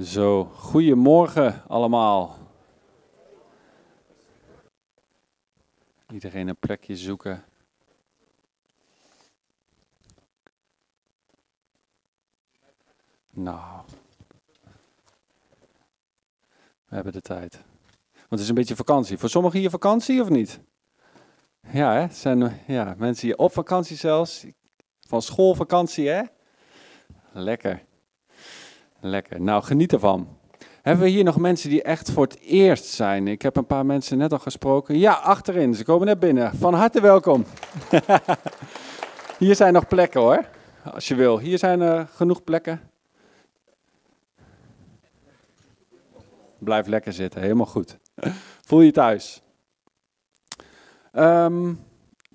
Zo, 0.00 0.44
goedemorgen 0.44 1.62
allemaal. 1.68 2.36
Iedereen 6.12 6.48
een 6.48 6.56
plekje 6.56 6.96
zoeken. 6.96 7.44
Nou, 13.30 13.82
we 16.88 16.94
hebben 16.94 17.12
de 17.12 17.20
tijd. 17.20 17.62
Want 18.12 18.28
het 18.28 18.40
is 18.40 18.48
een 18.48 18.54
beetje 18.54 18.76
vakantie. 18.76 19.18
Voor 19.18 19.28
sommigen 19.28 19.58
hier 19.58 19.70
vakantie 19.70 20.20
of 20.20 20.28
niet? 20.28 20.60
Ja, 21.72 21.92
hè? 21.94 22.08
Zijn 22.14 22.60
ja, 22.66 22.94
mensen 22.98 23.26
hier 23.26 23.38
op 23.38 23.52
vakantie 23.52 23.96
zelfs. 23.96 24.46
Van 25.00 25.22
schoolvakantie, 25.22 26.08
hè? 26.08 26.22
Lekker. 27.32 27.90
Lekker. 29.04 29.40
Nou, 29.40 29.62
geniet 29.62 29.92
ervan. 29.92 30.28
Hebben 30.82 31.04
we 31.04 31.10
hier 31.10 31.24
nog 31.24 31.38
mensen 31.38 31.70
die 31.70 31.82
echt 31.82 32.10
voor 32.10 32.24
het 32.24 32.38
eerst 32.40 32.84
zijn? 32.84 33.28
Ik 33.28 33.42
heb 33.42 33.56
een 33.56 33.66
paar 33.66 33.86
mensen 33.86 34.18
net 34.18 34.32
al 34.32 34.38
gesproken. 34.38 34.98
Ja, 34.98 35.12
achterin. 35.12 35.74
Ze 35.74 35.84
komen 35.84 36.06
net 36.06 36.18
binnen. 36.18 36.54
Van 36.54 36.74
harte 36.74 37.00
welkom. 37.00 37.44
hier 39.38 39.56
zijn 39.56 39.72
nog 39.72 39.86
plekken 39.86 40.20
hoor. 40.20 40.44
Als 40.92 41.08
je 41.08 41.14
wil. 41.14 41.38
Hier 41.38 41.58
zijn 41.58 41.80
er 41.80 42.08
genoeg 42.14 42.44
plekken. 42.44 42.80
Blijf 46.58 46.86
lekker 46.86 47.12
zitten. 47.12 47.40
Helemaal 47.40 47.66
goed. 47.66 47.98
Voel 48.66 48.80
je 48.80 48.92
thuis. 48.92 49.42
Ehm, 51.12 51.64
een 51.64 51.78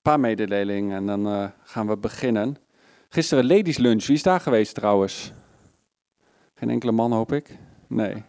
paar 0.02 0.20
mededelingen 0.20 0.98
en 0.98 1.06
dan 1.06 1.28
uh, 1.28 1.48
gaan 1.64 1.88
we 1.88 1.98
beginnen. 1.98 2.58
Gisteren 3.10 3.48
ladies 3.48 3.78
lunch. 3.78 4.06
Wie 4.06 4.16
is 4.16 4.24
daar 4.24 4.40
geweest 4.40 4.76
trouwens? 4.76 5.34
Geen 6.60 6.70
enkele 6.70 6.92
man, 6.92 7.12
hoop 7.12 7.32
ik? 7.32 7.58
Nee. 7.88 8.24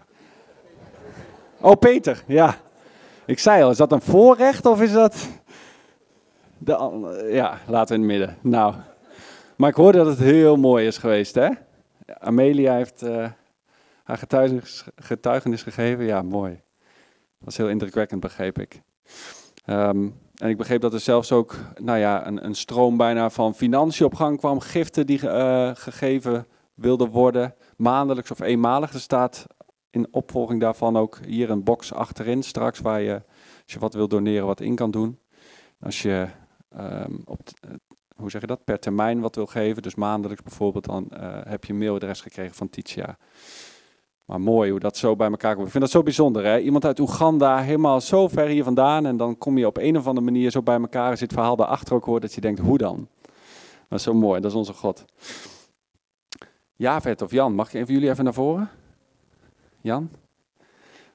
Oh, 1.60 1.72
Peter, 1.78 2.22
ja. 2.26 2.56
Ik 3.26 3.38
zei 3.38 3.62
al, 3.62 3.70
is 3.70 3.76
dat 3.76 3.92
een 3.92 4.00
voorrecht 4.00 4.66
of 4.66 4.82
is 4.82 4.92
dat... 4.92 5.28
De, 6.58 7.28
ja, 7.32 7.58
laten 7.66 7.96
we 7.96 8.02
in 8.02 8.08
het 8.08 8.18
midden. 8.18 8.36
Nou, 8.40 8.74
maar 9.56 9.68
ik 9.68 9.74
hoorde 9.74 9.98
dat 9.98 10.06
het 10.06 10.18
heel 10.18 10.56
mooi 10.56 10.86
is 10.86 10.98
geweest, 10.98 11.34
hè? 11.34 11.48
Amelia 12.18 12.74
heeft 12.74 13.02
uh, 13.02 13.26
haar 14.04 14.18
getuigenis, 14.18 14.84
getuigenis, 14.96 15.62
gegeven. 15.62 16.04
Ja, 16.04 16.22
mooi. 16.22 16.50
Dat 16.50 17.44
was 17.44 17.56
heel 17.56 17.68
indrukwekkend, 17.68 18.20
begreep 18.20 18.58
ik. 18.58 18.82
Um, 19.66 20.18
en 20.34 20.48
ik 20.48 20.56
begreep 20.56 20.80
dat 20.80 20.92
er 20.92 21.00
zelfs 21.00 21.32
ook 21.32 21.54
nou 21.76 21.98
ja, 21.98 22.26
een, 22.26 22.44
een 22.44 22.54
stroom 22.54 22.96
bijna 22.96 23.30
van 23.30 23.54
financiën 23.54 24.06
op 24.06 24.14
gang 24.14 24.38
kwam. 24.38 24.60
Giften 24.60 25.06
die 25.06 25.22
uh, 25.22 25.70
gegeven 25.74 26.46
wilden 26.74 27.08
worden 27.08 27.54
maandelijks 27.78 28.30
of 28.30 28.40
eenmalig. 28.40 28.92
Er 28.92 29.00
staat 29.00 29.46
in 29.90 30.08
opvolging 30.10 30.60
daarvan 30.60 30.96
ook 30.96 31.18
hier 31.26 31.50
een 31.50 31.64
box 31.64 31.92
achterin 31.92 32.42
straks 32.42 32.80
waar 32.80 33.00
je, 33.00 33.14
als 33.62 33.72
je 33.72 33.78
wat 33.78 33.94
wil 33.94 34.08
doneren, 34.08 34.46
wat 34.46 34.60
in 34.60 34.74
kan 34.74 34.90
doen. 34.90 35.18
Als 35.80 36.02
je 36.02 36.26
um, 36.78 37.22
op, 37.24 37.40
uh, 37.68 37.74
hoe 38.16 38.30
zeg 38.30 38.40
je 38.40 38.46
dat, 38.46 38.64
per 38.64 38.78
termijn 38.78 39.20
wat 39.20 39.34
wil 39.34 39.46
geven, 39.46 39.82
dus 39.82 39.94
maandelijks 39.94 40.42
bijvoorbeeld, 40.42 40.84
dan 40.84 41.08
uh, 41.12 41.18
heb 41.42 41.64
je 41.64 41.72
een 41.72 41.78
mailadres 41.78 42.20
gekregen 42.20 42.54
van 42.54 42.68
Titia. 42.68 43.16
Maar 44.24 44.40
mooi 44.40 44.70
hoe 44.70 44.80
dat 44.80 44.96
zo 44.96 45.16
bij 45.16 45.30
elkaar 45.30 45.54
komt. 45.54 45.66
Ik 45.66 45.72
vind 45.72 45.84
dat 45.84 45.92
zo 45.92 46.02
bijzonder. 46.02 46.44
Hè? 46.44 46.58
Iemand 46.58 46.84
uit 46.84 46.98
Oeganda, 46.98 47.58
helemaal 47.58 48.00
zo 48.00 48.28
ver 48.28 48.46
hier 48.46 48.64
vandaan. 48.64 49.06
En 49.06 49.16
dan 49.16 49.38
kom 49.38 49.58
je 49.58 49.66
op 49.66 49.76
een 49.76 49.96
of 49.96 50.06
andere 50.06 50.24
manier 50.24 50.50
zo 50.50 50.62
bij 50.62 50.80
elkaar. 50.80 51.12
Je 51.12 51.18
het 51.18 51.32
verhaal 51.32 51.56
daarachter 51.56 51.94
ook 51.94 52.04
hoort, 52.04 52.22
dat 52.22 52.34
je 52.34 52.40
denkt, 52.40 52.60
hoe 52.60 52.78
dan? 52.78 53.08
Dat 53.88 53.98
is 53.98 54.04
zo 54.04 54.14
mooi, 54.14 54.40
dat 54.40 54.50
is 54.50 54.56
onze 54.56 54.72
God. 54.72 55.04
Javert 56.78 57.22
of 57.22 57.30
Jan, 57.30 57.54
mag 57.54 57.66
ik 57.66 57.74
een 57.74 57.86
van 57.86 57.94
jullie 57.94 58.10
even 58.10 58.24
naar 58.24 58.32
voren? 58.32 58.70
Jan? 59.80 60.10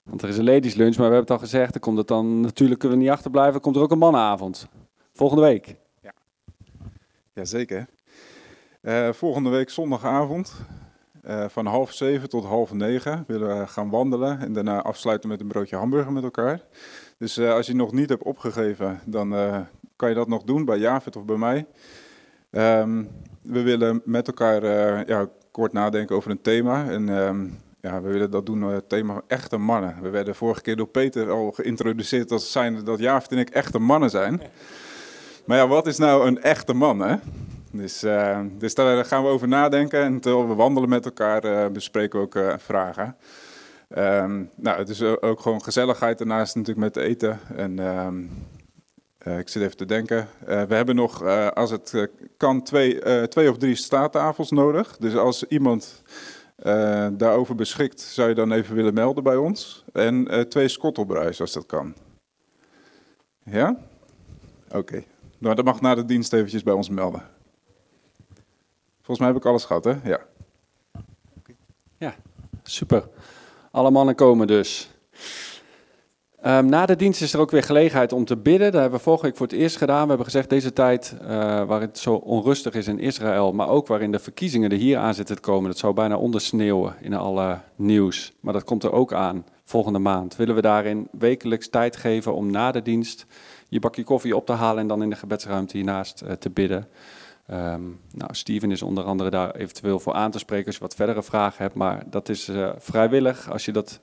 Want 0.03 0.22
er 0.22 0.30
is 0.30 0.38
een 0.38 0.44
ladies 0.44 0.73
lunch, 0.73 0.97
maar 0.97 1.09
we 1.09 1.14
hebben 1.16 1.19
het 1.22 1.42
al 1.42 1.47
gezegd. 1.47 1.72
Dan 1.72 1.81
komt 1.81 1.97
het 1.97 2.08
dan, 2.08 2.42
natuurlijk 2.42 2.80
kunnen 2.80 2.97
we 2.97 3.03
niet 3.03 3.14
achterblijven, 3.14 3.61
komt 3.61 3.75
er 3.75 3.81
ook 3.81 3.91
een 3.91 3.97
mannenavond. 3.97 4.67
Volgende 5.14 5.44
week. 5.44 5.75
Ja, 6.02 6.13
Jazeker. 7.34 7.88
Uh, 8.81 9.12
volgende 9.12 9.50
week 9.50 9.69
zondagavond. 9.69 10.53
Uh, 11.25 11.46
van 11.47 11.66
half 11.66 11.91
zeven 11.91 12.29
tot 12.29 12.44
half 12.44 12.73
negen 12.73 13.23
willen 13.28 13.59
we 13.59 13.68
gaan 13.68 13.90
wandelen 13.90 14.40
en 14.40 14.53
daarna 14.53 14.81
afsluiten 14.81 15.29
met 15.29 15.41
een 15.41 15.47
broodje 15.47 15.75
hamburger 15.75 16.12
met 16.12 16.23
elkaar. 16.23 16.62
Dus 17.18 17.38
uh, 17.38 17.53
als 17.53 17.68
je 17.68 17.75
nog 17.75 17.91
niet 17.91 18.09
hebt 18.09 18.23
opgegeven, 18.23 19.00
dan 19.06 19.29
kan 19.96 20.09
je 20.09 20.16
dat 20.16 20.28
nog 20.28 20.44
doen 20.44 20.66
bij 20.66 20.78
Javert 20.78 21.16
of 21.16 21.25
bij 21.25 21.38
mij. 21.38 21.66
Um, 22.79 23.09
we 23.41 23.62
willen 23.62 24.02
met 24.06 24.28
elkaar 24.28 24.63
ja, 25.07 25.29
kort 25.53 25.74
nadenken 25.74 26.16
over 26.16 26.31
een 26.31 26.41
thema. 26.41 26.90
En 26.90 27.09
um, 27.09 27.59
ja, 27.81 28.02
we 28.02 28.09
willen 28.09 28.31
dat 28.31 28.46
doen, 28.46 28.62
het 28.62 28.90
thema 28.90 29.22
echte 29.28 29.58
mannen. 29.58 29.97
We 30.02 30.09
werden 30.09 30.36
vorige 30.36 30.62
keer 30.62 30.75
door 30.75 30.88
Peter 30.88 31.31
al 31.31 31.52
geïntroduceerd 31.52 32.31
als 32.31 32.52
zijn 32.52 32.84
dat 32.84 33.00
Javert 33.00 33.31
en 33.31 33.38
ik 33.38 33.50
echte 33.50 33.80
mannen 33.80 34.09
zijn. 34.09 34.41
Maar 35.46 35.58
ja, 35.58 35.68
wat 35.68 35.88
is 35.88 35.97
nou 35.97 36.28
een 36.28 36.41
echte 36.41 36.74
man, 36.74 37.00
hè? 37.00 37.16
Dus, 37.72 38.03
uh, 38.03 38.40
dus 38.58 38.75
daar 38.75 39.06
gaan 39.06 39.24
we 39.24 39.30
over 39.30 39.47
nadenken 39.47 40.02
en 40.02 40.19
terwijl 40.19 40.47
we 40.47 40.53
wandelen 40.53 40.90
met 40.90 41.06
elkaar 41.06 41.46
uh, 41.46 41.68
bespreken 41.68 42.20
we 42.20 42.25
ook 42.25 42.35
uh, 42.35 42.53
vragen. 42.58 43.16
Um, 43.97 44.50
nou, 44.56 44.78
het 44.78 44.90
is 44.90 45.02
ook 45.03 45.40
gewoon 45.40 45.64
gezelligheid 45.64 46.18
daarnaast 46.18 46.56
natuurlijk 46.56 46.96
met 46.96 47.06
eten. 47.06 47.40
En 47.56 47.80
um, 47.80 48.30
ik 49.23 49.50
zit 49.50 49.61
even 49.61 49.78
te 49.78 49.85
denken. 49.85 50.28
we 50.45 50.75
hebben 50.75 50.95
nog, 50.95 51.23
als 51.53 51.72
het 51.72 52.09
kan, 52.38 52.63
twee, 52.63 53.00
twee 53.28 53.50
of 53.50 53.57
drie 53.57 53.75
staattafels 53.75 54.51
nodig. 54.51 54.97
Dus 54.97 55.16
als 55.16 55.44
iemand 55.44 56.03
daarover 57.13 57.56
beschikt, 57.56 58.01
zou 58.01 58.29
je 58.29 58.35
dan 58.35 58.51
even 58.51 58.75
willen 58.75 58.94
melden 58.94 59.23
bij 59.23 59.35
ons. 59.35 59.84
En 59.94 60.45
twee 60.50 60.67
skottelbruis 60.67 61.41
als 61.41 61.53
dat 61.53 61.66
kan. 61.66 61.94
Ja? 63.44 63.78
Oké. 64.67 64.78
Okay. 64.78 65.07
Nou, 65.38 65.55
dat 65.55 65.66
mag 65.66 65.81
na 65.81 65.95
de 65.95 66.05
dienst 66.05 66.34
eventjes 66.34 66.63
bij 66.63 66.73
ons 66.73 66.90
melden. 66.90 67.23
Volgens 68.95 69.19
mij 69.19 69.28
heb 69.28 69.38
ik 69.38 69.45
alles 69.45 69.66
gehad, 69.66 69.84
hè? 69.84 69.95
Ja. 70.03 70.19
Ja, 71.97 72.16
super. 72.63 73.03
Alle 73.72 73.91
mannen 73.91 74.16
komen 74.16 74.47
dus. 74.47 74.91
Um, 76.48 76.66
na 76.66 76.86
de 76.86 76.96
dienst 76.96 77.22
is 77.22 77.34
er 77.34 77.40
ook 77.40 77.52
weer 77.52 77.64
gelegenheid 77.64 78.14
om 78.14 78.26
te 78.26 78.38
bidden. 78.38 78.72
Dat 78.72 78.81
hebben 78.81 79.00
we 79.00 79.06
vorige 79.06 79.26
week 79.26 79.38
voor 79.38 79.48
het 79.48 79.56
eerst 79.56 79.78
gedaan. 79.78 80.02
We 80.02 80.08
hebben 80.08 80.26
gezegd, 80.26 80.50
deze 80.50 80.74
tijd 80.74 81.16
uh, 81.22 81.28
waar 81.64 81.81
het 81.81 81.98
zo 81.98 82.14
onrustig 82.14 82.74
is 82.74 82.88
in 82.88 83.00
Israël, 83.00 83.54
maar 83.54 83.68
ook 83.68 83.88
waarin 83.88 84.12
de 84.12 84.20
verkiezingen 84.20 84.72
er 84.72 84.78
hier 84.78 84.98
aan 84.98 85.14
zitten 85.14 85.36
te 85.36 85.42
komen, 85.42 85.70
dat 85.70 85.78
zou 85.78 85.94
bijna 85.94 86.18
ondersneeuwen 86.18 86.96
in 87.02 87.14
alle 87.14 87.59
nieuws. 87.76 88.34
Maar 88.40 88.53
dat 88.53 88.64
komt 88.64 88.84
er 88.84 88.92
ook 88.92 89.14
aan 89.14 89.46
volgende 89.64 90.00
maand. 90.00 90.36
Willen 90.36 90.56
we 90.56 90.62
daarin 90.62 91.08
wekelijks 91.12 91.70
tijd 91.70 91.96
geven 91.96 92.34
om 92.34 92.52
na 92.52 92.72
de 92.72 92.82
dienst 92.82 93.26
je 93.70 93.80
bakje 93.80 94.03
koffie 94.03 94.36
op 94.36 94.46
te 94.46 94.53
halen 94.53 94.82
en 94.82 94.88
dan 94.88 95.03
in 95.03 95.09
de 95.09 95.16
gebedsruimte 95.16 95.78
hiernaast 95.78 96.24
uh, 96.26 96.32
te 96.32 96.50
bidden. 96.50 96.88
Um, 97.52 98.00
nou, 98.12 98.34
Steven 98.34 98.72
is 98.72 98.82
onder 98.82 99.03
andere 99.03 99.30
daar 99.30 99.56
eventueel 99.56 100.00
voor 100.00 100.14
aan 100.14 100.32
te 100.32 100.40
spreken 100.40 100.66
als 100.66 100.76
je 100.76 100.82
wat 100.82 100.96
verdere 100.96 101.24
vragen 101.24 101.64
hebt, 101.64 101.76
maar 101.76 102.03
dat 102.09 102.30
is 102.30 102.50
uh, 102.50 102.70
vrijwillig. 102.78 103.52
Als 103.52 103.66
je 103.66 103.72
dat 103.72 104.02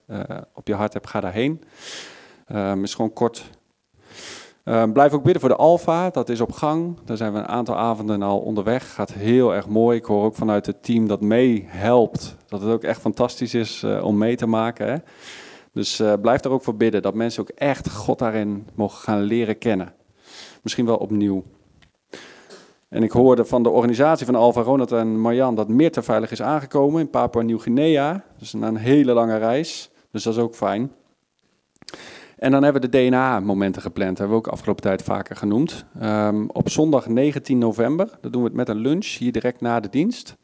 op 0.54 0.66
je 0.66 0.74
hart 0.74 0.92
hebt, 0.92 1.08
ga 1.08 1.20
daarheen. 1.20 1.62
Um, 2.54 2.82
is 2.82 2.94
gewoon 2.94 3.12
kort. 3.12 3.50
Um, 4.64 4.92
blijf 4.92 5.12
ook 5.12 5.22
bidden 5.22 5.40
voor 5.40 5.50
de 5.50 5.56
Alfa, 5.56 6.10
dat 6.10 6.28
is 6.28 6.40
op 6.40 6.52
gang. 6.52 6.98
Daar 7.04 7.16
zijn 7.16 7.32
we 7.32 7.38
een 7.38 7.48
aantal 7.48 7.76
avonden 7.76 8.22
al 8.22 8.38
onderweg. 8.38 8.94
Gaat 8.94 9.12
heel 9.12 9.54
erg 9.54 9.68
mooi. 9.68 9.96
Ik 9.96 10.04
hoor 10.04 10.24
ook 10.24 10.34
vanuit 10.34 10.66
het 10.66 10.82
team 10.82 11.06
dat 11.08 11.20
mee 11.20 11.64
helpt, 11.68 12.36
dat 12.48 12.60
het 12.60 12.70
ook 12.70 12.82
echt 12.82 13.00
fantastisch 13.00 13.54
is 13.54 13.82
uh, 13.82 14.04
om 14.04 14.18
mee 14.18 14.36
te 14.36 14.46
maken. 14.46 14.86
Hè? 14.86 14.96
Dus 15.72 16.02
blijf 16.22 16.40
daar 16.40 16.52
ook 16.52 16.62
voor 16.62 16.76
bidden, 16.76 17.02
dat 17.02 17.14
mensen 17.14 17.42
ook 17.42 17.48
echt 17.48 17.90
God 17.90 18.18
daarin 18.18 18.68
mogen 18.74 18.98
gaan 18.98 19.20
leren 19.20 19.58
kennen. 19.58 19.94
Misschien 20.62 20.86
wel 20.86 20.96
opnieuw. 20.96 21.44
En 22.88 23.02
ik 23.02 23.10
hoorde 23.10 23.44
van 23.44 23.62
de 23.62 23.68
organisatie 23.68 24.26
van 24.26 24.34
Alfa 24.34 24.60
Ronald 24.60 24.92
en 24.92 25.20
Marjan 25.20 25.54
dat 25.54 25.68
Meerte 25.68 26.02
veilig 26.02 26.30
is 26.30 26.42
aangekomen 26.42 27.00
in 27.00 27.10
Papua 27.10 27.42
Nieuw-Guinea. 27.42 28.24
Dus 28.38 28.52
na 28.52 28.68
een 28.68 28.76
hele 28.76 29.12
lange 29.12 29.36
reis. 29.36 29.90
Dus 30.10 30.22
dat 30.22 30.34
is 30.34 30.40
ook 30.40 30.54
fijn. 30.54 30.92
En 32.40 32.50
dan 32.50 32.62
hebben 32.62 32.82
we 32.82 32.88
de 32.88 32.98
DNA-momenten 32.98 33.82
gepland. 33.82 34.10
Dat 34.10 34.18
hebben 34.18 34.36
we 34.36 34.44
ook 34.44 34.52
afgelopen 34.52 34.82
tijd 34.82 35.02
vaker 35.02 35.36
genoemd. 35.36 35.84
Um, 36.02 36.50
op 36.50 36.68
zondag 36.68 37.08
19 37.08 37.58
november. 37.58 38.18
Dat 38.20 38.32
doen 38.32 38.42
we 38.42 38.48
het 38.48 38.56
met 38.56 38.68
een 38.68 38.78
lunch 38.78 39.06
hier 39.06 39.32
direct 39.32 39.60
na 39.60 39.80
de 39.80 39.88
dienst. 39.88 40.36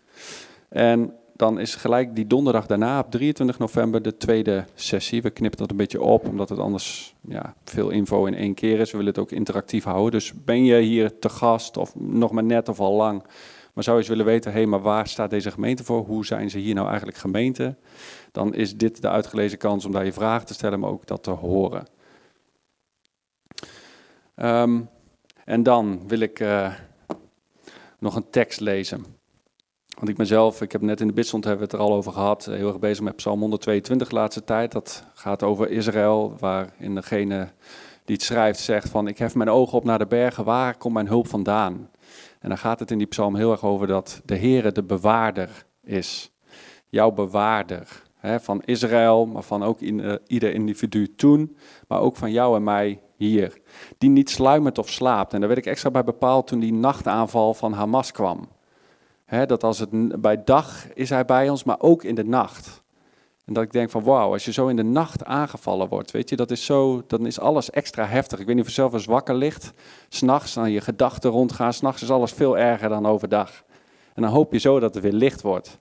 En 0.68 1.12
dan 1.36 1.58
is 1.58 1.74
gelijk 1.74 2.14
die 2.14 2.26
donderdag 2.26 2.66
daarna, 2.66 2.98
op 2.98 3.10
23 3.10 3.58
november, 3.58 4.02
de 4.02 4.16
tweede 4.16 4.64
sessie. 4.74 5.22
We 5.22 5.30
knippen 5.30 5.58
dat 5.58 5.70
een 5.70 5.76
beetje 5.76 6.02
op, 6.02 6.28
omdat 6.28 6.48
het 6.48 6.58
anders 6.58 7.14
ja, 7.28 7.54
veel 7.64 7.90
info 7.90 8.24
in 8.24 8.34
één 8.34 8.54
keer 8.54 8.80
is. 8.80 8.90
We 8.90 8.96
willen 8.96 9.12
het 9.12 9.22
ook 9.22 9.30
interactief 9.30 9.84
houden. 9.84 10.10
Dus 10.10 10.32
ben 10.44 10.64
je 10.64 10.80
hier 10.80 11.18
te 11.18 11.28
gast, 11.28 11.76
of 11.76 11.94
nog 11.94 12.30
maar 12.30 12.44
net 12.44 12.68
of 12.68 12.80
al 12.80 12.92
lang, 12.92 13.22
maar 13.72 13.84
zou 13.84 13.96
je 13.96 14.02
eens 14.02 14.10
willen 14.10 14.32
weten, 14.32 14.52
hé, 14.52 14.58
hey, 14.58 14.66
maar 14.66 14.82
waar 14.82 15.06
staat 15.08 15.30
deze 15.30 15.50
gemeente 15.50 15.84
voor? 15.84 16.04
Hoe 16.04 16.26
zijn 16.26 16.50
ze 16.50 16.58
hier 16.58 16.74
nou 16.74 16.86
eigenlijk 16.88 17.16
gemeente? 17.18 17.74
Dan 18.32 18.54
is 18.54 18.76
dit 18.76 19.02
de 19.02 19.08
uitgelezen 19.08 19.58
kans 19.58 19.84
om 19.84 19.92
daar 19.92 20.04
je 20.04 20.12
vragen 20.12 20.46
te 20.46 20.54
stellen, 20.54 20.80
maar 20.80 20.90
ook 20.90 21.06
dat 21.06 21.22
te 21.22 21.30
horen. 21.30 21.86
Um, 24.36 24.88
en 25.44 25.62
dan 25.62 26.08
wil 26.08 26.20
ik 26.20 26.40
uh, 26.40 26.72
nog 27.98 28.16
een 28.16 28.30
tekst 28.30 28.60
lezen. 28.60 29.04
Want 29.96 30.08
ik 30.08 30.16
mezelf, 30.16 30.62
ik 30.62 30.72
heb 30.72 30.80
net 30.80 31.00
in 31.00 31.06
de 31.06 31.12
bidstond 31.12 31.44
hebben 31.44 31.66
we 31.66 31.72
het 31.72 31.80
er 31.82 31.88
al 31.88 31.96
over 31.96 32.12
gehad, 32.12 32.44
heel 32.44 32.68
erg 32.68 32.78
bezig 32.78 33.04
met 33.04 33.16
Psalm 33.16 33.40
122 33.40 34.08
de 34.08 34.14
laatste 34.14 34.44
tijd. 34.44 34.72
Dat 34.72 35.04
gaat 35.14 35.42
over 35.42 35.70
Israël, 35.70 36.36
waarin 36.38 36.94
degene 36.94 37.48
die 38.04 38.16
het 38.16 38.24
schrijft 38.24 38.60
zegt 38.60 38.88
van 38.88 39.08
ik 39.08 39.18
hef 39.18 39.34
mijn 39.34 39.48
ogen 39.48 39.78
op 39.78 39.84
naar 39.84 39.98
de 39.98 40.06
bergen, 40.06 40.44
waar 40.44 40.76
komt 40.76 40.94
mijn 40.94 41.06
hulp 41.06 41.28
vandaan? 41.28 41.90
En 42.40 42.48
dan 42.48 42.58
gaat 42.58 42.78
het 42.78 42.90
in 42.90 42.98
die 42.98 43.06
psalm 43.06 43.36
heel 43.36 43.50
erg 43.50 43.64
over 43.64 43.86
dat 43.86 44.20
de 44.24 44.36
Heere 44.36 44.72
de 44.72 44.82
bewaarder 44.82 45.66
is. 45.82 46.30
Jouw 46.88 47.10
bewaarder. 47.10 48.02
Hè, 48.26 48.40
van 48.40 48.62
Israël, 48.64 49.26
maar 49.26 49.42
van 49.42 49.62
ook 49.62 49.80
in, 49.80 49.98
uh, 49.98 50.14
ieder 50.26 50.54
individu 50.54 51.14
toen, 51.14 51.56
maar 51.88 52.00
ook 52.00 52.16
van 52.16 52.32
jou 52.32 52.56
en 52.56 52.64
mij 52.64 53.00
hier. 53.16 53.60
Die 53.98 54.10
niet 54.10 54.30
sluimert 54.30 54.78
of 54.78 54.88
slaapt. 54.88 55.32
En 55.32 55.38
daar 55.38 55.48
werd 55.48 55.60
ik 55.60 55.66
extra 55.66 55.90
bij 55.90 56.04
bepaald 56.04 56.46
toen 56.46 56.58
die 56.58 56.72
nachtaanval 56.72 57.54
van 57.54 57.72
Hamas 57.72 58.12
kwam. 58.12 58.48
Hè, 59.24 59.46
dat 59.46 59.64
als 59.64 59.78
het 59.78 60.20
bij 60.20 60.44
dag 60.44 60.92
is 60.94 61.10
hij 61.10 61.24
bij 61.24 61.48
ons, 61.48 61.64
maar 61.64 61.80
ook 61.80 62.04
in 62.04 62.14
de 62.14 62.24
nacht. 62.24 62.82
En 63.44 63.52
dat 63.52 63.62
ik 63.62 63.72
denk 63.72 63.90
van 63.90 64.02
wauw, 64.02 64.32
als 64.32 64.44
je 64.44 64.52
zo 64.52 64.66
in 64.66 64.76
de 64.76 64.82
nacht 64.82 65.24
aangevallen 65.24 65.88
wordt, 65.88 66.10
weet 66.10 66.28
je, 66.28 66.36
dat 66.36 66.50
is 66.50 66.64
zo, 66.64 67.02
dan 67.06 67.26
is 67.26 67.40
alles 67.40 67.70
extra 67.70 68.06
heftig. 68.06 68.38
Ik 68.38 68.46
weet 68.46 68.54
niet 68.54 68.64
of 68.64 68.70
je 68.70 68.76
zelf 68.76 68.92
eens 68.92 69.04
wakker 69.04 69.34
ligt, 69.34 69.72
s'nachts, 70.08 70.54
dan 70.54 70.70
je 70.70 70.80
gedachten 70.80 71.30
rondgaan, 71.30 71.72
s'nachts 71.72 72.02
is 72.02 72.10
alles 72.10 72.32
veel 72.32 72.58
erger 72.58 72.88
dan 72.88 73.06
overdag. 73.06 73.64
En 74.14 74.22
dan 74.22 74.30
hoop 74.30 74.52
je 74.52 74.58
zo 74.58 74.80
dat 74.80 74.94
het 74.94 75.02
weer 75.02 75.12
licht 75.12 75.42
wordt. 75.42 75.78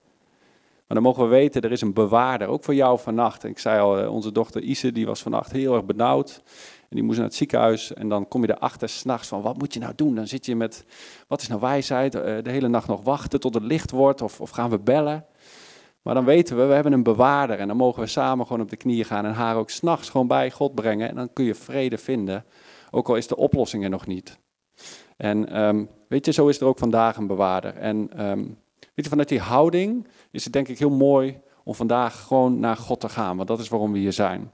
Maar 0.88 0.98
dan 0.98 1.02
mogen 1.02 1.24
we 1.24 1.30
weten, 1.30 1.62
er 1.62 1.72
is 1.72 1.82
een 1.82 1.94
bewaarder, 1.94 2.48
ook 2.48 2.64
voor 2.64 2.76
jou 2.76 3.00
vannacht. 3.00 3.44
ik 3.44 3.60
zei 3.60 3.82
al, 3.82 4.00
eh, 4.00 4.14
onze 4.14 4.32
dochter 4.32 4.62
Ise, 4.62 4.92
die 4.92 5.06
was 5.06 5.22
vannacht 5.22 5.52
heel 5.52 5.74
erg 5.74 5.86
benauwd. 5.86 6.42
En 6.90 6.96
die 6.96 7.04
moest 7.04 7.18
naar 7.18 7.28
het 7.28 7.36
ziekenhuis 7.36 7.94
en 7.94 8.10
dan 8.10 8.28
kom 8.28 8.42
je 8.42 8.56
erachter 8.56 8.90
s'nachts 8.90 9.28
van, 9.28 9.42
wat 9.42 9.58
moet 9.58 9.74
je 9.74 9.80
nou 9.80 9.94
doen? 9.96 10.16
Dan 10.16 10.28
zit 10.28 10.46
je 10.46 10.56
met, 10.56 10.86
wat 11.28 11.42
is 11.42 11.48
nou 11.48 11.62
wijsheid? 11.62 12.16
Eh, 12.16 12.44
de 12.44 12.52
hele 12.52 12.68
nacht 12.68 12.88
nog 12.88 13.04
wachten 13.04 13.40
tot 13.40 13.54
het 13.54 13.64
licht 13.64 13.92
wordt 13.92 14.22
of, 14.22 14.42
of 14.42 14.50
gaan 14.50 14.70
we 14.70 14.80
bellen? 14.80 15.26
Maar 16.02 16.14
dan 16.14 16.26
weten 16.26 16.58
we, 16.58 16.66
we 16.66 16.74
hebben 16.74 16.94
een 16.94 17.04
bewaarder 17.04 17.60
en 17.60 17.68
dan 17.68 17.78
mogen 17.78 18.02
we 18.02 18.08
samen 18.08 18.46
gewoon 18.46 18.62
op 18.62 18.70
de 18.70 18.78
knieën 18.78 19.06
gaan 19.06 19.26
en 19.26 19.34
haar 19.34 19.56
ook 19.56 19.70
s'nachts 19.70 20.10
gewoon 20.10 20.28
bij 20.28 20.52
God 20.52 20.76
brengen. 20.76 21.10
En 21.10 21.16
dan 21.16 21.34
kun 21.34 21.46
je 21.46 21.56
vrede 21.56 21.98
vinden, 21.98 22.46
ook 22.92 23.10
al 23.10 23.16
is 23.16 23.28
de 23.28 23.36
oplossing 23.36 23.84
er 23.84 23.90
nog 23.90 24.08
niet. 24.08 24.40
En 25.18 25.50
ehm, 25.50 25.86
weet 26.08 26.26
je, 26.26 26.32
zo 26.32 26.48
is 26.48 26.60
er 26.60 26.68
ook 26.68 26.78
vandaag 26.78 27.18
een 27.18 27.28
bewaarder. 27.28 27.76
En 27.76 28.26
um, 28.26 28.58
weet 28.96 29.06
je, 29.06 29.10
vanuit 29.10 29.30
die 29.30 29.40
houding 29.40 30.08
is 30.32 30.44
het 30.44 30.54
denk 30.54 30.68
ik 30.68 30.80
heel 30.80 30.90
mooi 30.90 31.40
om 31.64 31.76
vandaag 31.76 32.22
gewoon 32.22 32.60
naar 32.60 32.78
God 32.78 33.00
te 33.00 33.10
gaan, 33.10 33.36
want 33.36 33.48
dat 33.48 33.60
is 33.60 33.70
waarom 33.70 33.92
we 33.92 33.98
hier 33.98 34.14
zijn. 34.14 34.52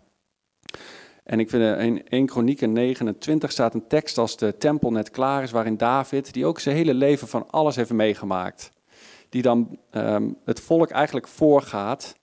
En 1.23 1.39
ik 1.39 1.49
vind 1.49 1.79
in 1.79 2.07
1 2.07 2.25
Kronieken 2.25 2.71
29 2.71 3.51
staat 3.51 3.73
een 3.73 3.87
tekst 3.87 4.17
als 4.17 4.37
de 4.37 4.57
tempel 4.57 4.91
net 4.91 5.09
klaar 5.09 5.43
is, 5.43 5.51
waarin 5.51 5.77
David, 5.77 6.33
die 6.33 6.45
ook 6.45 6.59
zijn 6.59 6.75
hele 6.75 6.93
leven 6.93 7.27
van 7.27 7.49
alles 7.49 7.75
heeft 7.75 7.91
meegemaakt, 7.91 8.71
die 9.29 9.41
dan 9.41 9.77
um, 9.91 10.37
het 10.45 10.59
volk 10.59 10.89
eigenlijk 10.89 11.27
voorgaat 11.27 12.15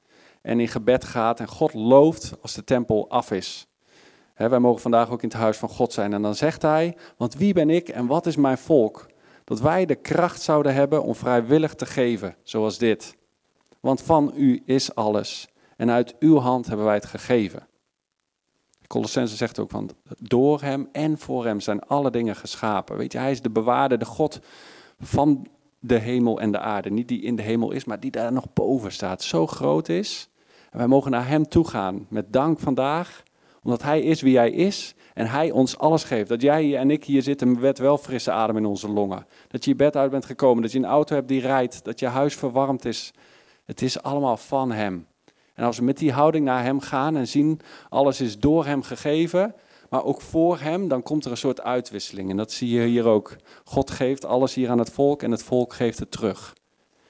en 0.43 0.61
in 0.61 0.69
gebed 0.69 1.05
gaat 1.05 1.41
en 1.41 1.49
God 1.49 1.75
looft 1.75 2.32
als 2.43 2.55
de 2.55 2.64
tempel 2.64 3.11
af 3.11 3.31
is. 3.31 3.69
Wij 4.35 4.59
mogen 4.59 4.81
vandaag 4.81 5.11
ook 5.11 5.23
in 5.23 5.29
het 5.29 5.38
huis 5.38 5.56
van 5.56 5.69
God 5.69 5.93
zijn. 5.93 6.12
En 6.12 6.23
dan 6.23 6.35
zegt 6.35 6.62
hij, 6.62 6.97
want 7.17 7.35
wie 7.35 7.53
ben 7.53 7.71
ik 7.71 7.88
en 7.88 8.06
wat 8.06 8.26
is 8.26 8.37
mijn 8.37 8.59
volk? 8.59 9.06
Dat 9.49 9.61
wij 9.61 9.87
de 9.87 9.95
kracht 9.95 10.43
zouden 10.43 10.75
hebben 10.75 11.03
om 11.03 11.15
vrijwillig 11.15 11.75
te 11.75 11.87
geven, 11.87 12.37
zoals 12.43 12.79
dit. 12.79 13.17
Want 13.81 14.03
van 14.03 14.33
u 14.37 14.62
is 14.65 14.95
alles 14.95 15.49
en 15.77 15.91
uit 15.91 16.17
uw 16.19 16.39
hand 16.39 16.67
hebben 16.67 16.87
wij 16.87 16.95
het 16.95 17.06
gegeven. 17.06 17.67
Colossense 18.87 19.37
zegt 19.37 19.59
ook 19.59 19.71
van, 19.71 19.91
door 20.19 20.61
hem 20.61 20.89
en 20.93 21.19
voor 21.19 21.45
hem 21.45 21.61
zijn 21.61 21.81
alle 21.81 22.11
dingen 22.11 22.37
geschapen. 22.37 22.97
Weet 22.97 23.12
je, 23.12 23.19
hij 23.19 23.31
is 23.31 23.43
de 23.43 23.50
bewaarde, 23.50 23.97
de 23.97 24.05
God 24.05 24.41
van 25.00 25.47
de 25.79 25.99
hemel 25.99 26.41
en 26.41 26.53
de 26.53 26.59
aarde. 26.59 26.91
Niet 26.91 27.09
die 27.09 27.23
in 27.23 27.37
de 27.37 27.43
hemel 27.43 27.71
is, 27.71 27.85
maar 27.85 28.00
die 28.00 28.11
daar 28.11 28.33
nog 28.33 28.53
boven 28.53 28.93
staat. 28.93 29.23
Zo 29.23 29.47
groot 29.47 29.89
is. 29.89 30.29
En 30.71 30.79
wij 30.79 30.87
mogen 30.87 31.11
naar 31.11 31.29
hem 31.29 31.49
toe 31.49 31.69
gaan 31.69 32.06
met 32.09 32.33
dank 32.33 32.59
vandaag, 32.59 33.23
omdat 33.63 33.83
hij 33.83 34.01
is 34.01 34.21
wie 34.21 34.37
hij 34.37 34.51
is 34.51 34.95
en 35.15 35.27
hij 35.27 35.51
ons 35.51 35.79
alles 35.79 36.05
geeft. 36.05 36.29
Dat 36.29 36.43
jij 36.43 36.77
en 36.77 36.91
ik 36.91 37.05
hier 37.05 37.23
zitten 37.23 37.61
met 37.61 37.79
wel 37.79 37.99
frisse 37.99 38.31
adem 38.31 38.57
in 38.57 38.67
onze 38.67 38.89
longen. 38.89 39.27
Dat 39.49 39.65
je 39.65 39.71
je 39.71 39.77
bed 39.77 39.97
uit 39.97 40.11
bent 40.11 40.25
gekomen, 40.25 40.63
dat 40.63 40.73
je 40.73 40.79
een 40.79 40.85
auto 40.85 41.15
hebt 41.15 41.29
die 41.29 41.41
rijdt, 41.41 41.85
dat 41.85 42.01
je 42.01 42.07
huis 42.07 42.35
verwarmd 42.35 42.85
is. 42.85 43.13
Het 43.65 43.83
is 43.83 44.03
allemaal 44.03 44.37
van 44.37 44.73
hem. 44.73 45.07
En 45.55 45.65
als 45.65 45.79
we 45.79 45.85
met 45.85 45.99
die 45.99 46.13
houding 46.13 46.45
naar 46.45 46.63
hem 46.63 46.81
gaan 46.81 47.17
en 47.17 47.29
zien, 47.29 47.61
alles 47.89 48.21
is 48.21 48.39
door 48.39 48.65
hem 48.65 48.83
gegeven, 48.83 49.55
maar 49.91 50.05
ook 50.05 50.21
voor 50.21 50.59
hem, 50.59 50.89
dan 50.89 51.03
komt 51.03 51.25
er 51.25 51.31
een 51.31 51.37
soort 51.37 51.61
uitwisseling. 51.61 52.31
En 52.31 52.37
dat 52.37 52.53
zie 52.53 52.71
je 52.71 52.87
hier 52.87 53.07
ook. 53.07 53.37
God 53.65 53.91
geeft 53.91 54.25
alles 54.25 54.55
hier 54.55 54.71
aan 54.71 54.79
het 54.79 54.91
volk 54.91 55.23
en 55.23 55.31
het 55.31 55.43
volk 55.43 55.75
geeft 55.75 55.99
het 55.99 56.11
terug. 56.11 56.55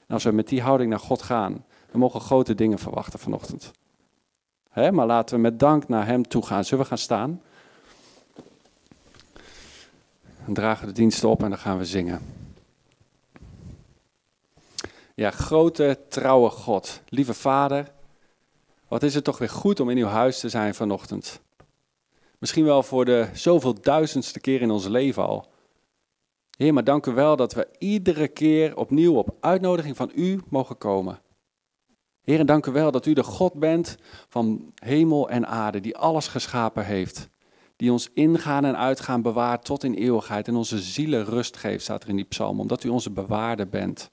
En 0.07 0.15
als 0.15 0.25
we 0.25 0.31
met 0.31 0.49
die 0.49 0.63
houding 0.63 0.91
naar 0.91 1.01
God 1.01 1.23
gaan, 1.23 1.65
dan 1.91 2.01
mogen 2.01 2.21
grote 2.21 2.55
dingen 2.55 2.79
verwachten 2.79 3.19
vanochtend. 3.19 3.73
Maar 4.79 5.07
laten 5.07 5.37
we 5.37 5.41
met 5.41 5.59
dank 5.59 5.89
naar 5.89 6.07
hem 6.07 6.29
toe 6.29 6.47
gaan. 6.47 6.65
Zullen 6.65 6.83
we 6.83 6.89
gaan 6.89 6.99
staan? 6.99 7.43
Dan 10.45 10.55
dragen 10.55 10.87
de 10.87 10.93
diensten 10.93 11.29
op 11.29 11.43
en 11.43 11.49
dan 11.49 11.59
gaan 11.59 11.79
we 11.79 11.85
zingen. 11.85 12.21
Ja, 15.15 15.31
grote, 15.31 15.99
trouwe 16.09 16.51
God. 16.51 17.01
Lieve 17.09 17.35
Vader, 17.35 17.93
wat 18.89 19.03
is 19.03 19.15
het 19.15 19.25
toch 19.25 19.39
weer 19.39 19.49
goed 19.49 19.81
om 19.81 19.91
in 19.91 19.97
uw 19.97 20.07
huis 20.07 20.41
te 20.41 20.49
zijn 20.49 20.75
vanochtend. 20.75 21.41
Misschien 22.39 22.65
wel 22.65 22.83
voor 22.83 23.05
de 23.05 23.29
zoveel 23.33 23.81
duizendste 23.81 24.41
keer 24.41 24.61
in 24.61 24.71
ons 24.71 24.87
leven 24.87 25.27
al. 25.27 25.49
Heer, 26.57 26.73
maar 26.73 26.85
dank 26.85 27.07
u 27.07 27.13
wel 27.13 27.37
dat 27.37 27.53
we 27.53 27.69
iedere 27.79 28.29
keer 28.29 28.77
opnieuw 28.77 29.15
op 29.15 29.37
uitnodiging 29.41 29.97
van 29.97 30.11
u 30.15 30.41
mogen 30.49 30.79
komen. 30.79 31.19
Heer, 32.29 32.47
dank 32.47 32.67
u 32.67 32.73
wel 32.73 32.91
dat 32.91 33.07
u 33.07 33.13
de 33.13 33.23
God 33.23 33.55
bent 33.55 33.97
van 34.29 34.73
hemel 34.75 35.31
en 35.31 35.47
aarde, 35.47 35.81
die 35.81 35.97
alles 35.97 36.29
geschapen 36.29 36.85
heeft. 36.85 37.29
Die 37.77 37.93
ons 37.93 38.11
ingaan 38.15 38.65
en 38.65 38.77
uitgaan 38.77 39.23
bewaart 39.23 39.65
tot 39.65 39.85
in 39.85 39.95
eeuwigheid 39.95 40.49
en 40.49 40.57
onze 40.57 40.79
zielen 40.79 41.25
rust 41.25 41.57
geeft, 41.57 41.83
staat 41.83 42.03
er 42.03 42.09
in 42.09 42.17
die 42.17 42.25
psalm, 42.25 42.61
omdat 42.61 42.85
u 42.85 42.89
onze 42.89 43.11
bewaarder 43.11 43.69
bent. 43.69 44.11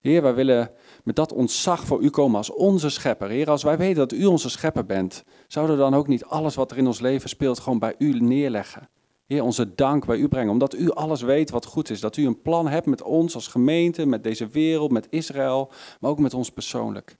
Heer, 0.00 0.22
wij 0.22 0.34
willen 0.34 0.70
met 1.04 1.16
dat 1.16 1.32
ontzag 1.32 1.84
voor 1.84 2.00
u 2.00 2.10
komen 2.10 2.36
als 2.36 2.50
onze 2.50 2.90
schepper. 2.90 3.28
Heer, 3.28 3.50
als 3.50 3.62
wij 3.62 3.78
weten 3.78 3.96
dat 3.96 4.12
u 4.12 4.24
onze 4.24 4.50
schepper 4.50 4.86
bent, 4.86 5.24
zouden 5.46 5.76
we 5.76 5.82
dan 5.82 5.94
ook 5.94 6.06
niet 6.06 6.24
alles 6.24 6.54
wat 6.54 6.70
er 6.70 6.76
in 6.76 6.86
ons 6.86 7.00
leven 7.00 7.28
speelt 7.28 7.58
gewoon 7.58 7.78
bij 7.78 7.94
u 7.98 8.20
neerleggen? 8.20 8.88
Heer, 9.26 9.42
onze 9.42 9.74
dank 9.74 10.06
bij 10.06 10.16
u 10.16 10.28
brengen, 10.28 10.52
omdat 10.52 10.74
u 10.74 10.90
alles 10.90 11.22
weet 11.22 11.50
wat 11.50 11.64
goed 11.64 11.90
is. 11.90 12.00
Dat 12.00 12.16
u 12.16 12.26
een 12.26 12.42
plan 12.42 12.68
hebt 12.68 12.86
met 12.86 13.02
ons 13.02 13.34
als 13.34 13.46
gemeente, 13.46 14.06
met 14.06 14.24
deze 14.24 14.46
wereld, 14.46 14.90
met 14.90 15.06
Israël, 15.10 15.70
maar 16.00 16.10
ook 16.10 16.18
met 16.18 16.34
ons 16.34 16.50
persoonlijk. 16.50 17.16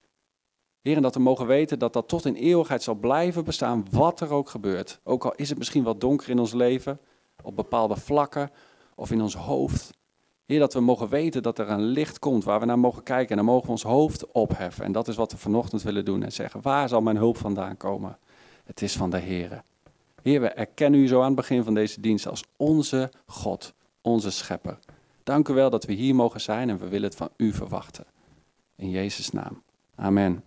Heer, 0.80 0.96
en 0.96 1.02
dat 1.02 1.14
we 1.14 1.20
mogen 1.20 1.46
weten 1.46 1.78
dat 1.78 1.92
dat 1.92 2.08
tot 2.08 2.24
in 2.24 2.34
eeuwigheid 2.34 2.82
zal 2.82 2.94
blijven 2.94 3.44
bestaan, 3.44 3.86
wat 3.90 4.20
er 4.20 4.30
ook 4.30 4.48
gebeurt. 4.48 5.00
Ook 5.04 5.24
al 5.24 5.34
is 5.34 5.48
het 5.48 5.58
misschien 5.58 5.82
wat 5.82 6.00
donker 6.00 6.28
in 6.30 6.38
ons 6.38 6.52
leven, 6.52 7.00
op 7.42 7.56
bepaalde 7.56 7.96
vlakken 7.96 8.50
of 8.94 9.10
in 9.10 9.22
ons 9.22 9.34
hoofd. 9.34 9.90
Heer, 10.46 10.58
dat 10.58 10.74
we 10.74 10.80
mogen 10.80 11.08
weten 11.08 11.42
dat 11.42 11.58
er 11.58 11.70
een 11.70 11.82
licht 11.82 12.18
komt 12.18 12.44
waar 12.44 12.60
we 12.60 12.66
naar 12.66 12.78
mogen 12.78 13.02
kijken. 13.02 13.30
En 13.30 13.36
dan 13.36 13.44
mogen 13.44 13.64
we 13.64 13.70
ons 13.70 13.82
hoofd 13.82 14.26
opheffen. 14.26 14.84
En 14.84 14.92
dat 14.92 15.08
is 15.08 15.16
wat 15.16 15.32
we 15.32 15.38
vanochtend 15.38 15.82
willen 15.82 16.04
doen. 16.04 16.22
En 16.22 16.32
zeggen, 16.32 16.62
waar 16.62 16.88
zal 16.88 17.00
mijn 17.00 17.16
hulp 17.16 17.36
vandaan 17.36 17.76
komen? 17.76 18.18
Het 18.64 18.82
is 18.82 18.96
van 18.96 19.10
de 19.10 19.18
Heer. 19.18 19.62
Heer, 20.22 20.40
we 20.40 20.48
erkennen 20.48 21.00
u 21.00 21.06
zo 21.06 21.20
aan 21.20 21.26
het 21.26 21.34
begin 21.34 21.64
van 21.64 21.74
deze 21.74 22.00
dienst 22.00 22.26
als 22.26 22.44
onze 22.56 23.10
God, 23.26 23.74
onze 24.00 24.30
schepper. 24.30 24.78
Dank 25.22 25.48
u 25.48 25.54
wel 25.54 25.70
dat 25.70 25.84
we 25.84 25.92
hier 25.92 26.14
mogen 26.14 26.40
zijn 26.40 26.70
en 26.70 26.78
we 26.78 26.88
willen 26.88 27.08
het 27.08 27.16
van 27.16 27.30
u 27.36 27.52
verwachten. 27.52 28.04
In 28.76 28.90
Jezus' 28.90 29.30
naam. 29.30 29.62
Amen. 29.94 30.44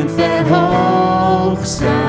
En 0.00 0.10
verhoog 0.10 1.66
zijn 1.66 1.99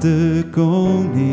de 0.00 0.42
koning 0.54 1.29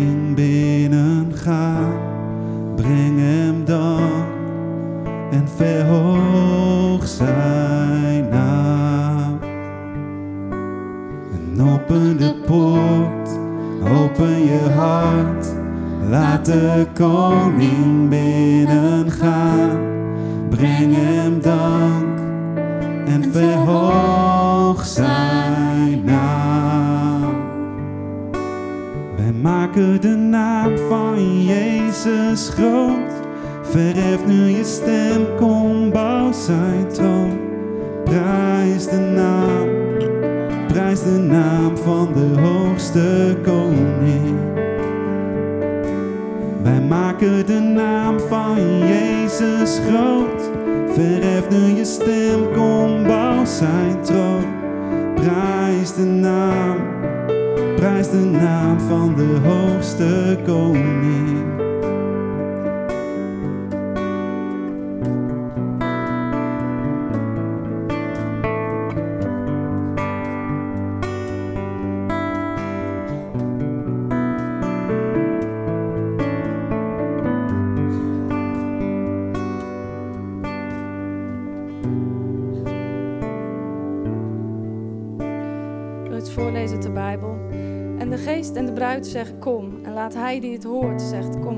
kom. 89.48 89.80
En 89.84 89.94
laat 89.94 90.14
hij 90.14 90.40
die 90.40 90.54
het 90.54 90.64
hoort 90.64 91.02
zegt 91.02 91.40
kom. 91.40 91.58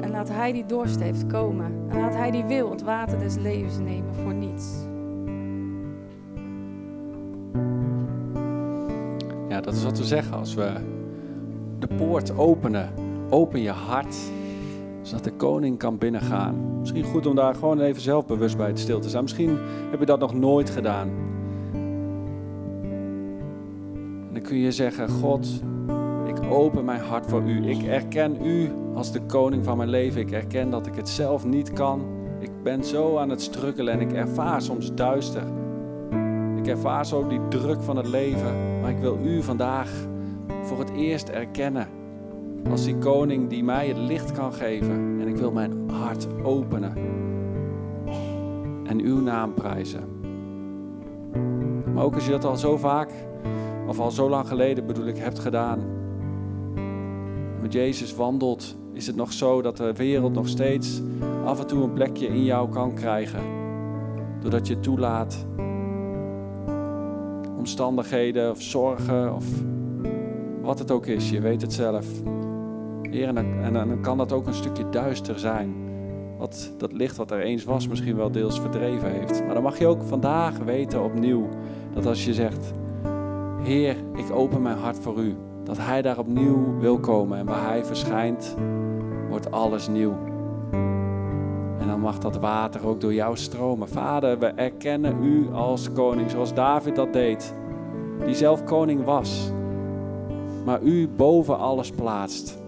En 0.00 0.10
laat 0.10 0.28
hij 0.28 0.52
die 0.52 0.66
dorst 0.66 1.00
heeft 1.00 1.26
komen. 1.26 1.72
En 1.88 2.00
laat 2.00 2.14
hij 2.14 2.30
die 2.30 2.44
wil 2.44 2.70
het 2.70 2.82
water 2.82 3.18
des 3.18 3.36
levens 3.36 3.78
nemen 3.78 4.14
voor 4.14 4.34
niets. 4.34 4.70
Ja, 9.48 9.60
dat 9.60 9.74
is 9.74 9.84
wat 9.84 9.98
we 9.98 10.04
zeggen 10.04 10.36
als 10.36 10.54
we 10.54 10.72
de 11.78 11.86
poort 11.86 12.36
openen. 12.36 12.90
Open 13.30 13.60
je 13.60 13.70
hart, 13.70 14.16
zodat 15.02 15.24
de 15.24 15.32
koning 15.32 15.78
kan 15.78 15.98
binnengaan. 15.98 16.78
Misschien 16.78 17.04
goed 17.04 17.26
om 17.26 17.34
daar 17.34 17.54
gewoon 17.54 17.80
even 17.80 18.02
zelf 18.02 18.26
bewust 18.26 18.56
bij 18.56 18.76
stil 18.76 19.00
te 19.00 19.08
zijn. 19.08 19.22
Misschien 19.22 19.58
heb 19.90 20.00
je 20.00 20.06
dat 20.06 20.20
nog 20.20 20.34
nooit 20.34 20.70
gedaan. 20.70 21.08
En 24.28 24.30
dan 24.32 24.42
kun 24.42 24.56
je 24.56 24.72
zeggen, 24.72 25.08
God, 25.08 25.62
open 26.52 26.84
mijn 26.84 27.00
hart 27.00 27.26
voor 27.26 27.42
u. 27.42 27.68
Ik 27.68 27.82
erken 27.82 28.46
u 28.46 28.70
als 28.94 29.12
de 29.12 29.20
koning 29.20 29.64
van 29.64 29.76
mijn 29.76 29.88
leven. 29.88 30.20
Ik 30.20 30.30
erken 30.30 30.70
dat 30.70 30.86
ik 30.86 30.94
het 30.94 31.08
zelf 31.08 31.44
niet 31.44 31.72
kan. 31.72 32.04
Ik 32.38 32.62
ben 32.62 32.84
zo 32.84 33.16
aan 33.16 33.28
het 33.28 33.42
struggelen 33.42 33.92
en 33.92 34.00
ik 34.00 34.12
ervaar 34.12 34.62
soms 34.62 34.94
duister. 34.94 35.42
Ik 36.56 36.66
ervaar 36.66 37.06
zo 37.06 37.26
die 37.26 37.48
druk 37.48 37.82
van 37.82 37.96
het 37.96 38.08
leven, 38.08 38.80
maar 38.80 38.90
ik 38.90 38.98
wil 38.98 39.18
u 39.24 39.42
vandaag 39.42 39.90
voor 40.62 40.78
het 40.78 40.90
eerst 40.90 41.28
erkennen 41.28 41.88
als 42.70 42.84
die 42.84 42.98
koning 42.98 43.48
die 43.48 43.64
mij 43.64 43.88
het 43.88 43.98
licht 43.98 44.32
kan 44.32 44.52
geven. 44.52 45.20
En 45.20 45.28
ik 45.28 45.36
wil 45.36 45.52
mijn 45.52 45.90
hart 45.90 46.26
openen 46.42 46.92
en 48.86 49.00
uw 49.00 49.20
naam 49.20 49.54
prijzen. 49.54 50.20
Maar 51.94 52.04
ook 52.04 52.14
als 52.14 52.24
je 52.24 52.30
dat 52.30 52.44
al 52.44 52.56
zo 52.56 52.76
vaak, 52.76 53.10
of 53.86 53.98
al 53.98 54.10
zo 54.10 54.28
lang 54.28 54.48
geleden 54.48 54.86
bedoel 54.86 55.06
ik, 55.06 55.16
hebt 55.16 55.38
gedaan, 55.38 55.80
met 57.62 57.72
Jezus 57.72 58.14
wandelt, 58.14 58.76
is 58.92 59.06
het 59.06 59.16
nog 59.16 59.32
zo 59.32 59.62
dat 59.62 59.76
de 59.76 59.92
wereld 59.92 60.32
nog 60.32 60.48
steeds 60.48 61.02
af 61.44 61.60
en 61.60 61.66
toe 61.66 61.82
een 61.82 61.92
plekje 61.92 62.26
in 62.26 62.44
jou 62.44 62.68
kan 62.68 62.94
krijgen. 62.94 63.42
Doordat 64.40 64.66
je 64.66 64.80
toelaat 64.80 65.46
omstandigheden 67.58 68.50
of 68.50 68.62
zorgen 68.62 69.34
of 69.34 69.44
wat 70.62 70.78
het 70.78 70.90
ook 70.90 71.06
is, 71.06 71.30
je 71.30 71.40
weet 71.40 71.60
het 71.60 71.72
zelf. 71.72 72.06
Heer, 73.10 73.28
en 73.28 73.34
dan, 73.34 73.62
en 73.62 73.72
dan 73.72 74.00
kan 74.00 74.18
dat 74.18 74.32
ook 74.32 74.46
een 74.46 74.54
stukje 74.54 74.88
duister 74.88 75.38
zijn. 75.38 75.74
Wat 76.38 76.72
dat 76.78 76.92
licht 76.92 77.16
wat 77.16 77.30
er 77.30 77.40
eens 77.40 77.64
was 77.64 77.88
misschien 77.88 78.16
wel 78.16 78.30
deels 78.30 78.60
verdreven 78.60 79.10
heeft. 79.10 79.44
Maar 79.44 79.54
dan 79.54 79.62
mag 79.62 79.78
je 79.78 79.86
ook 79.86 80.02
vandaag 80.02 80.58
weten 80.58 81.04
opnieuw 81.04 81.48
dat 81.94 82.06
als 82.06 82.24
je 82.24 82.34
zegt, 82.34 82.72
Heer, 83.62 83.96
ik 84.14 84.30
open 84.32 84.62
mijn 84.62 84.78
hart 84.78 84.98
voor 84.98 85.18
u. 85.18 85.36
Dat 85.64 85.78
Hij 85.78 86.02
daar 86.02 86.18
opnieuw 86.18 86.78
wil 86.78 86.98
komen 86.98 87.38
en 87.38 87.46
waar 87.46 87.66
Hij 87.66 87.84
verschijnt, 87.84 88.56
wordt 89.28 89.50
alles 89.50 89.88
nieuw. 89.88 90.16
En 91.78 91.86
dan 91.86 92.00
mag 92.00 92.18
dat 92.18 92.38
water 92.38 92.86
ook 92.86 93.00
door 93.00 93.14
jou 93.14 93.36
stromen. 93.36 93.88
Vader, 93.88 94.38
we 94.38 94.46
erkennen 94.46 95.24
u 95.24 95.52
als 95.52 95.92
koning, 95.92 96.30
zoals 96.30 96.54
David 96.54 96.96
dat 96.96 97.12
deed. 97.12 97.54
Die 98.24 98.34
zelf 98.34 98.64
koning 98.64 99.04
was, 99.04 99.52
maar 100.64 100.82
u 100.82 101.08
boven 101.08 101.58
alles 101.58 101.90
plaatst. 101.90 102.62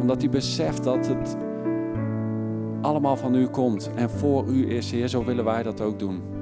Omdat 0.00 0.20
hij 0.20 0.30
beseft 0.30 0.84
dat 0.84 1.06
het 1.06 1.36
allemaal 2.80 3.16
van 3.16 3.34
u 3.34 3.46
komt 3.46 3.90
en 3.94 4.10
voor 4.10 4.46
u 4.46 4.70
is, 4.70 4.90
Heer. 4.90 5.08
Zo 5.08 5.24
willen 5.24 5.44
wij 5.44 5.62
dat 5.62 5.80
ook 5.80 5.98
doen. 5.98 6.33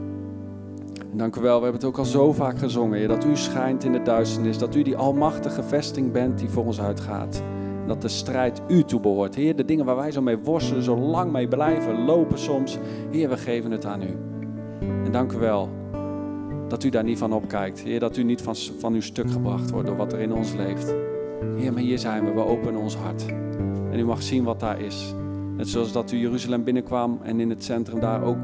Dank 1.15 1.37
u 1.37 1.41
wel, 1.41 1.57
we 1.57 1.63
hebben 1.63 1.81
het 1.81 1.91
ook 1.91 1.99
al 1.99 2.05
zo 2.05 2.33
vaak 2.33 2.59
gezongen, 2.59 2.99
Heer, 2.99 3.09
dat 3.09 3.25
u 3.25 3.37
schijnt 3.37 3.85
in 3.85 3.93
de 3.93 4.03
duisternis, 4.03 4.59
dat 4.59 4.75
u 4.75 4.83
die 4.83 4.97
almachtige 4.97 5.63
vesting 5.63 6.13
bent 6.13 6.39
die 6.39 6.49
voor 6.49 6.65
ons 6.65 6.81
uitgaat. 6.81 7.43
Dat 7.87 8.03
de 8.03 8.09
strijd 8.09 8.63
u 8.69 8.83
toebehoort. 8.83 9.35
Heer, 9.35 9.57
de 9.57 9.65
dingen 9.65 9.85
waar 9.85 9.97
wij 9.97 10.11
zo 10.11 10.23
mee 10.23 10.39
worstelen, 10.39 10.83
zo 10.83 10.97
lang 10.97 11.33
mee 11.33 11.49
blijven 11.49 12.05
lopen 12.05 12.39
soms, 12.39 12.79
Heer, 13.11 13.29
we 13.29 13.37
geven 13.37 13.71
het 13.71 13.85
aan 13.85 14.03
u. 14.03 14.17
En 15.05 15.13
dank 15.13 15.33
u 15.33 15.39
wel 15.39 15.69
dat 16.69 16.85
u 16.85 16.89
daar 16.89 17.05
niet 17.05 17.19
van 17.19 17.33
opkijkt. 17.33 17.81
Heer, 17.81 18.01
dat 18.01 18.17
u 18.17 18.23
niet 18.23 18.43
van, 18.43 18.55
van 18.57 18.95
uw 18.95 19.01
stuk 19.01 19.31
gebracht 19.31 19.71
wordt 19.71 19.87
door 19.87 19.97
wat 19.97 20.13
er 20.13 20.21
in 20.21 20.33
ons 20.33 20.53
leeft. 20.53 20.95
Heer, 21.57 21.73
maar 21.73 21.83
hier 21.83 21.99
zijn 21.99 22.25
we, 22.25 22.33
we 22.33 22.45
openen 22.45 22.81
ons 22.81 22.97
hart. 22.97 23.27
En 23.91 23.99
u 23.99 24.05
mag 24.05 24.23
zien 24.23 24.45
wat 24.45 24.61
daar 24.61 24.81
is. 24.81 25.15
Net 25.57 25.69
zoals 25.69 25.93
dat 25.93 26.13
u 26.13 26.17
Jeruzalem 26.17 26.65
binnenkwam 26.65 27.19
en 27.23 27.41
in 27.41 27.51
het 27.51 27.65
centrum 27.65 28.01
daar 28.01 28.23
ook 28.23 28.39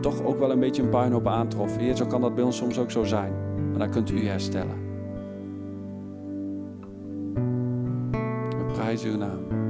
toch 0.00 0.24
ook 0.24 0.38
wel 0.38 0.50
een 0.50 0.60
beetje 0.60 0.82
een 0.82 0.88
puinhoop 0.88 1.26
aantrof. 1.26 1.76
Heer, 1.76 1.96
zo 1.96 2.06
kan 2.06 2.20
dat 2.20 2.34
bij 2.34 2.44
ons 2.44 2.56
soms 2.56 2.78
ook 2.78 2.90
zo 2.90 3.04
zijn. 3.04 3.32
Maar 3.70 3.78
dan 3.78 3.90
kunt 3.90 4.10
u 4.10 4.26
herstellen. 4.26 4.88
We 8.48 8.64
prijzen 8.72 9.10
uw 9.10 9.16
naam. 9.16 9.69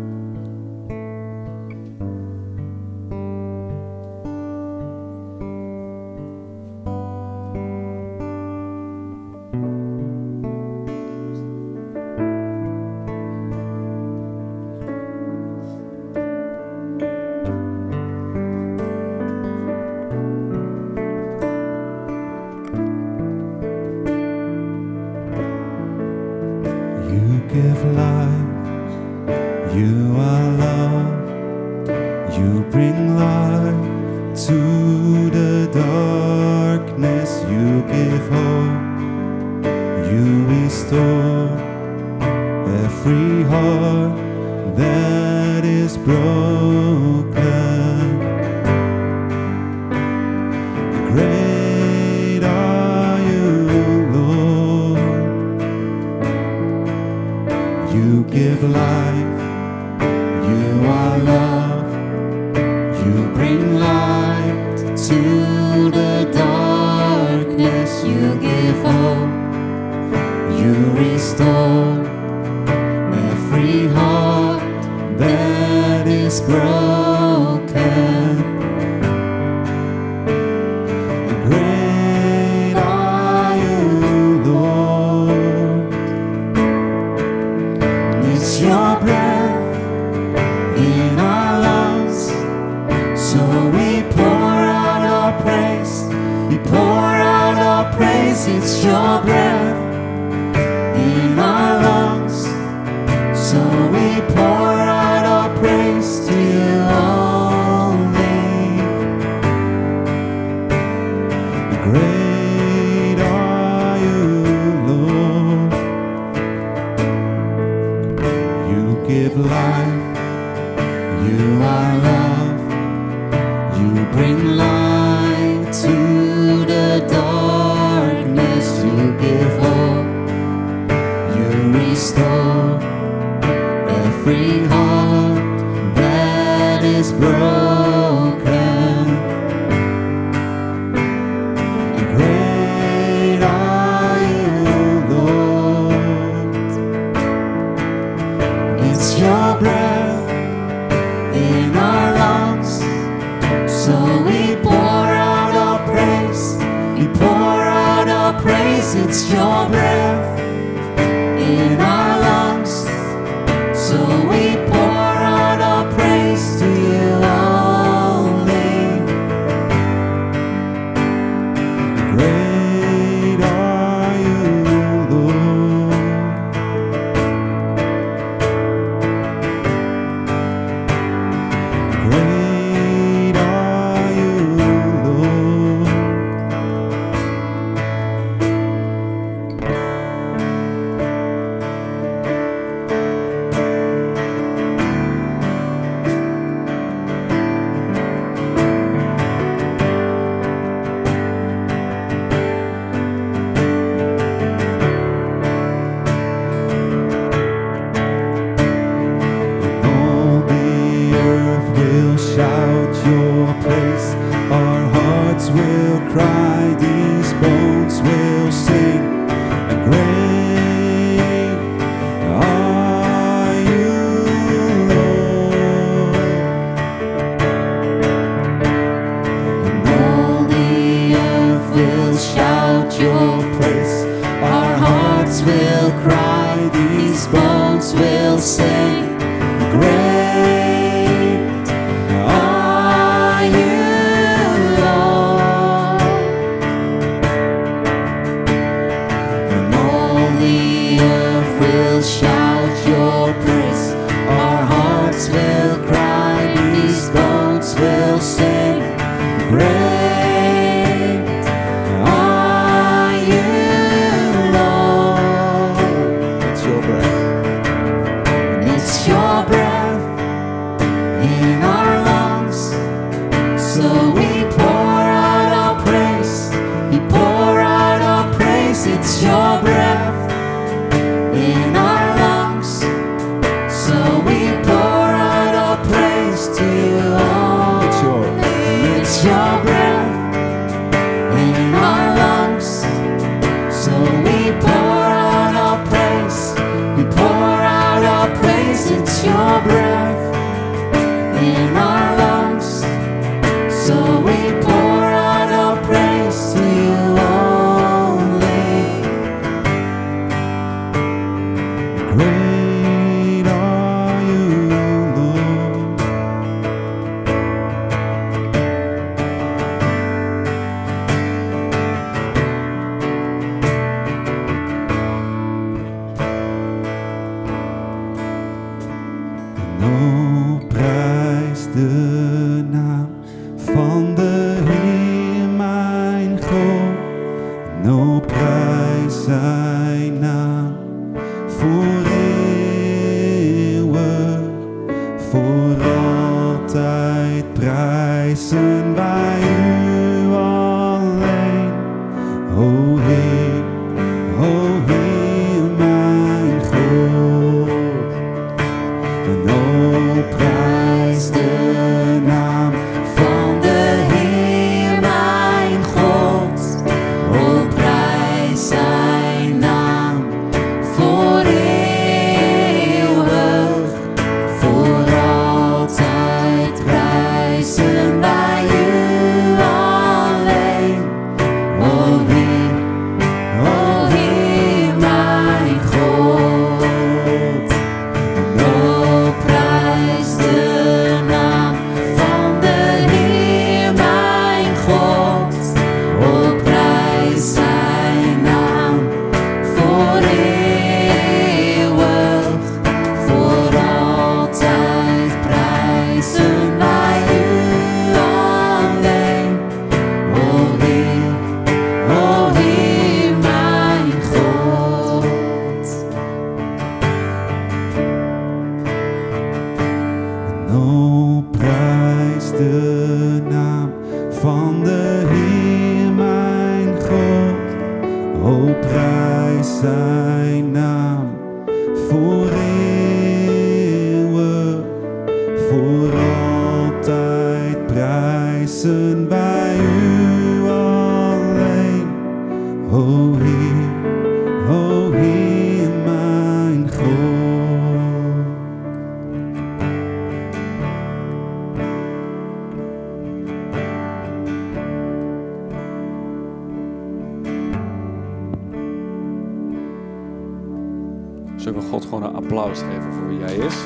Zullen 461.56 461.80
we 461.80 461.86
God 461.86 462.04
gewoon 462.04 462.22
een 462.22 462.34
applaus 462.34 462.78
geven 462.78 463.12
voor 463.12 463.28
wie 463.28 463.38
hij 463.38 463.56
is? 463.56 463.84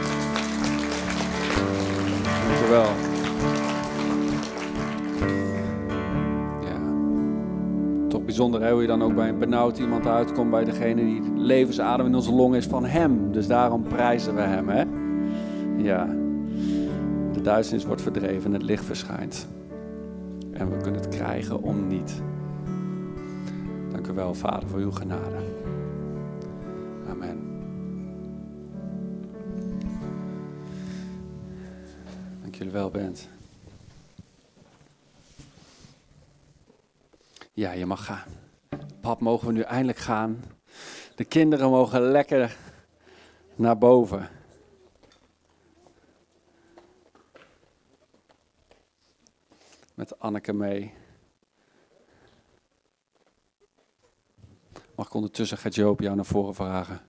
Dankjewel. 2.46 2.86
Ja. 6.62 6.80
Toch 8.08 8.24
bijzonder 8.24 8.70
hoe 8.70 8.80
je 8.80 8.86
dan 8.86 9.02
ook 9.02 9.14
bij 9.14 9.28
een 9.28 9.38
benauwd 9.38 9.78
iemand 9.78 10.06
uitkomt, 10.06 10.50
bij 10.50 10.64
degene 10.64 11.04
die 11.04 11.22
levensadem 11.36 12.06
in 12.06 12.14
onze 12.14 12.32
long 12.32 12.54
is 12.54 12.66
van 12.66 12.84
hem. 12.84 13.32
Dus 13.32 13.46
daarom 13.46 13.82
prijzen 13.82 14.34
we 14.34 14.40
hem 14.40 14.68
hè. 14.68 14.84
Ja. 15.76 16.06
De 17.32 17.40
duisternis 17.42 17.86
wordt 17.86 18.02
verdreven 18.02 18.44
en 18.44 18.52
het 18.52 18.62
licht 18.62 18.84
verschijnt. 18.84 19.48
En 20.52 20.70
we 20.70 20.76
kunnen 20.76 21.00
het 21.00 21.16
krijgen 21.16 21.62
om 21.62 21.86
niet. 21.86 22.22
Dank 23.92 24.06
u 24.06 24.12
wel, 24.12 24.34
Vader, 24.34 24.68
voor 24.68 24.78
uw 24.78 24.90
genade. 24.90 25.36
Wel, 32.74 32.90
Bent. 32.90 33.28
Ja, 37.52 37.72
je 37.72 37.86
mag 37.86 38.04
gaan. 38.04 38.24
Pap, 39.00 39.20
mogen 39.20 39.46
we 39.46 39.52
nu 39.52 39.60
eindelijk 39.60 39.98
gaan? 39.98 40.44
De 41.14 41.24
kinderen 41.24 41.70
mogen 41.70 42.00
lekker 42.00 42.56
naar 43.54 43.78
boven. 43.78 44.28
Met 49.94 50.18
Anneke 50.18 50.52
mee. 50.52 50.94
Mag 54.94 55.06
ik 55.06 55.14
ondertussen 55.14 55.58
gaat 55.58 55.74
Joop 55.74 56.00
jou 56.00 56.14
naar 56.16 56.24
voren 56.24 56.54
vragen? 56.54 57.00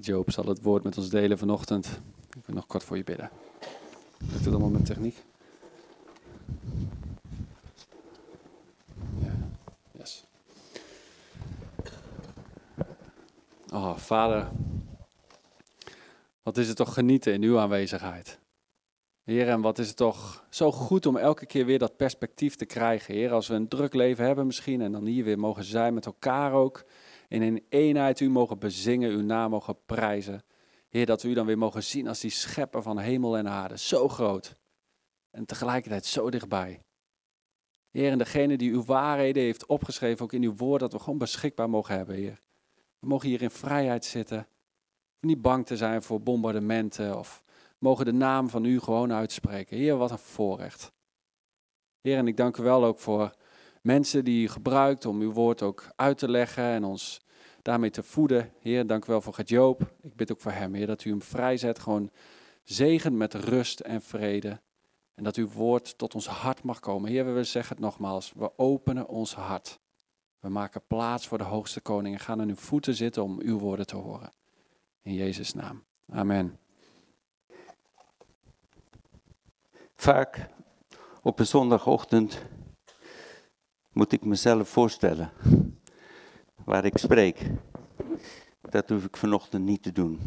Joop 0.00 0.30
zal 0.30 0.44
het 0.44 0.62
woord 0.62 0.82
met 0.82 0.98
ons 0.98 1.08
delen 1.08 1.38
vanochtend. 1.38 2.00
Ik 2.36 2.46
wil 2.46 2.54
nog 2.54 2.66
kort 2.66 2.84
voor 2.84 2.96
je 2.96 3.04
bidden. 3.04 3.30
Lukt 4.18 4.44
het 4.44 4.54
allemaal 4.54 4.70
met 4.70 4.84
techniek? 4.84 5.24
Ja, 9.18 9.36
yes. 9.92 10.24
Oh, 13.72 13.96
vader. 13.96 14.50
Wat 16.42 16.56
is 16.56 16.68
het 16.68 16.76
toch 16.76 16.94
genieten 16.94 17.32
in 17.32 17.42
uw 17.42 17.58
aanwezigheid. 17.58 18.40
Heer, 19.24 19.48
en 19.48 19.60
wat 19.60 19.78
is 19.78 19.88
het 19.88 19.96
toch 19.96 20.44
zo 20.50 20.72
goed 20.72 21.06
om 21.06 21.16
elke 21.16 21.46
keer 21.46 21.66
weer 21.66 21.78
dat 21.78 21.96
perspectief 21.96 22.54
te 22.54 22.64
krijgen. 22.64 23.14
Heer, 23.14 23.32
als 23.32 23.48
we 23.48 23.54
een 23.54 23.68
druk 23.68 23.94
leven 23.94 24.24
hebben 24.24 24.46
misschien 24.46 24.80
en 24.80 24.92
dan 24.92 25.04
hier 25.04 25.24
weer 25.24 25.38
mogen 25.38 25.64
zijn 25.64 25.94
met 25.94 26.06
elkaar 26.06 26.52
ook. 26.52 26.84
En 27.32 27.42
in 27.42 27.66
eenheid 27.68 28.20
u 28.20 28.30
mogen 28.30 28.58
bezingen, 28.58 29.10
uw 29.10 29.22
naam 29.22 29.50
mogen 29.50 29.84
prijzen. 29.84 30.42
Heer, 30.88 31.06
dat 31.06 31.22
we 31.22 31.28
u 31.28 31.34
dan 31.34 31.46
weer 31.46 31.58
mogen 31.58 31.82
zien 31.82 32.08
als 32.08 32.20
die 32.20 32.30
schepper 32.30 32.82
van 32.82 32.98
hemel 32.98 33.36
en 33.36 33.48
aarde. 33.48 33.78
Zo 33.78 34.08
groot. 34.08 34.56
En 35.30 35.44
tegelijkertijd 35.44 36.06
zo 36.06 36.30
dichtbij. 36.30 36.82
Heer, 37.90 38.10
en 38.10 38.18
degene 38.18 38.56
die 38.56 38.72
uw 38.72 38.84
waarheden 38.84 39.42
heeft 39.42 39.66
opgeschreven, 39.66 40.24
ook 40.24 40.32
in 40.32 40.42
uw 40.42 40.56
woord, 40.56 40.80
dat 40.80 40.92
we 40.92 40.98
gewoon 40.98 41.18
beschikbaar 41.18 41.70
mogen 41.70 41.96
hebben, 41.96 42.14
Heer. 42.14 42.40
We 42.98 43.06
mogen 43.06 43.28
hier 43.28 43.42
in 43.42 43.50
vrijheid 43.50 44.04
zitten. 44.04 44.46
Niet 45.20 45.42
bang 45.42 45.66
te 45.66 45.76
zijn 45.76 46.02
voor 46.02 46.22
bombardementen 46.22 47.18
of 47.18 47.42
mogen 47.78 48.04
de 48.04 48.12
naam 48.12 48.48
van 48.48 48.64
u 48.64 48.80
gewoon 48.80 49.12
uitspreken. 49.12 49.76
Heer, 49.76 49.96
wat 49.96 50.10
een 50.10 50.18
voorrecht. 50.18 50.92
Heer, 52.00 52.16
en 52.16 52.26
ik 52.26 52.36
dank 52.36 52.56
u 52.56 52.62
wel 52.62 52.84
ook 52.84 52.98
voor 52.98 53.34
mensen 53.82 54.24
die 54.24 54.42
u 54.44 54.48
gebruikt 54.48 55.06
om 55.06 55.20
uw 55.20 55.32
woord 55.32 55.62
ook 55.62 55.86
uit 55.96 56.18
te 56.18 56.28
leggen 56.28 56.64
en 56.64 56.84
ons 56.84 57.20
daarmee 57.62 57.90
te 57.90 58.02
voeden. 58.02 58.52
Heer, 58.60 58.86
dank 58.86 59.04
u 59.04 59.06
wel 59.06 59.20
voor 59.20 59.34
Gert-Joop. 59.34 59.92
Ik 60.02 60.16
bid 60.16 60.32
ook 60.32 60.40
voor 60.40 60.52
hem, 60.52 60.74
Heer, 60.74 60.86
dat 60.86 61.04
u 61.04 61.10
hem 61.10 61.22
vrijzet, 61.22 61.78
gewoon 61.78 62.10
zegent 62.62 63.16
met 63.16 63.34
rust 63.34 63.80
en 63.80 64.02
vrede. 64.02 64.60
En 65.14 65.24
dat 65.24 65.36
uw 65.36 65.48
woord 65.48 65.98
tot 65.98 66.14
ons 66.14 66.26
hart 66.26 66.62
mag 66.62 66.80
komen. 66.80 67.10
Heer, 67.10 67.34
we 67.34 67.44
zeggen 67.44 67.76
het 67.76 67.84
nogmaals, 67.84 68.32
we 68.36 68.58
openen 68.58 69.08
ons 69.08 69.34
hart. 69.34 69.80
We 70.40 70.48
maken 70.48 70.82
plaats 70.86 71.26
voor 71.26 71.38
de 71.38 71.44
hoogste 71.44 71.80
koning 71.80 72.14
en 72.14 72.20
gaan 72.20 72.40
aan 72.40 72.48
uw 72.48 72.54
voeten 72.54 72.94
zitten 72.94 73.22
om 73.22 73.40
uw 73.40 73.58
woorden 73.58 73.86
te 73.86 73.96
horen. 73.96 74.32
In 75.02 75.14
Jezus' 75.14 75.54
naam. 75.54 75.84
Amen. 76.08 76.58
Vaak 79.94 80.48
op 81.22 81.38
een 81.38 81.46
zondagochtend 81.46 82.42
moet 83.92 84.12
ik 84.12 84.24
mezelf 84.24 84.68
voorstellen 84.68 85.30
waar 86.64 86.84
ik 86.84 86.98
spreek. 86.98 87.50
Dat 88.60 88.88
hoef 88.88 89.04
ik 89.04 89.16
vanochtend 89.16 89.64
niet 89.64 89.82
te 89.82 89.92
doen. 89.92 90.20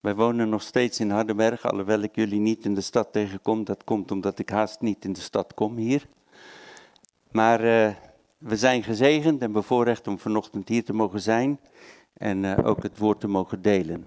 Wij 0.00 0.14
wonen 0.14 0.48
nog 0.48 0.62
steeds 0.62 1.00
in 1.00 1.10
Hardenberg, 1.10 1.64
alhoewel 1.64 2.00
ik 2.00 2.14
jullie 2.14 2.40
niet 2.40 2.64
in 2.64 2.74
de 2.74 2.80
stad 2.80 3.12
tegenkom. 3.12 3.64
Dat 3.64 3.84
komt 3.84 4.10
omdat 4.10 4.38
ik 4.38 4.48
haast 4.48 4.80
niet 4.80 5.04
in 5.04 5.12
de 5.12 5.20
stad 5.20 5.54
kom 5.54 5.76
hier. 5.76 6.06
Maar 7.30 7.64
uh, 7.64 7.94
we 8.38 8.56
zijn 8.56 8.82
gezegend 8.82 9.42
en 9.42 9.52
bevoorrecht 9.52 10.06
om 10.06 10.18
vanochtend 10.18 10.68
hier 10.68 10.84
te 10.84 10.92
mogen 10.92 11.20
zijn 11.20 11.60
en 12.12 12.42
uh, 12.42 12.58
ook 12.62 12.82
het 12.82 12.98
woord 12.98 13.20
te 13.20 13.28
mogen 13.28 13.62
delen. 13.62 14.04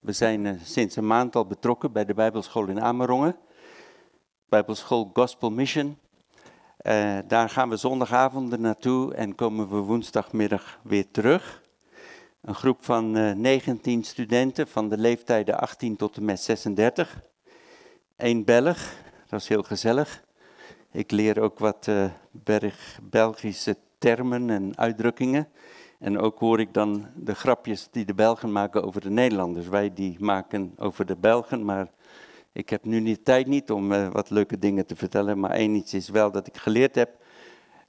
We 0.00 0.12
zijn 0.12 0.44
uh, 0.44 0.52
sinds 0.62 0.96
een 0.96 1.06
maand 1.06 1.36
al 1.36 1.46
betrokken 1.46 1.92
bij 1.92 2.04
de 2.04 2.14
Bijbelschool 2.14 2.66
in 2.66 2.80
Amerongen. 2.80 3.36
Bijbelschool 4.48 5.10
Gospel 5.12 5.50
Mission. 5.50 5.96
Uh, 6.88 7.18
daar 7.26 7.50
gaan 7.50 7.68
we 7.68 7.76
zondagavonden 7.76 8.60
naartoe 8.60 9.14
en 9.14 9.34
komen 9.34 9.68
we 9.68 9.76
woensdagmiddag 9.76 10.80
weer 10.82 11.10
terug. 11.10 11.62
Een 12.40 12.54
groep 12.54 12.84
van 12.84 13.16
uh, 13.16 13.32
19 13.32 14.04
studenten 14.04 14.68
van 14.68 14.88
de 14.88 14.98
leeftijden 14.98 15.58
18 15.58 15.96
tot 15.96 16.16
en 16.16 16.24
met 16.24 16.40
36. 16.40 17.20
Eén 18.16 18.44
Belg, 18.44 18.92
dat 19.26 19.40
is 19.40 19.48
heel 19.48 19.62
gezellig. 19.62 20.24
Ik 20.92 21.10
leer 21.10 21.40
ook 21.40 21.58
wat 21.58 21.90
Berg, 22.30 22.98
Belgische 23.02 23.76
termen 23.98 24.50
en 24.50 24.78
uitdrukkingen. 24.78 25.48
En 25.98 26.18
ook 26.18 26.38
hoor 26.38 26.60
ik 26.60 26.74
dan 26.74 27.06
de 27.14 27.34
grapjes 27.34 27.88
die 27.90 28.04
de 28.04 28.14
Belgen 28.14 28.52
maken 28.52 28.84
over 28.84 29.00
de 29.00 29.10
Nederlanders. 29.10 29.68
Wij 29.68 29.92
die 29.94 30.16
maken 30.20 30.72
over 30.76 31.06
de 31.06 31.16
Belgen, 31.16 31.64
maar 31.64 31.90
ik 32.52 32.68
heb 32.68 32.84
nu 32.84 33.00
niet 33.00 33.24
tijd 33.24 33.46
niet 33.46 33.70
om 33.70 33.92
uh, 33.92 34.08
wat 34.08 34.30
leuke 34.30 34.58
dingen 34.58 34.86
te 34.86 34.96
vertellen. 34.96 35.40
Maar 35.40 35.50
één 35.50 35.74
iets 35.74 35.94
is 35.94 36.08
wel 36.08 36.30
dat 36.30 36.46
ik 36.46 36.56
geleerd 36.56 36.94
heb 36.94 37.10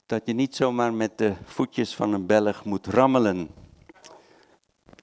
dat 0.06 0.22
je 0.26 0.34
niet 0.34 0.56
zomaar 0.56 0.94
met 0.94 1.18
de 1.18 1.34
voetjes 1.44 1.96
van 1.96 2.14
een 2.14 2.26
Belg 2.26 2.66
moet 2.66 2.88
rammelen. 2.88 3.50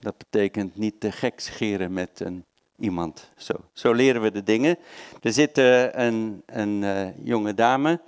Dat 0.01 0.19
betekent 0.19 0.77
niet 0.77 1.01
te 1.01 1.13
gek 1.13 1.41
scheren 1.41 1.93
met 1.93 2.21
een, 2.21 2.45
iemand. 2.79 3.31
Zo, 3.37 3.53
zo 3.73 3.93
leren 3.93 4.23
we 4.23 4.31
de 4.31 4.43
dingen. 4.43 4.79
Er 5.21 5.33
zit 5.33 5.59
uh, 5.59 5.93
een, 5.93 6.43
een 6.47 6.83
uh, 6.83 7.25
jonge 7.25 7.55
dame, 7.55 8.01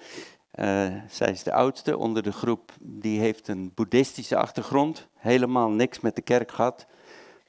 zij 1.09 1.31
is 1.31 1.43
de 1.43 1.53
oudste 1.53 1.97
onder 1.97 2.23
de 2.23 2.33
groep, 2.33 2.73
die 2.81 3.21
heeft 3.21 3.49
een 3.49 3.73
boeddhistische 3.75 4.37
achtergrond. 4.37 5.09
Helemaal 5.15 5.71
niks 5.71 6.01
met 6.01 6.17
de 6.17 6.23
kerk 6.23 6.53
gehad. 6.53 6.87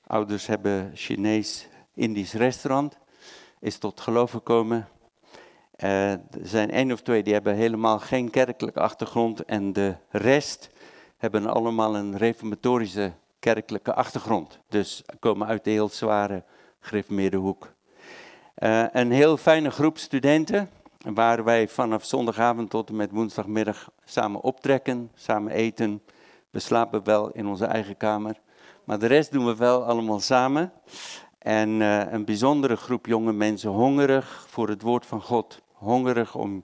Ouders 0.07 0.47
hebben 0.47 0.91
Chinees-Indisch 0.93 2.33
restaurant, 2.33 2.97
is 3.59 3.77
tot 3.77 3.99
geloof 3.99 4.31
gekomen. 4.31 4.87
er 5.75 6.19
zijn 6.41 6.71
één 6.71 6.91
of 6.91 7.01
twee 7.01 7.23
die 7.23 7.33
hebben 7.33 7.55
helemaal 7.55 7.99
geen 7.99 8.29
kerkelijke 8.29 8.79
achtergrond 8.79 9.45
en 9.45 9.73
de 9.73 9.95
rest 10.09 10.69
hebben 11.17 11.47
allemaal 11.47 11.95
een 11.95 12.17
reformatorische 12.17 13.11
kerkelijke 13.39 13.93
achtergrond. 13.93 14.59
Dus 14.67 15.03
komen 15.19 15.47
uit 15.47 15.63
de 15.63 15.69
heel 15.69 15.89
zware 15.89 16.43
gereformeerde 16.79 17.37
hoek. 17.37 17.73
Uh, 18.57 18.85
een 18.91 19.11
heel 19.11 19.37
fijne 19.37 19.71
groep 19.71 19.97
studenten, 19.97 20.69
waar 20.97 21.43
wij 21.43 21.67
vanaf 21.67 22.05
zondagavond 22.05 22.69
tot 22.69 22.89
en 22.89 22.95
met 22.95 23.11
woensdagmiddag 23.11 23.91
samen 24.05 24.41
optrekken, 24.41 25.11
samen 25.13 25.51
eten. 25.51 26.01
We 26.49 26.59
slapen 26.59 27.03
wel 27.03 27.29
in 27.29 27.47
onze 27.47 27.65
eigen 27.65 27.97
kamer, 27.97 28.39
maar 28.83 28.99
de 28.99 29.07
rest 29.07 29.31
doen 29.31 29.45
we 29.45 29.55
wel 29.55 29.83
allemaal 29.83 30.19
samen. 30.19 30.71
En 31.39 31.69
uh, 31.69 32.11
een 32.11 32.25
bijzondere 32.25 32.75
groep 32.75 33.05
jonge 33.05 33.33
mensen, 33.33 33.69
hongerig 33.69 34.45
voor 34.47 34.69
het 34.69 34.81
woord 34.81 35.05
van 35.05 35.21
God, 35.21 35.61
hongerig 35.73 36.35
om 36.35 36.63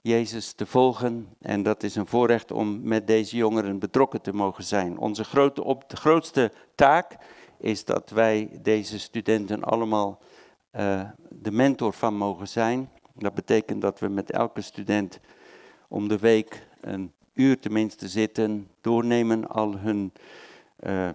Jezus 0.00 0.52
te 0.52 0.66
volgen. 0.66 1.28
En 1.40 1.62
dat 1.62 1.82
is 1.82 1.96
een 1.96 2.06
voorrecht 2.06 2.50
om 2.52 2.80
met 2.82 3.06
deze 3.06 3.36
jongeren 3.36 3.78
betrokken 3.78 4.22
te 4.22 4.32
mogen 4.32 4.64
zijn. 4.64 4.98
Onze 4.98 5.24
grote 5.24 5.64
op, 5.64 5.90
de 5.90 5.96
grootste 5.96 6.52
taak 6.74 7.16
is 7.58 7.84
dat 7.84 8.10
wij 8.10 8.58
deze 8.62 8.98
studenten 8.98 9.62
allemaal 9.62 10.18
uh, 10.76 11.02
de 11.30 11.50
mentor 11.50 11.92
van 11.92 12.14
mogen 12.14 12.48
zijn. 12.48 12.90
Dat 13.14 13.34
betekent 13.34 13.80
dat 13.80 13.98
we 13.98 14.08
met 14.08 14.30
elke 14.30 14.60
student 14.60 15.20
om 15.88 16.08
de 16.08 16.18
week 16.18 16.66
een 16.80 17.12
uur 17.34 17.58
tenminste 17.58 18.08
zitten, 18.08 18.68
doornemen 18.80 19.48
al 19.48 19.76
hun 19.76 20.12
uh, 20.80 21.08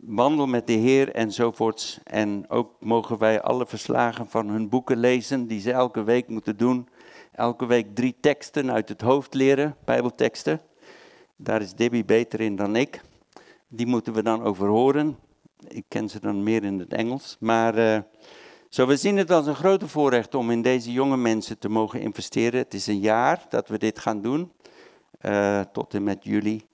wandel 0.00 0.46
met 0.46 0.66
de 0.66 0.72
Heer 0.72 1.14
enzovoorts. 1.14 2.00
En 2.04 2.50
ook 2.50 2.76
mogen 2.80 3.18
wij 3.18 3.42
alle 3.42 3.66
verslagen 3.66 4.28
van 4.28 4.48
hun 4.48 4.68
boeken 4.68 4.96
lezen 4.96 5.46
die 5.46 5.60
ze 5.60 5.72
elke 5.72 6.02
week 6.02 6.28
moeten 6.28 6.56
doen. 6.56 6.88
Elke 7.32 7.66
week 7.66 7.94
drie 7.94 8.16
teksten 8.20 8.72
uit 8.72 8.88
het 8.88 9.00
hoofd 9.00 9.34
leren, 9.34 9.76
bijbelteksten. 9.84 10.60
Daar 11.36 11.62
is 11.62 11.74
Debbie 11.74 12.04
beter 12.04 12.40
in 12.40 12.56
dan 12.56 12.76
ik. 12.76 13.00
Die 13.68 13.86
moeten 13.86 14.12
we 14.12 14.22
dan 14.22 14.42
overhoren. 14.42 15.18
Ik 15.68 15.84
ken 15.88 16.08
ze 16.08 16.20
dan 16.20 16.42
meer 16.42 16.64
in 16.64 16.78
het 16.78 16.92
Engels. 16.92 17.36
Maar 17.40 17.78
uh, 17.78 17.98
zo, 18.68 18.86
we 18.86 18.96
zien 18.96 19.16
het 19.16 19.30
als 19.30 19.46
een 19.46 19.54
grote 19.54 19.88
voorrecht 19.88 20.34
om 20.34 20.50
in 20.50 20.62
deze 20.62 20.92
jonge 20.92 21.16
mensen 21.16 21.58
te 21.58 21.68
mogen 21.68 22.00
investeren. 22.00 22.60
Het 22.60 22.74
is 22.74 22.86
een 22.86 23.00
jaar 23.00 23.46
dat 23.48 23.68
we 23.68 23.78
dit 23.78 23.98
gaan 23.98 24.22
doen, 24.22 24.52
uh, 25.20 25.60
tot 25.60 25.94
en 25.94 26.02
met 26.02 26.24
juli. 26.24 26.66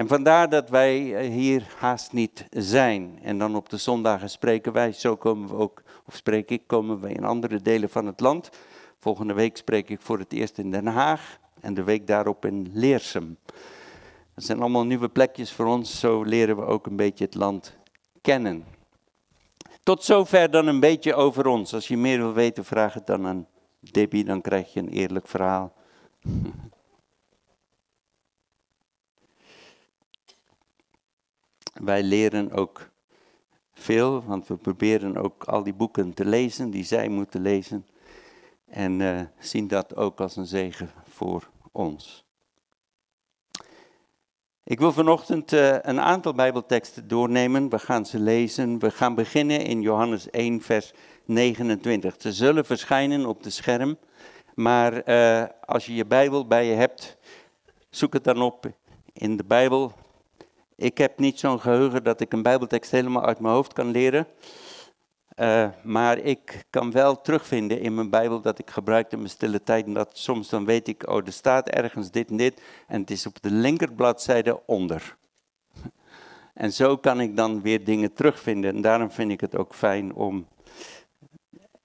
En 0.00 0.08
vandaar 0.08 0.48
dat 0.48 0.68
wij 0.68 1.26
hier 1.26 1.74
haast 1.76 2.12
niet 2.12 2.46
zijn. 2.50 3.18
En 3.22 3.38
dan 3.38 3.56
op 3.56 3.68
de 3.68 3.76
zondagen 3.76 4.30
spreken 4.30 4.72
wij, 4.72 4.92
zo 4.92 5.16
komen 5.16 5.48
we 5.48 5.54
ook, 5.54 5.82
of 6.06 6.14
spreek 6.14 6.50
ik, 6.50 6.66
komen 6.66 7.00
we 7.00 7.12
in 7.12 7.24
andere 7.24 7.62
delen 7.62 7.90
van 7.90 8.06
het 8.06 8.20
land. 8.20 8.50
Volgende 8.98 9.34
week 9.34 9.56
spreek 9.56 9.88
ik 9.88 10.00
voor 10.00 10.18
het 10.18 10.32
eerst 10.32 10.58
in 10.58 10.70
Den 10.70 10.86
Haag 10.86 11.38
en 11.60 11.74
de 11.74 11.84
week 11.84 12.06
daarop 12.06 12.44
in 12.44 12.70
Leersum. 12.72 13.38
Dat 14.34 14.44
zijn 14.44 14.60
allemaal 14.60 14.86
nieuwe 14.86 15.08
plekjes 15.08 15.52
voor 15.52 15.66
ons, 15.66 16.00
zo 16.00 16.22
leren 16.22 16.56
we 16.56 16.64
ook 16.64 16.86
een 16.86 16.96
beetje 16.96 17.24
het 17.24 17.34
land 17.34 17.76
kennen. 18.20 18.64
Tot 19.82 20.04
zover 20.04 20.50
dan 20.50 20.66
een 20.66 20.80
beetje 20.80 21.14
over 21.14 21.46
ons. 21.46 21.74
Als 21.74 21.88
je 21.88 21.96
meer 21.96 22.18
wil 22.18 22.32
weten, 22.32 22.64
vraag 22.64 22.94
het 22.94 23.06
dan 23.06 23.26
aan 23.26 23.46
Debbie, 23.80 24.24
dan 24.24 24.40
krijg 24.40 24.72
je 24.72 24.80
een 24.80 24.88
eerlijk 24.88 25.28
verhaal. 25.28 25.72
Wij 31.80 32.02
leren 32.02 32.52
ook 32.52 32.90
veel, 33.72 34.22
want 34.24 34.46
we 34.46 34.56
proberen 34.56 35.16
ook 35.16 35.44
al 35.44 35.62
die 35.62 35.74
boeken 35.74 36.14
te 36.14 36.24
lezen 36.24 36.70
die 36.70 36.84
zij 36.84 37.08
moeten 37.08 37.40
lezen. 37.40 37.86
En 38.66 39.00
uh, 39.00 39.20
zien 39.38 39.68
dat 39.68 39.96
ook 39.96 40.20
als 40.20 40.36
een 40.36 40.46
zegen 40.46 40.90
voor 41.08 41.48
ons. 41.72 42.24
Ik 44.64 44.78
wil 44.78 44.92
vanochtend 44.92 45.52
uh, 45.52 45.76
een 45.80 46.00
aantal 46.00 46.34
Bijbelteksten 46.34 47.08
doornemen. 47.08 47.68
We 47.68 47.78
gaan 47.78 48.06
ze 48.06 48.18
lezen. 48.18 48.78
We 48.78 48.90
gaan 48.90 49.14
beginnen 49.14 49.60
in 49.64 49.80
Johannes 49.80 50.30
1, 50.30 50.60
vers 50.60 50.92
29. 51.24 52.14
Ze 52.18 52.32
zullen 52.32 52.64
verschijnen 52.64 53.26
op 53.26 53.42
de 53.42 53.50
scherm. 53.50 53.98
Maar 54.54 55.08
uh, 55.08 55.44
als 55.64 55.86
je 55.86 55.94
je 55.94 56.06
Bijbel 56.06 56.46
bij 56.46 56.66
je 56.66 56.74
hebt, 56.74 57.16
zoek 57.90 58.12
het 58.12 58.24
dan 58.24 58.42
op 58.42 58.70
in 59.12 59.36
de 59.36 59.44
Bijbel. 59.44 59.92
Ik 60.80 60.98
heb 60.98 61.18
niet 61.18 61.38
zo'n 61.38 61.60
geheugen 61.60 62.04
dat 62.04 62.20
ik 62.20 62.32
een 62.32 62.42
Bijbeltekst 62.42 62.90
helemaal 62.90 63.24
uit 63.24 63.40
mijn 63.40 63.54
hoofd 63.54 63.72
kan 63.72 63.90
leren. 63.90 64.26
Uh, 65.36 65.68
maar 65.82 66.18
ik 66.18 66.64
kan 66.70 66.90
wel 66.90 67.20
terugvinden 67.20 67.80
in 67.80 67.94
mijn 67.94 68.10
Bijbel 68.10 68.40
dat 68.40 68.58
ik 68.58 68.70
gebruik 68.70 69.12
in 69.12 69.18
mijn 69.18 69.30
stille 69.30 69.62
tijd. 69.62 69.86
En 69.86 69.94
dat 69.94 70.18
soms 70.18 70.48
dan 70.48 70.64
weet 70.64 70.88
ik, 70.88 71.08
oh, 71.08 71.26
er 71.26 71.32
staat 71.32 71.68
ergens 71.68 72.10
dit 72.10 72.30
en 72.30 72.36
dit. 72.36 72.62
En 72.86 73.00
het 73.00 73.10
is 73.10 73.26
op 73.26 73.42
de 73.42 73.50
linkerbladzijde 73.50 74.66
onder. 74.66 75.16
En 76.54 76.72
zo 76.72 76.96
kan 76.96 77.20
ik 77.20 77.36
dan 77.36 77.62
weer 77.62 77.84
dingen 77.84 78.12
terugvinden. 78.12 78.74
En 78.74 78.80
daarom 78.80 79.10
vind 79.10 79.30
ik 79.30 79.40
het 79.40 79.56
ook 79.56 79.74
fijn 79.74 80.14
om 80.14 80.46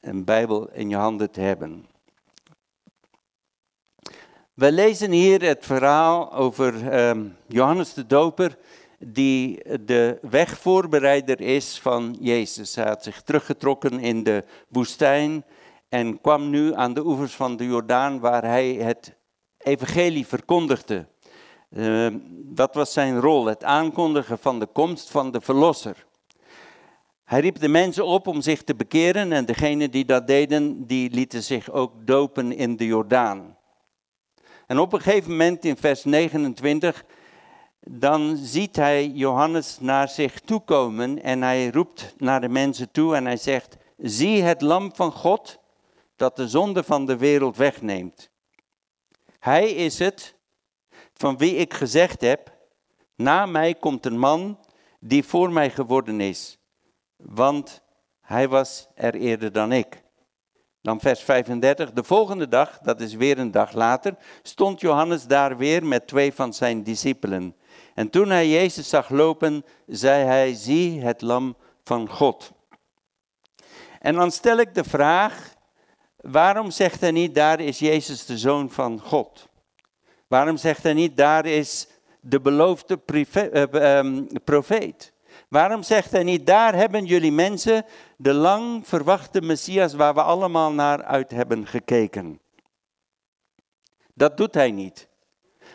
een 0.01 0.23
Bijbel 0.23 0.69
in 0.71 0.89
je 0.89 0.95
handen 0.95 1.31
te 1.31 1.41
hebben. 1.41 1.85
We 4.53 4.71
lezen 4.71 5.11
hier 5.11 5.41
het 5.41 5.65
verhaal 5.65 6.33
over 6.33 6.99
um, 7.09 7.35
Johannes 7.47 7.93
de 7.93 8.05
Doper 8.05 8.57
die 8.99 9.61
de 9.85 10.17
wegvoorbereider 10.21 11.41
is 11.41 11.79
van 11.79 12.17
Jezus. 12.19 12.75
Hij 12.75 12.85
had 12.85 13.03
zich 13.03 13.21
teruggetrokken 13.21 13.99
in 13.99 14.23
de 14.23 14.43
woestijn 14.67 15.45
en 15.89 16.21
kwam 16.21 16.49
nu 16.49 16.73
aan 16.73 16.93
de 16.93 17.05
oevers 17.05 17.33
van 17.33 17.57
de 17.57 17.65
Jordaan 17.65 18.19
waar 18.19 18.43
hij 18.43 18.73
het 18.73 19.15
evangelie 19.57 20.27
verkondigde. 20.27 21.07
Uh, 21.69 22.07
dat 22.31 22.75
was 22.75 22.93
zijn 22.93 23.19
rol, 23.19 23.45
het 23.45 23.63
aankondigen 23.63 24.37
van 24.39 24.59
de 24.59 24.65
komst 24.65 25.09
van 25.09 25.31
de 25.31 25.41
Verlosser. 25.41 26.05
Hij 27.23 27.39
riep 27.39 27.59
de 27.59 27.67
mensen 27.67 28.05
op 28.05 28.27
om 28.27 28.41
zich 28.41 28.63
te 28.63 28.75
bekeren 28.75 29.31
en 29.31 29.45
degenen 29.45 29.91
die 29.91 30.05
dat 30.05 30.27
deden, 30.27 30.85
die 30.85 31.09
lieten 31.09 31.43
zich 31.43 31.71
ook 31.71 32.07
dopen 32.07 32.51
in 32.51 32.75
de 32.75 32.85
Jordaan. 32.85 33.57
En 34.67 34.79
op 34.79 34.93
een 34.93 35.01
gegeven 35.01 35.31
moment 35.31 35.65
in 35.65 35.77
vers 35.77 36.03
29, 36.03 37.05
dan 37.89 38.37
ziet 38.37 38.75
hij 38.75 39.07
Johannes 39.07 39.79
naar 39.79 40.09
zich 40.09 40.39
toe 40.39 40.59
komen 40.59 41.23
en 41.23 41.41
hij 41.41 41.69
roept 41.69 42.13
naar 42.17 42.41
de 42.41 42.49
mensen 42.49 42.91
toe 42.91 43.15
en 43.15 43.25
hij 43.25 43.37
zegt, 43.37 43.77
zie 43.97 44.43
het 44.43 44.61
lam 44.61 44.95
van 44.95 45.11
God 45.11 45.59
dat 46.15 46.35
de 46.35 46.47
zonde 46.47 46.83
van 46.83 47.05
de 47.05 47.17
wereld 47.17 47.57
wegneemt. 47.57 48.29
Hij 49.39 49.69
is 49.69 49.99
het 49.99 50.35
van 51.13 51.37
wie 51.37 51.55
ik 51.55 51.73
gezegd 51.73 52.21
heb, 52.21 52.53
na 53.15 53.45
mij 53.45 53.73
komt 53.73 54.05
een 54.05 54.19
man 54.19 54.59
die 54.99 55.23
voor 55.23 55.51
mij 55.51 55.69
geworden 55.69 56.21
is, 56.21 56.57
want 57.15 57.81
hij 58.21 58.47
was 58.47 58.87
er 58.95 59.15
eerder 59.15 59.51
dan 59.51 59.71
ik. 59.71 60.03
Dan 60.81 60.99
vers 60.99 61.21
35. 61.21 61.91
De 61.91 62.03
volgende 62.03 62.47
dag, 62.47 62.79
dat 62.79 63.01
is 63.01 63.13
weer 63.13 63.39
een 63.39 63.51
dag 63.51 63.73
later, 63.73 64.15
stond 64.41 64.81
Johannes 64.81 65.27
daar 65.27 65.57
weer 65.57 65.85
met 65.85 66.07
twee 66.07 66.33
van 66.33 66.53
zijn 66.53 66.83
discipelen. 66.83 67.55
En 67.95 68.09
toen 68.09 68.29
hij 68.29 68.49
Jezus 68.49 68.89
zag 68.89 69.09
lopen, 69.09 69.65
zei 69.87 70.23
hij: 70.23 70.53
Zie 70.53 71.01
het 71.01 71.21
Lam 71.21 71.55
van 71.83 72.09
God. 72.09 72.51
En 73.99 74.15
dan 74.15 74.31
stel 74.31 74.57
ik 74.57 74.73
de 74.73 74.83
vraag: 74.83 75.53
waarom 76.15 76.71
zegt 76.71 77.01
hij 77.01 77.11
niet: 77.11 77.35
Daar 77.35 77.59
is 77.59 77.79
Jezus 77.79 78.25
de 78.25 78.37
zoon 78.37 78.69
van 78.69 78.99
God? 78.99 79.49
Waarom 80.27 80.57
zegt 80.57 80.83
hij 80.83 80.93
niet: 80.93 81.17
Daar 81.17 81.45
is 81.45 81.87
de 82.19 82.41
beloofde 82.41 82.99
eh, 83.05 83.97
ehm, 83.97 84.25
profeet? 84.43 85.13
Waarom 85.49 85.83
zegt 85.83 86.11
hij 86.11 86.23
niet, 86.23 86.45
daar 86.45 86.75
hebben 86.75 87.05
jullie 87.05 87.31
mensen 87.31 87.85
de 88.17 88.33
lang 88.33 88.87
verwachte 88.87 89.41
Messias 89.41 89.93
waar 89.93 90.13
we 90.13 90.21
allemaal 90.21 90.71
naar 90.71 91.03
uit 91.03 91.31
hebben 91.31 91.67
gekeken? 91.67 92.39
Dat 94.13 94.37
doet 94.37 94.53
hij 94.53 94.71
niet. 94.71 95.07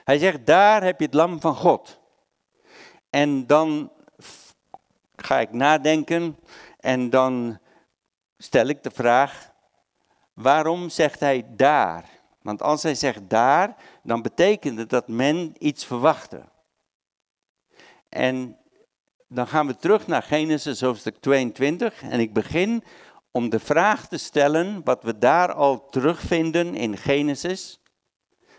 Hij 0.04 0.18
zegt, 0.18 0.46
daar 0.46 0.82
heb 0.82 0.98
je 0.98 1.04
het 1.04 1.14
lam 1.14 1.40
van 1.40 1.54
God. 1.54 1.99
En 3.10 3.46
dan 3.46 3.92
ga 5.16 5.40
ik 5.40 5.52
nadenken 5.52 6.38
en 6.78 7.10
dan 7.10 7.58
stel 8.38 8.66
ik 8.66 8.82
de 8.82 8.90
vraag, 8.90 9.52
waarom 10.32 10.88
zegt 10.88 11.20
hij 11.20 11.46
daar? 11.48 12.04
Want 12.42 12.62
als 12.62 12.82
hij 12.82 12.94
zegt 12.94 13.28
daar, 13.28 13.76
dan 14.02 14.22
betekent 14.22 14.78
het 14.78 14.90
dat 14.90 15.08
men 15.08 15.54
iets 15.58 15.84
verwachtte. 15.84 16.44
En 18.08 18.58
dan 19.28 19.46
gaan 19.46 19.66
we 19.66 19.76
terug 19.76 20.06
naar 20.06 20.22
Genesis 20.22 20.80
hoofdstuk 20.80 21.16
22 21.16 22.02
en 22.02 22.20
ik 22.20 22.32
begin 22.32 22.84
om 23.30 23.48
de 23.48 23.60
vraag 23.60 24.08
te 24.08 24.18
stellen 24.18 24.84
wat 24.84 25.02
we 25.02 25.18
daar 25.18 25.52
al 25.52 25.88
terugvinden 25.88 26.74
in 26.74 26.96
Genesis. 26.96 27.80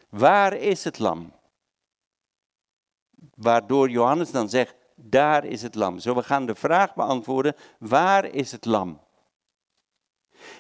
Waar 0.09 0.53
is 0.53 0.83
het 0.83 0.99
lam? 0.99 1.33
Waardoor 3.35 3.89
Johannes 3.89 4.31
dan 4.31 4.49
zegt, 4.49 4.75
daar 4.95 5.45
is 5.45 5.61
het 5.61 5.75
lam. 5.75 5.99
Zo 5.99 6.15
we 6.15 6.23
gaan 6.23 6.45
de 6.45 6.55
vraag 6.55 6.93
beantwoorden, 6.93 7.55
waar 7.79 8.25
is 8.25 8.51
het 8.51 8.65
lam? 8.65 8.99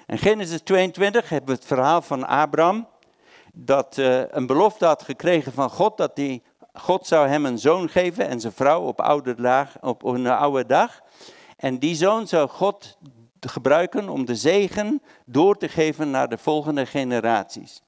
In 0.07 0.17
Genesis 0.17 0.61
22 0.61 1.29
hebben 1.29 1.49
we 1.49 1.55
het 1.55 1.65
verhaal 1.65 2.01
van 2.01 2.27
Abraham, 2.27 2.87
dat 3.53 3.97
uh, 3.97 4.21
een 4.27 4.45
belofte 4.45 4.85
had 4.85 5.03
gekregen 5.03 5.51
van 5.51 5.69
God 5.69 5.97
dat 5.97 6.11
hij 6.17 6.43
God 6.73 7.07
zou 7.07 7.27
hem 7.27 7.45
een 7.45 7.59
zoon 7.59 7.89
geven 7.89 8.27
en 8.27 8.39
zijn 8.39 8.53
vrouw 8.53 8.81
op, 8.81 9.01
oude 9.01 9.67
op 9.81 10.03
een 10.03 10.27
oude 10.27 10.65
dag. 10.65 11.01
En 11.57 11.79
die 11.79 11.95
zoon 11.95 12.27
zou 12.27 12.49
God 12.49 12.97
gebruiken 13.39 14.09
om 14.09 14.25
de 14.25 14.35
zegen 14.35 15.01
door 15.25 15.57
te 15.57 15.69
geven 15.69 16.11
naar 16.11 16.29
de 16.29 16.37
volgende 16.37 16.85
generaties. 16.85 17.81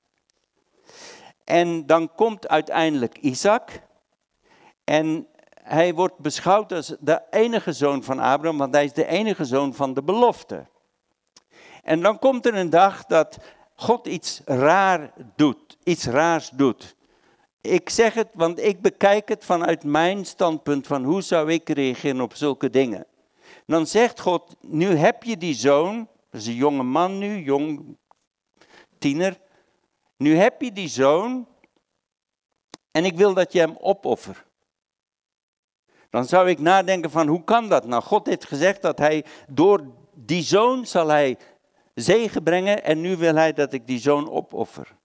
En 1.44 1.86
dan 1.86 2.16
komt 2.16 2.48
uiteindelijk 2.48 3.18
Isaac. 3.18 3.82
En 4.84 5.28
hij 5.54 5.94
wordt 5.94 6.18
beschouwd 6.18 6.72
als 6.72 6.96
de 7.00 7.22
enige 7.30 7.72
zoon 7.72 8.04
van 8.04 8.20
Abraham, 8.20 8.58
want 8.58 8.74
hij 8.74 8.84
is 8.84 8.94
de 8.94 9.06
enige 9.06 9.46
zoon 9.46 9.74
van 9.74 9.94
de 9.94 10.04
belofte. 10.04 10.66
En 11.84 12.02
dan 12.02 12.20
komt 12.20 12.46
er 12.46 12.56
een 12.56 12.70
dag 12.70 13.06
dat 13.06 13.38
God 13.76 14.08
iets 14.08 14.42
raar 14.46 15.14
doet, 15.36 15.78
iets 15.84 16.06
raars 16.06 16.50
doet. 16.50 16.96
Ik 17.62 17.90
zeg 17.90 18.14
het, 18.14 18.28
want 18.34 18.60
ik 18.60 18.82
bekijk 18.82 19.30
het 19.30 19.46
vanuit 19.46 19.84
mijn 19.84 20.26
standpunt 20.26 20.88
van 20.88 21.04
hoe 21.04 21.22
zou 21.22 21.52
ik 21.52 21.70
reageren 21.70 22.22
op 22.22 22.36
zulke 22.36 22.70
dingen. 22.70 23.06
Dan 23.66 23.88
zegt 23.88 24.20
God, 24.20 24.56
nu 24.62 24.86
heb 24.86 25.24
je 25.24 25.38
die 25.38 25.54
zoon, 25.54 26.08
dat 26.30 26.42
is 26.42 26.48
een 26.48 26.54
jonge 26.54 26.84
man 26.84 27.18
nu, 27.18 27.44
jong 27.44 27.98
tiener. 28.98 29.40
Nu 30.18 30.36
heb 30.36 30.62
je 30.62 30.72
die 30.72 30.88
zoon 30.88 31.48
en 32.92 33.06
ik 33.06 33.18
wil 33.18 33.34
dat 33.34 33.54
je 33.54 33.60
hem 33.60 33.78
opoffert. 33.80 34.44
Dan 36.14 36.26
zou 36.26 36.50
ik 36.50 36.60
nadenken 36.60 37.12
van 37.12 37.28
hoe 37.28 37.44
kan 37.44 37.70
dat 37.70 37.86
nou? 37.86 38.04
God 38.04 38.26
heeft 38.26 38.46
gezegd 38.46 38.82
dat 38.82 38.98
hij 38.98 39.26
door 39.48 39.84
die 40.14 40.44
zoon 40.44 40.86
zal 40.86 41.08
hij 41.08 41.38
zegen 41.94 42.44
brengen 42.44 42.84
en 42.84 43.02
nu 43.02 43.18
wil 43.18 43.36
hij 43.36 43.54
dat 43.54 43.74
ik 43.74 43.88
die 43.88 44.00
zoon 44.00 44.30
opoffer. 44.30 44.96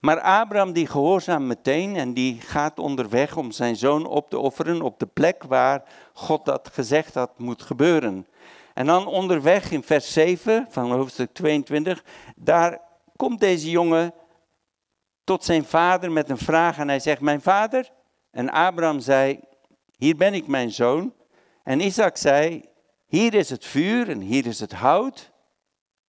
Maar 0.00 0.20
Abraham 0.20 0.72
die 0.72 0.86
gehoorzaamt 0.86 1.46
meteen 1.46 1.96
en 1.96 2.14
die 2.14 2.40
gaat 2.40 2.78
onderweg 2.78 3.36
om 3.36 3.50
zijn 3.50 3.76
zoon 3.76 4.06
op 4.06 4.30
te 4.30 4.38
offeren 4.38 4.82
op 4.82 4.98
de 4.98 5.06
plek 5.06 5.42
waar 5.42 5.82
God 6.12 6.44
dat 6.44 6.70
gezegd 6.72 7.14
had 7.14 7.38
moet 7.38 7.62
gebeuren. 7.62 8.26
En 8.74 8.86
dan 8.86 9.06
onderweg 9.06 9.70
in 9.70 9.82
vers 9.82 10.12
7 10.12 10.66
van 10.70 10.92
hoofdstuk 10.92 11.32
22, 11.32 12.04
daar 12.36 12.80
komt 13.16 13.40
deze 13.40 13.70
jongen 13.70 14.14
tot 15.24 15.44
zijn 15.44 15.64
vader 15.64 16.12
met 16.12 16.30
een 16.30 16.38
vraag 16.38 16.78
en 16.78 16.88
hij 16.88 17.00
zegt, 17.00 17.20
mijn 17.20 17.40
vader? 17.40 17.90
En 18.32 18.50
Abraham 18.50 19.00
zei, 19.00 19.40
hier 19.96 20.16
ben 20.16 20.34
ik 20.34 20.46
mijn 20.46 20.70
zoon. 20.70 21.14
En 21.62 21.80
Isaac 21.80 22.16
zei, 22.16 22.68
hier 23.06 23.34
is 23.34 23.50
het 23.50 23.64
vuur 23.64 24.08
en 24.08 24.20
hier 24.20 24.46
is 24.46 24.60
het 24.60 24.72
hout. 24.72 25.32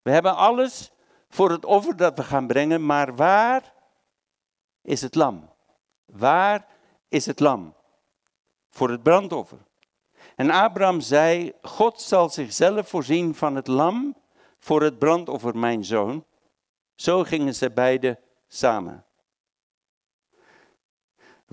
We 0.02 0.10
hebben 0.10 0.36
alles 0.36 0.90
voor 1.28 1.50
het 1.50 1.64
offer 1.64 1.96
dat 1.96 2.16
we 2.16 2.22
gaan 2.22 2.46
brengen, 2.46 2.86
maar 2.86 3.16
waar 3.16 3.72
is 4.82 5.00
het 5.00 5.14
lam? 5.14 5.50
Waar 6.04 6.66
is 7.08 7.26
het 7.26 7.40
lam? 7.40 7.74
Voor 8.70 8.90
het 8.90 9.02
brandoffer. 9.02 9.58
En 10.36 10.50
Abraham 10.50 11.00
zei: 11.00 11.52
God 11.62 12.00
zal 12.00 12.28
zichzelf 12.28 12.88
voorzien 12.88 13.34
van 13.34 13.56
het 13.56 13.66
lam 13.66 14.16
voor 14.58 14.82
het 14.82 14.98
brandoffer, 14.98 15.58
mijn 15.58 15.84
zoon. 15.84 16.24
Zo 16.94 17.22
gingen 17.22 17.54
ze 17.54 17.70
beiden 17.70 18.18
samen. 18.48 19.04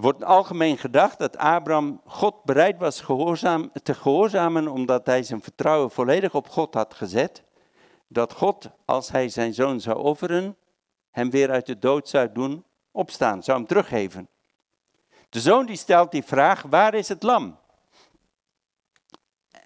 Er 0.01 0.07
wordt 0.07 0.23
algemeen 0.23 0.77
gedacht 0.77 1.19
dat 1.19 1.37
Abraham 1.37 2.01
God 2.05 2.43
bereid 2.43 2.77
was 2.77 3.01
gehoorzaam, 3.01 3.71
te 3.83 3.93
gehoorzamen 3.93 4.67
omdat 4.67 5.05
hij 5.05 5.23
zijn 5.23 5.41
vertrouwen 5.41 5.91
volledig 5.91 6.35
op 6.35 6.49
God 6.49 6.73
had 6.73 6.93
gezet. 6.93 7.43
Dat 8.07 8.33
God, 8.33 8.69
als 8.85 9.11
hij 9.11 9.29
zijn 9.29 9.53
zoon 9.53 9.79
zou 9.79 9.97
offeren, 9.97 10.57
hem 11.11 11.29
weer 11.29 11.51
uit 11.51 11.65
de 11.65 11.79
dood 11.79 12.09
zou 12.09 12.31
doen 12.31 12.65
opstaan, 12.91 13.43
zou 13.43 13.57
hem 13.57 13.67
teruggeven. 13.67 14.29
De 15.29 15.39
zoon 15.39 15.65
die 15.65 15.77
stelt 15.77 16.11
die 16.11 16.23
vraag, 16.23 16.61
waar 16.61 16.93
is 16.93 17.07
het 17.07 17.23
lam? 17.23 17.59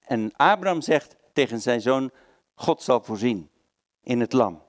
En 0.06 0.32
Abraham 0.36 0.82
zegt 0.82 1.16
tegen 1.34 1.62
zijn 1.62 1.82
zoon, 1.82 2.12
God 2.56 2.82
zal 2.82 3.04
voorzien 3.04 3.50
in 4.02 4.20
het 4.20 4.34
lam. 4.34 4.65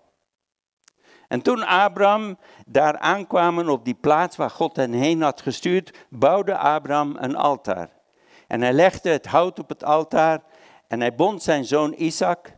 En 1.29 1.43
toen 1.43 1.63
Abraham 1.63 2.39
daar 2.67 2.99
aankwamen 2.99 3.69
op 3.69 3.85
die 3.85 3.95
plaats 3.95 4.37
waar 4.37 4.51
God 4.51 4.77
hen 4.77 4.93
heen 4.93 5.23
had 5.23 5.41
gestuurd, 5.41 6.07
bouwde 6.11 6.57
Abraham 6.57 7.17
een 7.19 7.37
altaar. 7.37 7.91
En 8.47 8.61
hij 8.61 8.73
legde 8.73 9.11
het 9.11 9.27
hout 9.27 9.59
op 9.59 9.69
het 9.69 9.85
altaar 9.85 10.43
en 10.89 11.01
hij 11.01 11.15
bond 11.15 11.43
zijn 11.43 11.65
zoon 11.65 11.95
Isaac 11.97 12.57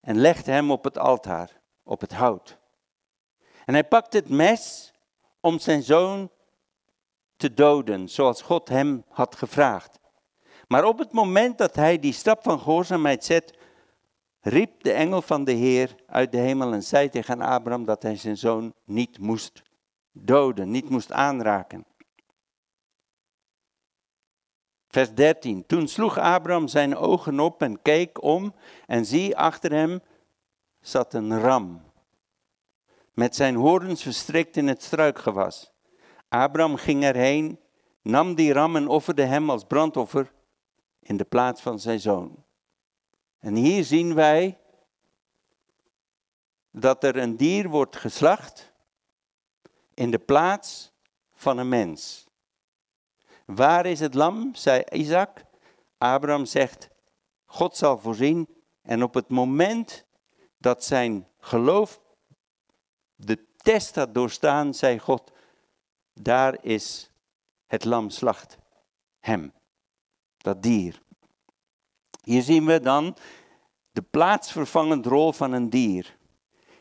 en 0.00 0.16
legde 0.16 0.50
hem 0.50 0.70
op 0.70 0.84
het 0.84 0.98
altaar, 0.98 1.50
op 1.82 2.00
het 2.00 2.12
hout. 2.12 2.58
En 3.64 3.74
hij 3.74 3.84
pakte 3.84 4.16
het 4.16 4.28
mes 4.28 4.92
om 5.40 5.58
zijn 5.58 5.82
zoon 5.82 6.30
te 7.36 7.54
doden, 7.54 8.08
zoals 8.08 8.42
God 8.42 8.68
hem 8.68 9.04
had 9.08 9.36
gevraagd. 9.36 9.98
Maar 10.68 10.84
op 10.84 10.98
het 10.98 11.12
moment 11.12 11.58
dat 11.58 11.74
hij 11.74 11.98
die 11.98 12.12
stap 12.12 12.42
van 12.42 12.58
gehoorzaamheid 12.60 13.24
zet, 13.24 13.58
riep 14.44 14.82
de 14.82 14.92
engel 14.92 15.22
van 15.22 15.44
de 15.44 15.52
Heer 15.52 15.94
uit 16.06 16.32
de 16.32 16.38
hemel 16.38 16.72
en 16.72 16.82
zei 16.82 17.08
tegen 17.08 17.40
Abraham 17.40 17.84
dat 17.84 18.02
hij 18.02 18.16
zijn 18.16 18.36
zoon 18.36 18.74
niet 18.84 19.18
moest 19.18 19.62
doden, 20.12 20.70
niet 20.70 20.88
moest 20.88 21.12
aanraken. 21.12 21.84
Vers 24.88 25.14
13. 25.14 25.66
Toen 25.66 25.88
sloeg 25.88 26.18
Abraham 26.18 26.68
zijn 26.68 26.96
ogen 26.96 27.40
op 27.40 27.62
en 27.62 27.82
keek 27.82 28.22
om 28.22 28.54
en 28.86 29.06
zie 29.06 29.36
achter 29.36 29.72
hem 29.72 30.00
zat 30.80 31.14
een 31.14 31.40
ram 31.40 31.92
met 33.14 33.36
zijn 33.36 33.54
horens 33.54 34.02
verstrikt 34.02 34.56
in 34.56 34.68
het 34.68 34.82
struikgewas. 34.82 35.72
Abraham 36.28 36.76
ging 36.76 37.04
erheen, 37.04 37.60
nam 38.02 38.34
die 38.34 38.52
ram 38.52 38.76
en 38.76 38.88
offerde 38.88 39.22
hem 39.22 39.50
als 39.50 39.64
brandoffer 39.64 40.32
in 41.00 41.16
de 41.16 41.24
plaats 41.24 41.62
van 41.62 41.78
zijn 41.78 42.00
zoon. 42.00 42.43
En 43.44 43.54
hier 43.54 43.84
zien 43.84 44.14
wij 44.14 44.58
dat 46.70 47.04
er 47.04 47.16
een 47.16 47.36
dier 47.36 47.68
wordt 47.68 47.96
geslacht 47.96 48.72
in 49.94 50.10
de 50.10 50.18
plaats 50.18 50.92
van 51.32 51.58
een 51.58 51.68
mens. 51.68 52.26
Waar 53.46 53.86
is 53.86 54.00
het 54.00 54.14
lam, 54.14 54.54
zei 54.54 54.82
Isaac. 54.90 55.44
Abraham 55.98 56.44
zegt, 56.44 56.88
God 57.44 57.76
zal 57.76 57.98
voorzien. 57.98 58.48
En 58.82 59.02
op 59.02 59.14
het 59.14 59.28
moment 59.28 60.06
dat 60.58 60.84
zijn 60.84 61.28
geloof 61.38 62.00
de 63.14 63.46
test 63.56 63.94
had 63.94 64.14
doorstaan, 64.14 64.74
zei 64.74 64.98
God, 64.98 65.32
daar 66.12 66.64
is 66.64 67.10
het 67.66 67.84
lam 67.84 68.10
slacht. 68.10 68.58
Hem, 69.20 69.52
dat 70.36 70.62
dier. 70.62 71.02
Hier 72.24 72.42
zien 72.42 72.66
we 72.66 72.80
dan 72.80 73.16
de 73.92 74.02
plaatsvervangend 74.02 75.06
rol 75.06 75.32
van 75.32 75.52
een 75.52 75.70
dier. 75.70 76.16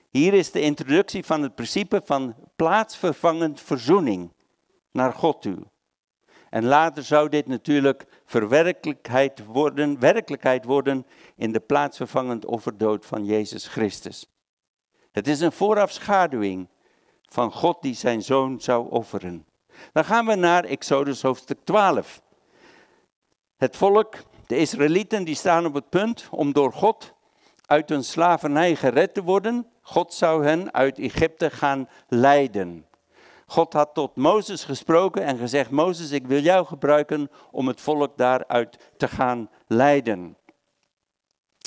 Hier 0.10 0.34
is 0.34 0.52
de 0.52 0.62
introductie 0.62 1.26
van 1.26 1.42
het 1.42 1.56
principe 1.56 2.02
van 2.06 2.36
plaatsvervangend 2.56 3.62
verzoening 3.62 4.32
naar 4.92 5.14
God 5.14 5.42
toe. 5.42 5.58
En 6.50 6.66
later 6.66 7.04
zou 7.04 7.30
dit 7.30 7.48
natuurlijk 7.48 8.06
verwerkelijkheid 8.26 9.46
worden, 9.46 10.00
werkelijkheid 10.00 10.66
worden 10.66 11.06
in 11.36 11.52
de 11.52 11.60
plaatsvervangend 11.60 12.46
offerdood 12.46 13.06
van 13.06 13.26
Jezus 13.26 13.68
Christus. 13.68 14.28
Het 15.12 15.28
is 15.28 15.40
een 15.40 15.52
voorafschaduwing 15.52 16.68
van 17.30 17.52
God 17.52 17.82
die 17.82 17.94
zijn 17.94 18.22
zoon 18.22 18.62
zou 18.62 18.90
offeren. 18.90 19.46
Dan 19.92 20.06
gaan 20.06 20.26
we 20.26 20.36
naar 20.36 20.64
Exodus 20.64 21.22
hoofdstuk 21.22 21.60
12. 21.64 22.22
Het 23.58 23.78
volk, 23.78 24.16
de 24.48 24.58
Israëlieten, 24.58 25.24
die 25.24 25.36
staan 25.36 25.66
op 25.66 25.74
het 25.74 25.90
punt 25.90 26.28
om 26.32 26.54
door 26.54 26.74
God 26.74 27.14
uit 27.66 27.90
hun 27.90 28.04
slavernij 28.04 28.76
gered 28.76 29.14
te 29.14 29.24
worden. 29.24 29.68
God 29.82 30.14
zou 30.14 30.46
hen 30.46 30.74
uit 30.74 31.00
Egypte 31.00 31.50
gaan 31.50 31.90
leiden. 32.08 32.86
God 33.46 33.74
had 33.74 33.94
tot 33.94 34.16
Mozes 34.16 34.64
gesproken 34.64 35.24
en 35.24 35.38
gezegd: 35.38 35.70
Mozes, 35.70 36.12
ik 36.12 36.28
wil 36.28 36.40
jou 36.40 36.66
gebruiken 36.66 37.32
om 37.52 37.68
het 37.68 37.82
volk 37.82 38.18
daaruit 38.18 38.92
te 38.98 39.08
gaan 39.08 39.50
leiden. 39.68 40.38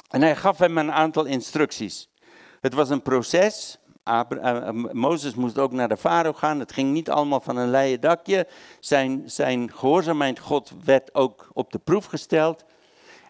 En 0.08 0.22
hij 0.22 0.36
gaf 0.36 0.58
hem 0.58 0.78
een 0.78 0.92
aantal 0.92 1.24
instructies. 1.24 2.08
Het 2.60 2.74
was 2.74 2.90
een 2.90 3.02
proces. 3.02 3.78
Eh, 4.06 4.70
Mozes 4.92 5.34
moest 5.34 5.58
ook 5.58 5.72
naar 5.72 5.88
de 5.88 5.96
farao 5.96 6.32
gaan. 6.32 6.58
Het 6.58 6.72
ging 6.72 6.92
niet 6.92 7.10
allemaal 7.10 7.40
van 7.40 7.56
een 7.56 7.70
leien 7.70 8.00
dakje. 8.00 8.46
Zijn, 8.80 9.22
zijn 9.24 9.72
gehoorzaamheid 9.72 10.38
God 10.38 10.72
werd 10.84 11.14
ook 11.14 11.48
op 11.52 11.72
de 11.72 11.78
proef 11.78 12.04
gesteld. 12.04 12.64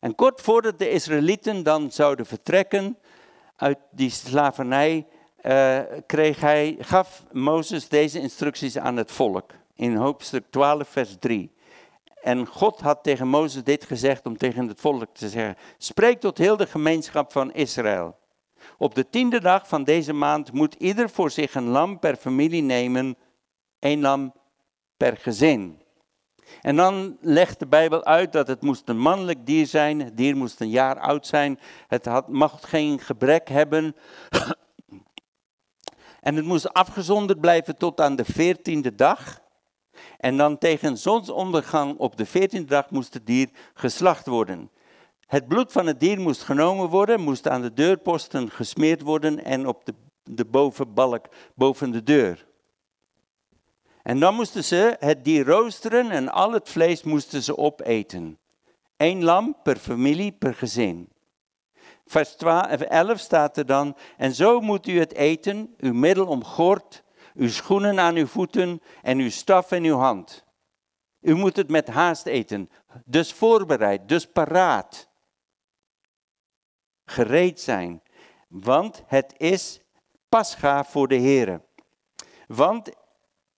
En 0.01 0.15
kort 0.15 0.41
voordat 0.41 0.79
de 0.79 0.91
Israëlieten 0.91 1.63
dan 1.63 1.91
zouden 1.91 2.27
vertrekken 2.27 2.99
uit 3.57 3.79
die 3.91 4.11
slavernij, 4.11 5.07
uh, 5.43 5.79
kreeg 6.07 6.41
hij, 6.41 6.77
gaf 6.81 7.25
Mozes 7.33 7.89
deze 7.89 8.21
instructies 8.21 8.79
aan 8.79 8.97
het 8.97 9.13
volk. 9.13 9.51
In 9.75 9.97
hoofdstuk 9.97 10.45
12, 10.51 10.89
vers 10.89 11.17
3. 11.19 11.53
En 12.23 12.47
God 12.47 12.81
had 12.81 13.03
tegen 13.03 13.29
Mozes 13.29 13.65
dit 13.65 13.85
gezegd 13.85 14.27
om 14.27 14.37
tegen 14.37 14.69
het 14.69 14.81
volk 14.81 15.09
te 15.13 15.29
zeggen: 15.29 15.57
Spreek 15.79 16.21
tot 16.21 16.39
heel 16.39 16.57
de 16.57 16.67
gemeenschap 16.67 17.33
van 17.33 17.53
Israël. 17.53 18.17
Op 18.79 18.95
de 18.95 19.09
tiende 19.09 19.41
dag 19.41 19.69
van 19.69 19.85
deze 19.85 20.13
maand 20.13 20.53
moet 20.53 20.75
ieder 20.75 21.11
voor 21.11 21.31
zich 21.31 21.55
een 21.55 21.69
lam 21.69 21.99
per 21.99 22.17
familie 22.17 22.63
nemen, 22.63 23.17
één 23.79 24.01
lam 24.01 24.35
per 24.97 25.17
gezin. 25.17 25.83
En 26.61 26.77
dan 26.77 27.17
legt 27.21 27.59
de 27.59 27.67
Bijbel 27.67 28.05
uit 28.05 28.33
dat 28.33 28.49
het 28.49 28.63
moest 28.63 28.89
een 28.89 28.99
mannelijk 28.99 29.47
dier 29.47 29.67
zijn, 29.67 30.01
het 30.01 30.17
dier 30.17 30.37
moest 30.37 30.61
een 30.61 30.71
jaar 30.71 30.99
oud 30.99 31.27
zijn, 31.27 31.59
het 31.87 32.05
had, 32.05 32.29
mag 32.29 32.71
geen 32.71 32.99
gebrek 33.01 33.49
hebben. 33.49 33.97
En 36.21 36.37
het 36.37 36.45
moest 36.45 36.73
afgezonderd 36.73 37.41
blijven 37.41 37.77
tot 37.77 38.01
aan 38.01 38.17
de 38.17 38.25
veertiende 38.25 38.95
dag. 38.95 39.41
En 40.19 40.37
dan 40.37 40.59
tegen 40.59 40.99
zonsondergang 40.99 41.99
op 41.99 42.17
de 42.17 42.27
veertiende 42.27 42.67
dag 42.67 42.91
moest 42.91 43.15
het 43.15 43.27
dier 43.27 43.49
geslacht 43.75 44.27
worden. 44.27 44.71
Het 45.27 45.49
bloed 45.49 45.73
van 45.73 45.87
het 45.87 46.01
dier 46.01 46.21
moest 46.21 46.43
genomen 46.43 46.89
worden, 46.89 47.21
moest 47.21 47.49
aan 47.49 47.63
de 47.63 47.73
deurposten 47.73 48.51
gesmeerd 48.51 49.03
worden 49.03 49.45
en 49.45 49.67
op 49.67 49.85
de, 49.85 49.95
de 50.23 50.45
bovenbalk 50.45 51.27
boven 51.55 51.91
de 51.91 52.03
deur. 52.03 52.47
En 54.03 54.21
dan 54.21 54.35
moesten 54.35 54.65
ze 54.65 54.97
het 54.99 55.25
dier 55.25 55.45
roosteren 55.47 56.11
en 56.11 56.29
al 56.29 56.53
het 56.53 56.69
vlees 56.69 57.03
moesten 57.03 57.43
ze 57.43 57.57
opeten. 57.57 58.39
Eén 58.97 59.25
lam 59.25 59.57
per 59.63 59.77
familie, 59.77 60.33
per 60.33 60.55
gezin. 60.55 61.09
Vers 62.07 62.37
11 62.37 63.19
staat 63.19 63.57
er 63.57 63.67
dan, 63.67 63.97
en 64.17 64.35
zo 64.35 64.61
moet 64.61 64.87
u 64.87 64.99
het 64.99 65.15
eten, 65.15 65.75
uw 65.79 65.93
middel 65.93 66.27
omgord, 66.27 67.03
uw 67.35 67.49
schoenen 67.49 68.01
aan 68.01 68.17
uw 68.17 68.27
voeten 68.27 68.83
en 69.03 69.19
uw 69.19 69.31
staf 69.31 69.73
in 69.73 69.85
uw 69.85 69.97
hand. 69.97 70.45
U 71.21 71.35
moet 71.35 71.57
het 71.57 71.69
met 71.69 71.89
haast 71.89 72.27
eten, 72.27 72.71
dus 73.05 73.33
voorbereid, 73.33 74.09
dus 74.09 74.27
paraat 74.27 75.09
gereed 77.07 77.61
zijn. 77.61 78.03
Want 78.49 79.03
het 79.07 79.35
is 79.37 79.81
pascha 80.29 80.85
voor 80.85 81.09
de 81.09 81.15
Heer. 81.15 81.61
Want 82.47 82.91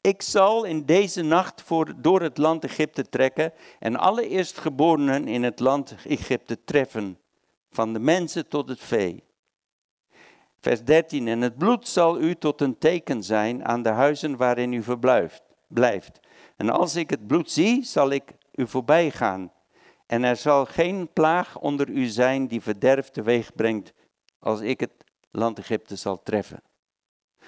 ik 0.01 0.23
zal 0.23 0.65
in 0.65 0.85
deze 0.85 1.23
nacht 1.23 1.63
voor, 1.63 1.95
door 1.97 2.21
het 2.21 2.39
land 2.39 2.65
Egypte 2.65 3.09
trekken 3.09 3.53
en 3.79 3.97
alle 3.97 4.29
eerstgeborenen 4.29 5.29
in 5.29 5.43
het 5.43 5.61
land 5.61 5.95
Egypte 6.07 6.65
treffen, 6.65 7.19
van 7.71 7.93
de 7.93 7.99
mensen 7.99 8.49
tot 8.49 8.69
het 8.69 8.81
vee. 8.81 9.25
Vers 10.61 10.85
13, 10.85 11.29
en 11.29 11.41
het 11.41 11.59
bloed 11.59 11.89
zal 11.89 12.21
u 12.21 12.35
tot 12.35 12.61
een 12.61 12.79
teken 12.79 13.23
zijn 13.23 13.65
aan 13.65 13.83
de 13.83 13.89
huizen 13.89 14.37
waarin 14.37 14.73
u 14.73 14.83
verblijft. 14.83 15.43
Blijft. 15.69 16.21
En 16.57 16.71
als 16.71 16.97
ik 16.97 17.11
het 17.11 17.27
bloed 17.27 17.51
zie, 17.51 17.85
zal 17.85 18.11
ik 18.11 18.33
u 18.55 18.67
voorbij 18.67 19.11
gaan 19.11 19.53
en 20.09 20.25
er 20.25 20.37
zal 20.37 20.67
geen 20.67 21.13
plaag 21.13 21.59
onder 21.59 21.89
u 21.89 22.07
zijn 22.07 22.47
die 22.47 22.61
verderf 22.61 23.11
teweeg 23.11 23.55
brengt, 23.55 23.93
als 24.39 24.61
ik 24.61 24.81
het 24.81 25.05
land 25.31 25.59
Egypte 25.59 25.97
zal 25.97 26.23
treffen. 26.23 26.63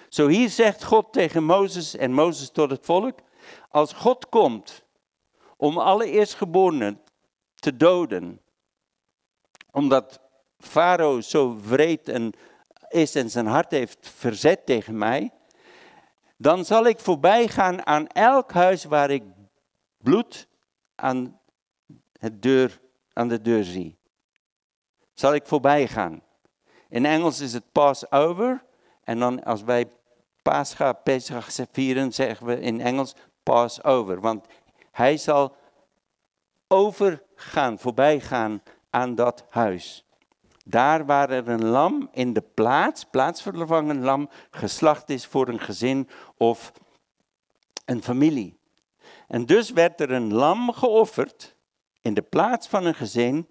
Zo 0.08 0.26
hier 0.26 0.48
zegt 0.48 0.84
God 0.84 1.12
tegen 1.12 1.44
Mozes 1.44 1.96
en 1.96 2.12
Mozes 2.12 2.50
tot 2.50 2.70
het 2.70 2.84
volk, 2.86 3.18
als 3.68 3.92
God 3.92 4.28
komt 4.28 4.84
om 5.56 5.78
alle 5.78 6.10
eerstgeborenen 6.10 7.00
te 7.54 7.76
doden, 7.76 8.40
omdat 9.70 10.20
Farao 10.58 11.20
zo 11.20 11.60
wreed 11.60 12.08
en 12.08 12.32
is 12.88 13.14
en 13.14 13.30
zijn 13.30 13.46
hart 13.46 13.70
heeft 13.70 14.08
verzet 14.08 14.66
tegen 14.66 14.98
mij, 14.98 15.30
dan 16.36 16.64
zal 16.64 16.86
ik 16.86 16.98
voorbij 16.98 17.48
gaan 17.48 17.86
aan 17.86 18.06
elk 18.06 18.52
huis 18.52 18.84
waar 18.84 19.10
ik 19.10 19.22
bloed 19.96 20.48
aan 20.94 21.39
het 22.20 22.42
deur, 22.42 22.80
aan 23.12 23.28
de 23.28 23.40
deur 23.40 23.64
zie. 23.64 23.98
Zal 25.14 25.34
ik 25.34 25.46
voorbij 25.46 25.86
gaan? 25.88 26.22
In 26.88 27.06
Engels 27.06 27.40
is 27.40 27.52
het 27.52 27.72
Passover. 27.72 28.64
En 29.04 29.18
dan 29.18 29.44
als 29.44 29.62
wij 29.62 29.88
Pascha, 30.42 30.92
Pesach 30.92 31.48
vieren, 31.72 32.12
zeggen 32.12 32.46
we 32.46 32.60
in 32.60 32.80
Engels 32.80 33.14
Passover. 33.42 34.20
Want 34.20 34.46
hij 34.90 35.16
zal 35.16 35.56
overgaan, 36.68 37.78
voorbij 37.78 38.20
gaan 38.20 38.62
aan 38.90 39.14
dat 39.14 39.44
huis. 39.48 40.04
Daar 40.64 41.06
waar 41.06 41.30
er 41.30 41.48
een 41.48 41.64
lam 41.64 42.08
in 42.12 42.32
de 42.32 42.42
plaats, 42.54 43.04
plaatsvervangend 43.04 44.02
lam, 44.02 44.28
geslacht 44.50 45.10
is 45.10 45.26
voor 45.26 45.48
een 45.48 45.60
gezin 45.60 46.08
of 46.36 46.72
een 47.84 48.02
familie. 48.02 48.58
En 49.28 49.46
dus 49.46 49.70
werd 49.70 50.00
er 50.00 50.10
een 50.10 50.32
lam 50.32 50.72
geofferd 50.72 51.56
in 52.00 52.14
de 52.14 52.22
plaats 52.22 52.68
van 52.68 52.84
een 52.84 52.94
gezin, 52.94 53.48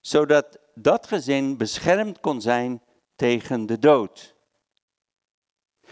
zodat 0.00 0.58
dat 0.74 1.06
gezin 1.06 1.56
beschermd 1.56 2.20
kon 2.20 2.40
zijn 2.40 2.82
tegen 3.16 3.66
de 3.66 3.78
dood. 3.78 4.34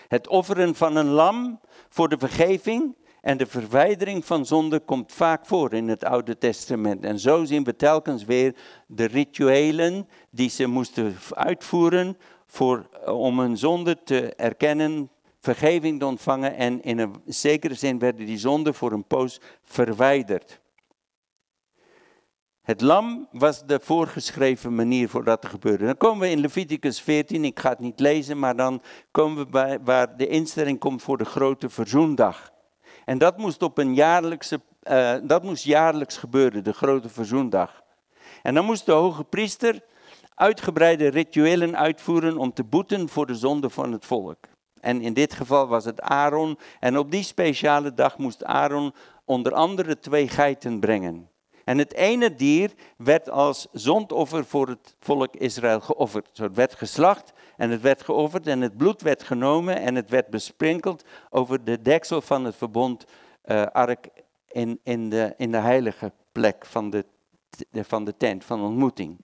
Het 0.08 0.28
offeren 0.28 0.74
van 0.74 0.96
een 0.96 1.08
lam 1.08 1.60
voor 1.88 2.08
de 2.08 2.18
vergeving 2.18 2.96
en 3.20 3.36
de 3.36 3.46
verwijdering 3.46 4.24
van 4.24 4.46
zonde 4.46 4.80
komt 4.80 5.12
vaak 5.12 5.46
voor 5.46 5.72
in 5.72 5.88
het 5.88 6.04
Oude 6.04 6.38
Testament. 6.38 7.04
En 7.04 7.18
zo 7.18 7.44
zien 7.44 7.64
we 7.64 7.76
telkens 7.76 8.24
weer 8.24 8.54
de 8.86 9.04
rituelen 9.04 10.08
die 10.30 10.50
ze 10.50 10.66
moesten 10.66 11.16
uitvoeren 11.30 12.16
voor, 12.46 12.88
om 13.06 13.38
hun 13.38 13.56
zonde 13.56 14.02
te 14.02 14.34
erkennen, 14.34 15.10
vergeving 15.40 15.98
te 15.98 16.06
ontvangen. 16.06 16.56
En 16.56 16.82
in 16.82 16.98
een 16.98 17.22
zekere 17.26 17.74
zin 17.74 17.98
werden 17.98 18.26
die 18.26 18.38
zonden 18.38 18.74
voor 18.74 18.92
een 18.92 19.06
poos 19.06 19.40
verwijderd. 19.62 20.60
Het 22.70 22.80
lam 22.80 23.28
was 23.32 23.66
de 23.66 23.80
voorgeschreven 23.82 24.74
manier 24.74 25.08
voor 25.08 25.24
dat 25.24 25.40
te 25.40 25.46
gebeuren. 25.46 25.86
Dan 25.86 25.96
komen 25.96 26.20
we 26.20 26.30
in 26.30 26.40
Leviticus 26.40 27.00
14, 27.00 27.44
ik 27.44 27.60
ga 27.60 27.68
het 27.68 27.78
niet 27.78 28.00
lezen, 28.00 28.38
maar 28.38 28.56
dan 28.56 28.82
komen 29.10 29.44
we 29.44 29.50
bij 29.50 29.78
waar 29.84 30.16
de 30.16 30.26
instelling 30.26 30.78
komt 30.78 31.02
voor 31.02 31.18
de 31.18 31.24
grote 31.24 31.68
verzoendag. 31.68 32.52
En 33.04 33.18
dat 33.18 33.38
moest 33.38 33.62
op 33.62 33.78
een 33.78 33.94
jaarlijkse 33.94 34.60
eh, 34.82 35.14
dat 35.22 35.42
moest 35.42 35.64
jaarlijks 35.64 36.16
gebeuren, 36.16 36.64
de 36.64 36.72
grote 36.72 37.08
verzoendag. 37.08 37.82
En 38.42 38.54
dan 38.54 38.64
moest 38.64 38.86
de 38.86 38.92
hoge 38.92 39.24
priester 39.24 39.80
uitgebreide 40.34 41.08
rituelen 41.08 41.76
uitvoeren 41.76 42.38
om 42.38 42.52
te 42.52 42.64
boeten 42.64 43.08
voor 43.08 43.26
de 43.26 43.34
zonde 43.34 43.70
van 43.70 43.92
het 43.92 44.06
volk. 44.06 44.38
En 44.80 45.00
in 45.00 45.12
dit 45.12 45.34
geval 45.34 45.66
was 45.66 45.84
het 45.84 46.00
Aaron. 46.00 46.58
En 46.80 46.98
op 46.98 47.10
die 47.10 47.22
speciale 47.22 47.94
dag 47.94 48.18
moest 48.18 48.44
Aaron 48.44 48.94
onder 49.24 49.54
andere 49.54 49.98
twee 49.98 50.28
geiten 50.28 50.80
brengen. 50.80 51.30
En 51.64 51.78
het 51.78 51.94
ene 51.94 52.34
dier 52.34 52.72
werd 52.96 53.30
als 53.30 53.68
zondoffer 53.72 54.44
voor 54.44 54.68
het 54.68 54.96
volk 55.00 55.36
Israël 55.36 55.80
geofferd. 55.80 56.28
Zo 56.32 56.42
het 56.42 56.56
werd 56.56 56.74
geslacht 56.74 57.32
en 57.56 57.70
het 57.70 57.80
werd 57.80 58.02
geofferd 58.02 58.46
en 58.46 58.60
het 58.60 58.76
bloed 58.76 59.02
werd 59.02 59.22
genomen 59.22 59.80
en 59.80 59.94
het 59.94 60.10
werd 60.10 60.28
besprinkeld 60.28 61.04
over 61.30 61.64
de 61.64 61.82
deksel 61.82 62.20
van 62.20 62.44
het 62.44 62.56
verbond 62.56 63.04
uh, 63.44 63.66
ark 63.66 64.08
in, 64.48 64.80
in, 64.82 65.08
de, 65.08 65.34
in 65.36 65.50
de 65.50 65.58
heilige 65.58 66.12
plek 66.32 66.66
van 66.66 66.90
de, 66.90 67.04
van 67.72 68.04
de 68.04 68.16
tent 68.16 68.44
van 68.44 68.62
ontmoeting. 68.62 69.18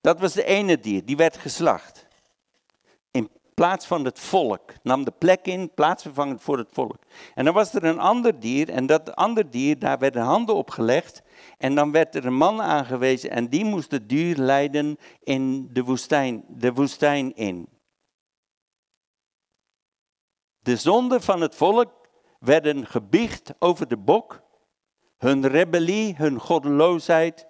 Dat 0.00 0.20
was 0.20 0.32
de 0.32 0.44
ene 0.44 0.78
dier, 0.78 1.04
die 1.04 1.16
werd 1.16 1.36
geslacht. 1.36 2.06
Plaats 3.54 3.86
van 3.86 4.04
het 4.04 4.18
volk, 4.18 4.72
nam 4.82 5.04
de 5.04 5.10
plek 5.10 5.46
in, 5.46 5.74
plaatsvervangend 5.74 6.42
voor 6.42 6.58
het 6.58 6.68
volk. 6.70 6.98
En 7.34 7.44
dan 7.44 7.54
was 7.54 7.74
er 7.74 7.84
een 7.84 7.98
ander 7.98 8.40
dier, 8.40 8.70
en 8.70 8.86
dat 8.86 9.16
andere 9.16 9.48
dier, 9.48 9.78
daar 9.78 9.98
werden 9.98 10.22
handen 10.22 10.54
op 10.54 10.70
gelegd. 10.70 11.22
En 11.58 11.74
dan 11.74 11.92
werd 11.92 12.14
er 12.14 12.26
een 12.26 12.36
man 12.36 12.62
aangewezen, 12.62 13.30
en 13.30 13.48
die 13.48 13.64
moest 13.64 13.90
het 13.90 14.08
dier 14.08 14.36
leiden 14.36 14.96
in 15.22 15.68
de 15.72 15.82
woestijn, 15.82 16.44
de 16.48 16.72
woestijn 16.72 17.34
in. 17.34 17.68
De 20.58 20.76
zonden 20.76 21.22
van 21.22 21.40
het 21.40 21.54
volk 21.54 22.08
werden 22.38 22.86
gebiecht 22.86 23.54
over 23.58 23.88
de 23.88 23.96
bok, 23.96 24.42
hun 25.18 25.46
rebellie, 25.46 26.14
hun 26.16 26.40
goddeloosheid. 26.40 27.46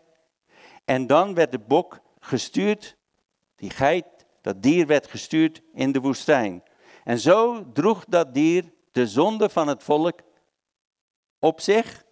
En 0.84 1.06
dan 1.06 1.34
werd 1.34 1.52
de 1.52 1.58
bok 1.58 2.00
gestuurd, 2.18 2.96
die 3.56 3.70
geit, 3.70 4.06
dat 4.44 4.62
dier 4.62 4.86
werd 4.86 5.06
gestuurd 5.06 5.62
in 5.72 5.92
de 5.92 6.00
woestijn. 6.00 6.62
En 7.04 7.18
zo 7.18 7.64
droeg 7.72 8.04
dat 8.04 8.34
dier 8.34 8.72
de 8.92 9.06
zonde 9.06 9.48
van 9.48 9.68
het 9.68 9.82
volk 9.82 10.20
op 11.38 11.60
zich 11.60 12.04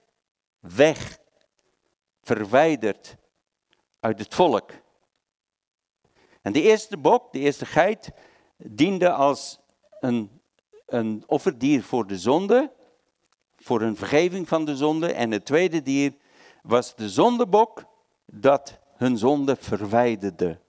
weg, 0.61 1.18
verwijderd 2.22 3.16
uit 4.01 4.18
het 4.18 4.35
volk. 4.35 4.70
En 6.43 6.53
de 6.53 6.62
eerste 6.62 6.97
bok, 6.97 7.33
de 7.33 7.39
eerste 7.39 7.66
geit, 7.66 8.11
diende 8.57 9.12
als 9.12 9.59
een, 10.01 10.41
een 10.87 11.24
offerdier 11.26 11.83
voor 11.83 12.07
de 12.07 12.18
zonde, 12.18 12.72
voor 13.57 13.83
een 13.83 13.97
vergeving 13.97 14.49
van 14.49 14.64
de 14.64 14.76
zonde. 14.76 15.12
En 15.12 15.30
het 15.30 15.45
tweede 15.45 15.83
dier 15.83 16.14
was 16.62 16.95
de 16.95 17.09
zondebok 17.09 17.85
dat 18.26 18.78
hun 18.97 19.18
zonde 19.18 19.57
verwijderde. 19.57 20.61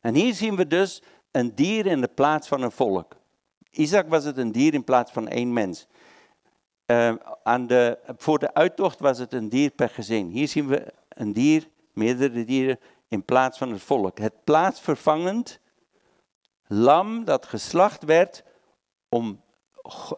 En 0.00 0.14
hier 0.14 0.34
zien 0.34 0.56
we 0.56 0.66
dus 0.66 1.02
een 1.30 1.54
dier 1.54 1.86
in 1.86 2.00
de 2.00 2.08
plaats 2.08 2.48
van 2.48 2.62
een 2.62 2.70
volk. 2.70 3.16
Isaac 3.70 4.08
was 4.08 4.24
het 4.24 4.36
een 4.36 4.52
dier 4.52 4.74
in 4.74 4.84
plaats 4.84 5.12
van 5.12 5.28
één 5.28 5.52
mens. 5.52 5.86
Uh, 6.86 7.14
aan 7.42 7.66
de, 7.66 7.98
voor 8.16 8.38
de 8.38 8.54
uittocht 8.54 9.00
was 9.00 9.18
het 9.18 9.32
een 9.32 9.48
dier 9.48 9.70
per 9.70 9.88
gezin. 9.88 10.28
Hier 10.28 10.48
zien 10.48 10.66
we 10.66 10.92
een 11.08 11.32
dier, 11.32 11.68
meerdere 11.92 12.44
dieren, 12.44 12.80
in 13.08 13.24
plaats 13.24 13.58
van 13.58 13.72
het 13.72 13.82
volk. 13.82 14.18
Het 14.18 14.44
plaatsvervangend 14.44 15.60
lam 16.66 17.24
dat 17.24 17.46
geslacht 17.46 18.04
werd 18.04 18.44
om 19.08 19.42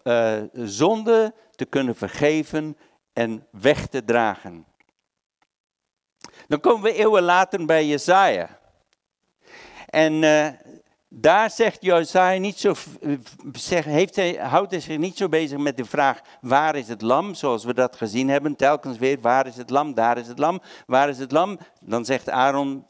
uh, 0.05 0.43
zonde 0.53 1.35
te 1.51 1.65
kunnen 1.65 1.97
vergeven 1.97 2.77
en 3.13 3.47
weg 3.51 3.87
te 3.87 4.05
dragen. 4.05 4.67
Dan 6.49 6.61
komen 6.61 6.83
we 6.83 6.93
eeuwen 6.93 7.23
later 7.23 7.67
bij 7.67 7.87
Jezaja. 7.87 8.61
En 9.93 10.23
uh, 10.23 10.47
daar 11.09 11.51
zegt 11.51 11.79
Jezaja 11.81 12.39
niet 12.39 12.59
zo, 12.59 12.75
zeg, 13.53 13.85
heeft 13.85 14.17
hij, 14.17 14.35
houdt 14.35 14.71
hij 14.71 14.81
zich 14.81 14.99
niet 14.99 15.17
zo 15.17 15.29
bezig 15.29 15.59
met 15.59 15.77
de 15.77 15.85
vraag 15.85 16.21
waar 16.41 16.77
is 16.77 16.89
het 16.89 17.03
lam, 17.03 17.35
zoals 17.35 17.65
we 17.65 17.75
dat 17.75 17.97
gezien 17.97 18.29
hebben, 18.29 18.57
telkens 18.57 18.99
weer 18.99 19.21
waar 19.21 19.47
is 19.47 19.57
het 19.57 19.71
lam, 19.71 19.95
daar 19.95 20.19
is 20.19 20.27
het 20.27 20.39
lam, 20.39 20.61
waar 20.87 21.09
is 21.09 21.19
het 21.19 21.33
lam. 21.33 21.59
Dan 21.81 22.05
zegt 22.05 22.31
Aaron 22.31 22.87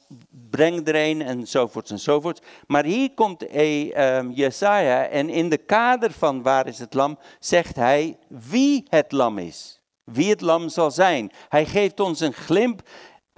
breng 0.50 0.88
er 0.88 0.94
een 0.94 1.22
enzovoorts 1.22 1.90
enzovoorts. 1.90 2.40
Maar 2.66 2.84
hier 2.84 3.14
komt 3.14 3.46
eh, 3.46 4.16
um, 4.16 4.30
Jesaja 4.30 5.07
en 5.07 5.28
in 5.28 5.48
de 5.48 5.59
kader 5.59 6.12
van 6.12 6.42
waar 6.42 6.66
is 6.66 6.78
het 6.78 6.94
lam 6.94 7.18
zegt 7.38 7.76
hij 7.76 8.18
wie 8.28 8.86
het 8.88 9.12
lam 9.12 9.38
is. 9.38 9.80
Wie 10.05 10.30
het 10.30 10.40
lam 10.40 10.68
zal 10.68 10.90
zijn. 10.90 11.32
Hij 11.48 11.66
geeft 11.66 12.00
ons 12.00 12.20
een 12.20 12.32
glimp 12.32 12.88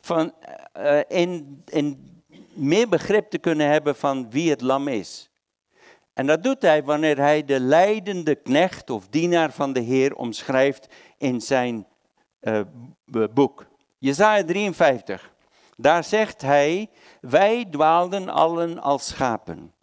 van, 0.01 0.33
in, 1.09 1.62
in 1.67 2.14
meer 2.55 2.89
begrip 2.89 3.31
te 3.31 3.39
kunnen 3.39 3.69
hebben 3.69 3.97
van 3.97 4.31
wie 4.31 4.51
het 4.51 4.61
lam 4.61 4.89
is. 4.89 5.31
En 6.13 6.27
dat 6.27 6.43
doet 6.43 6.63
hij 6.63 6.85
wanneer 6.85 7.19
hij 7.19 7.45
de 7.45 7.61
leidende 7.61 8.35
knecht 8.35 8.91
of 8.91 9.09
dienaar 9.09 9.53
van 9.53 9.73
de 9.73 9.81
Heer 9.81 10.15
omschrijft 10.15 10.89
in 11.19 11.41
zijn 11.41 11.87
uh, 12.41 12.61
boek. 13.35 13.67
Jezaja 13.99 14.45
53. 14.45 15.33
Daar 15.77 16.05
zegt 16.05 16.43
hij, 16.43 16.91
wij 17.21 17.65
dwaalden 17.71 18.29
allen 18.29 18.79
als 18.83 19.07
schapen. 19.07 19.75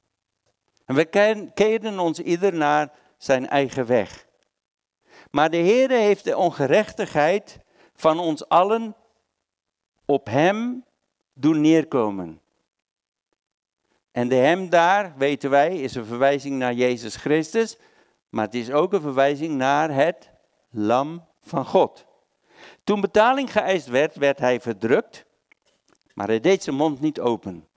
En 0.86 0.96
we 0.96 1.06
keerden 1.54 2.00
ons 2.00 2.20
ieder 2.20 2.54
naar 2.54 2.92
zijn 3.18 3.48
eigen 3.48 3.86
weg. 3.86 4.26
Maar 5.32 5.50
de 5.50 5.58
Heer 5.58 5.90
heeft 5.90 6.24
de 6.24 6.38
ongerechtigheid 6.38 7.60
van 7.94 8.20
ons 8.20 8.50
allen 8.50 8.96
op 10.06 10.26
hem 10.26 10.86
doen 11.34 11.62
neerkomen. 11.62 12.41
En 14.12 14.28
de 14.28 14.36
hem 14.36 14.70
daar, 14.70 15.14
weten 15.18 15.50
wij, 15.50 15.78
is 15.78 15.96
een 15.96 16.06
verwijzing 16.06 16.58
naar 16.58 16.74
Jezus 16.74 17.16
Christus, 17.16 17.78
maar 18.30 18.46
het 18.46 18.56
is 18.56 18.72
ook 18.72 18.94
een 18.94 19.02
verwijzing 19.02 19.56
naar 19.56 19.94
het 19.94 20.32
lam 20.70 21.26
van 21.42 21.66
God. 21.66 22.06
Toen 22.84 23.02
betaling 23.02 23.52
geëist 23.52 23.88
werd, 23.88 24.16
werd 24.16 24.40
hij 24.40 24.60
verdrukt, 24.60 25.26
maar 26.14 26.28
hij 26.28 26.40
deed 26.40 26.64
zijn 26.64 26.76
mond 26.76 27.00
niet 27.00 27.20
open. 27.20 27.68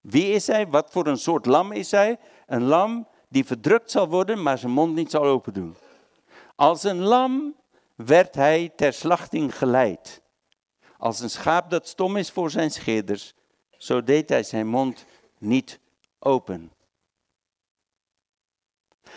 Wie 0.00 0.32
is 0.32 0.46
hij? 0.46 0.66
Wat 0.68 0.90
voor 0.90 1.06
een 1.06 1.18
soort 1.18 1.46
lam 1.46 1.72
is 1.72 1.90
hij? 1.90 2.18
Een 2.46 2.62
lam 2.62 3.08
die 3.28 3.44
verdrukt 3.44 3.90
zal 3.90 4.08
worden, 4.08 4.42
maar 4.42 4.58
zijn 4.58 4.72
mond 4.72 4.94
niet 4.94 5.10
zal 5.10 5.24
open 5.24 5.52
doen. 5.52 5.76
Als 6.56 6.82
een 6.82 7.00
lam 7.00 7.56
werd 7.94 8.34
hij 8.34 8.72
ter 8.76 8.92
slachting 8.92 9.58
geleid. 9.58 10.22
Als 10.98 11.20
een 11.20 11.30
schaap 11.30 11.70
dat 11.70 11.88
stom 11.88 12.16
is 12.16 12.30
voor 12.30 12.50
zijn 12.50 12.70
scheerders, 12.70 13.34
zo 13.70 14.02
deed 14.02 14.28
hij 14.28 14.42
zijn 14.42 14.66
mond 14.66 15.04
niet 15.44 15.80
open. 16.18 16.72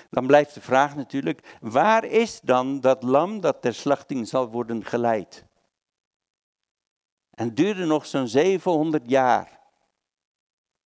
Dan 0.09 0.27
blijft 0.27 0.53
de 0.53 0.61
vraag 0.61 0.95
natuurlijk, 0.95 1.57
waar 1.61 2.03
is 2.03 2.41
dan 2.41 2.79
dat 2.79 3.03
lam 3.03 3.39
dat 3.41 3.61
ter 3.61 3.73
slachting 3.73 4.27
zal 4.27 4.49
worden 4.49 4.85
geleid? 4.85 5.45
En 7.29 7.53
duurde 7.53 7.85
nog 7.85 8.05
zo'n 8.05 8.27
700 8.27 9.09
jaar 9.09 9.59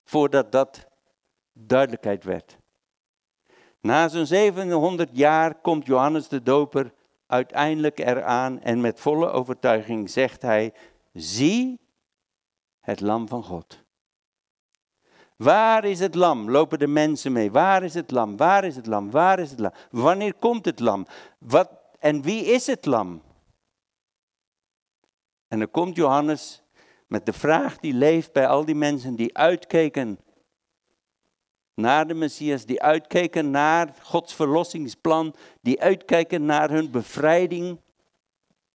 voordat 0.03 0.51
dat 0.51 0.87
duidelijkheid 1.53 2.23
werd. 2.23 2.57
Na 3.79 4.07
zo'n 4.07 4.25
700 4.25 5.09
jaar 5.13 5.55
komt 5.55 5.85
Johannes 5.85 6.27
de 6.27 6.43
Doper 6.43 6.93
uiteindelijk 7.27 7.99
eraan 7.99 8.61
en 8.61 8.81
met 8.81 8.99
volle 8.99 9.29
overtuiging 9.29 10.09
zegt 10.09 10.41
hij, 10.41 10.73
zie 11.13 11.79
het 12.79 12.99
lam 12.99 13.27
van 13.27 13.43
God. 13.43 13.80
Waar 15.41 15.85
is 15.85 15.99
het 15.99 16.15
lam? 16.15 16.51
Lopen 16.51 16.79
de 16.79 16.87
mensen 16.87 17.31
mee? 17.31 17.51
Waar 17.51 17.83
is 17.83 17.93
het 17.93 18.11
lam? 18.11 18.37
Waar 18.37 18.63
is 18.63 18.75
het 18.75 18.85
lam? 18.85 19.11
Waar 19.11 19.39
is 19.39 19.49
het 19.49 19.59
lam? 19.59 19.71
Wanneer 19.91 20.33
komt 20.33 20.65
het 20.65 20.79
lam? 20.79 21.07
Wat, 21.37 21.71
en 21.99 22.21
wie 22.21 22.45
is 22.45 22.67
het 22.67 22.85
lam? 22.85 23.21
En 25.47 25.59
dan 25.59 25.71
komt 25.71 25.95
Johannes 25.95 26.63
met 27.07 27.25
de 27.25 27.33
vraag 27.33 27.77
die 27.77 27.93
leeft 27.93 28.31
bij 28.33 28.47
al 28.47 28.65
die 28.65 28.75
mensen 28.75 29.15
die 29.15 29.37
uitkeken 29.37 30.19
naar 31.73 32.07
de 32.07 32.13
Messias, 32.13 32.65
die 32.65 32.81
uitkeken 32.81 33.51
naar 33.51 33.95
Gods 34.01 34.33
verlossingsplan, 34.33 35.35
die 35.61 35.81
uitkijken 35.81 36.45
naar 36.45 36.69
hun 36.69 36.91
bevrijding 36.91 37.79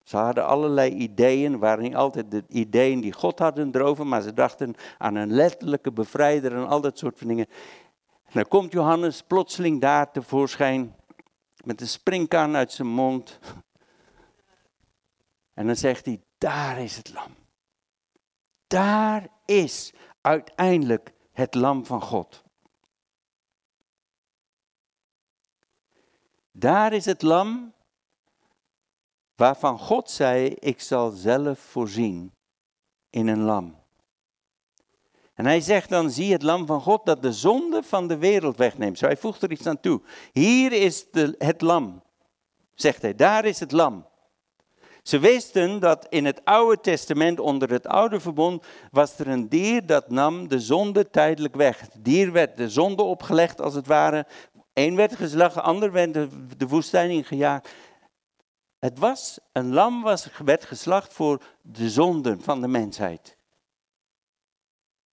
ze 0.06 0.18
hadden 0.18 0.46
allerlei 0.46 0.92
ideeën, 0.92 1.60
waren 1.60 1.84
niet 1.84 1.96
altijd 1.96 2.32
de 2.32 2.44
ideeën 2.48 3.02
die 3.02 3.14
God 3.14 3.40
hadden 3.40 3.76
erover, 3.76 4.08
maar 4.08 4.22
ze 4.22 4.34
dachten 4.34 4.76
aan 4.98 5.16
een 5.16 5.32
letterlijke 5.32 5.92
bevrijder 5.92 6.56
en 6.56 6.68
al 6.68 6.82
dat 6.82 6.98
soort 6.98 7.18
van 7.18 7.28
dingen. 7.28 7.48
En 8.26 8.32
dan 8.32 8.48
komt 8.48 8.72
Johannes 8.72 9.22
plotseling 9.22 9.82
daar 9.82 10.12
tevoorschijn 10.12 10.96
met 11.64 11.82
een 11.82 11.88
springkaan 11.88 12.56
uit 12.56 12.72
zijn 12.72 12.88
mond. 12.88 13.40
En 15.54 15.66
dan 15.66 15.76
zegt 15.76 16.06
hij, 16.06 16.22
daar 16.38 16.82
is 16.82 16.98
het 16.98 17.14
lam. 17.14 17.36
Daar 18.68 19.28
is 19.46 19.94
uiteindelijk 20.22 21.14
het 21.32 21.56
lam 21.56 21.86
van 21.86 22.02
God. 22.02 22.44
Daar 26.52 26.94
is 26.94 27.06
het 27.06 27.22
lam 27.22 27.75
waarvan 29.36 29.80
God 29.80 30.10
zei, 30.10 30.48
ik 30.48 30.82
zal 30.82 31.10
zelf 31.10 31.60
voorzien 31.60 32.32
in 33.10 33.28
een 33.28 33.42
lam. 33.42 33.84
En 35.34 35.46
hij 35.46 35.62
zegt 35.62 35.90
dan, 35.90 36.10
zie 36.12 36.32
het 36.32 36.44
lam 36.44 36.66
van 36.66 36.82
God 36.82 37.06
dat 37.06 37.22
de 37.22 37.34
zonde 37.34 37.84
van 37.84 38.08
de 38.08 38.18
wereld 38.18 38.58
wegneemt. 38.58 38.98
Zo 38.98 39.06
hij 39.06 39.18
voegt 39.18 39.42
er 39.42 39.52
iets 39.52 39.68
aan 39.68 39.80
toe. 39.80 40.02
Hier 40.32 40.72
is 40.72 41.06
het 41.38 41.62
lam, 41.62 42.04
zegt 42.74 43.02
hij, 43.02 43.16
daar 43.16 43.46
is 43.46 43.60
het 43.60 43.72
lam. 43.72 44.06
Ze 45.04 45.20
wisten 45.20 45.80
dat 45.80 46.06
in 46.10 46.26
het 46.26 46.46
Oude 46.46 46.82
Testament, 46.82 47.40
onder 47.40 47.70
het 47.70 47.88
Oude 47.88 48.20
Verbond, 48.20 48.66
was 48.92 49.20
er 49.20 49.28
een 49.28 49.50
dier 49.50 49.86
dat 49.86 50.10
nam 50.10 50.48
de 50.48 50.60
zonde 50.60 51.10
tijdelijk 51.10 51.56
weg. 51.56 51.80
Het 51.80 51.96
dier 51.98 52.32
werd 52.32 52.58
de 52.58 52.70
zonde 52.70 53.04
opgelegd, 53.04 53.62
als 53.62 53.74
het 53.74 53.88
ware. 53.88 54.26
Eén 54.74 54.96
werd 54.96 55.16
geslagen, 55.16 55.64
ander 55.64 55.92
werd 55.92 56.14
de, 56.14 56.28
de 56.58 56.68
woestijn 56.68 57.10
ingejaagd. 57.10 57.70
Het 58.80 59.00
was, 59.00 59.40
een 59.52 59.74
lam 59.74 60.02
was, 60.02 60.30
werd 60.44 60.66
geslacht 60.66 61.14
voor 61.14 61.42
de 61.62 61.90
zonden 61.90 62.42
van 62.42 62.62
de 62.62 62.68
mensheid. 62.68 63.38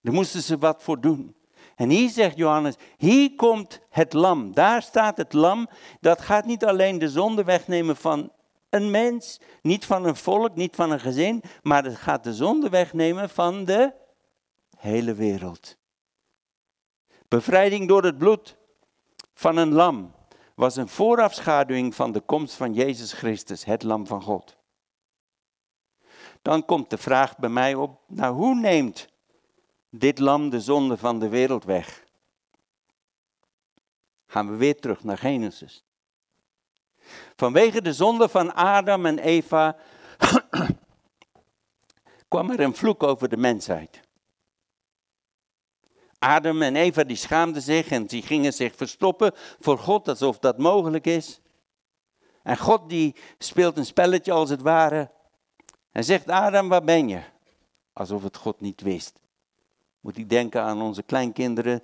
Daar 0.00 0.14
moesten 0.14 0.42
ze 0.42 0.58
wat 0.58 0.82
voor 0.82 1.00
doen. 1.00 1.36
En 1.76 1.90
hier 1.90 2.08
zegt 2.10 2.36
Johannes, 2.36 2.74
hier 2.96 3.34
komt 3.34 3.80
het 3.90 4.12
lam. 4.12 4.54
Daar 4.54 4.82
staat 4.82 5.16
het 5.16 5.32
lam. 5.32 5.68
Dat 6.00 6.20
gaat 6.20 6.44
niet 6.44 6.64
alleen 6.64 6.98
de 6.98 7.08
zonde 7.08 7.44
wegnemen 7.44 7.96
van 7.96 8.32
een 8.70 8.90
mens, 8.90 9.40
niet 9.62 9.84
van 9.84 10.04
een 10.04 10.16
volk, 10.16 10.54
niet 10.54 10.76
van 10.76 10.90
een 10.90 11.00
gezin, 11.00 11.42
maar 11.62 11.84
het 11.84 11.96
gaat 11.96 12.24
de 12.24 12.34
zonde 12.34 12.68
wegnemen 12.68 13.30
van 13.30 13.64
de 13.64 13.92
hele 14.76 15.14
wereld. 15.14 15.76
Bevrijding 17.28 17.88
door 17.88 18.04
het 18.04 18.18
bloed 18.18 18.56
van 19.34 19.56
een 19.56 19.72
lam 19.72 20.14
was 20.62 20.76
een 20.76 20.88
voorafschaduwing 20.88 21.94
van 21.94 22.12
de 22.12 22.20
komst 22.20 22.54
van 22.54 22.74
Jezus 22.74 23.12
Christus, 23.12 23.64
het 23.64 23.82
lam 23.82 24.06
van 24.06 24.22
God. 24.22 24.56
Dan 26.42 26.64
komt 26.64 26.90
de 26.90 26.98
vraag 26.98 27.38
bij 27.38 27.48
mij 27.48 27.74
op, 27.74 28.00
nou 28.06 28.34
hoe 28.34 28.54
neemt 28.54 29.08
dit 29.90 30.18
lam 30.18 30.50
de 30.50 30.60
zonde 30.60 30.96
van 30.96 31.18
de 31.18 31.28
wereld 31.28 31.64
weg? 31.64 32.04
Gaan 34.26 34.50
we 34.50 34.56
weer 34.56 34.80
terug 34.80 35.04
naar 35.04 35.18
Genesis. 35.18 35.84
Vanwege 37.36 37.82
de 37.82 37.92
zonde 37.92 38.28
van 38.28 38.54
Adam 38.54 39.06
en 39.06 39.18
Eva 39.18 39.76
kwam 42.28 42.50
er 42.50 42.60
een 42.60 42.74
vloek 42.74 43.02
over 43.02 43.28
de 43.28 43.36
mensheid. 43.36 44.01
Adam 46.22 46.62
en 46.62 46.76
Eva 46.76 47.04
die 47.04 47.16
schaamden 47.16 47.62
zich 47.62 47.88
en 47.88 48.06
die 48.06 48.22
gingen 48.22 48.52
zich 48.52 48.74
verstoppen 48.76 49.32
voor 49.60 49.78
God 49.78 50.08
alsof 50.08 50.38
dat 50.38 50.58
mogelijk 50.58 51.06
is. 51.06 51.40
En 52.42 52.56
God 52.58 52.88
die 52.88 53.14
speelt 53.38 53.76
een 53.76 53.86
spelletje 53.86 54.32
als 54.32 54.50
het 54.50 54.62
ware. 54.62 55.10
En 55.92 56.04
zegt 56.04 56.28
Adam, 56.28 56.68
waar 56.68 56.84
ben 56.84 57.08
je? 57.08 57.20
Alsof 57.92 58.22
het 58.22 58.36
God 58.36 58.60
niet 58.60 58.80
wist. 58.80 59.20
Moet 60.00 60.18
ik 60.18 60.30
denken 60.30 60.62
aan 60.62 60.82
onze 60.82 61.02
kleinkinderen 61.02 61.82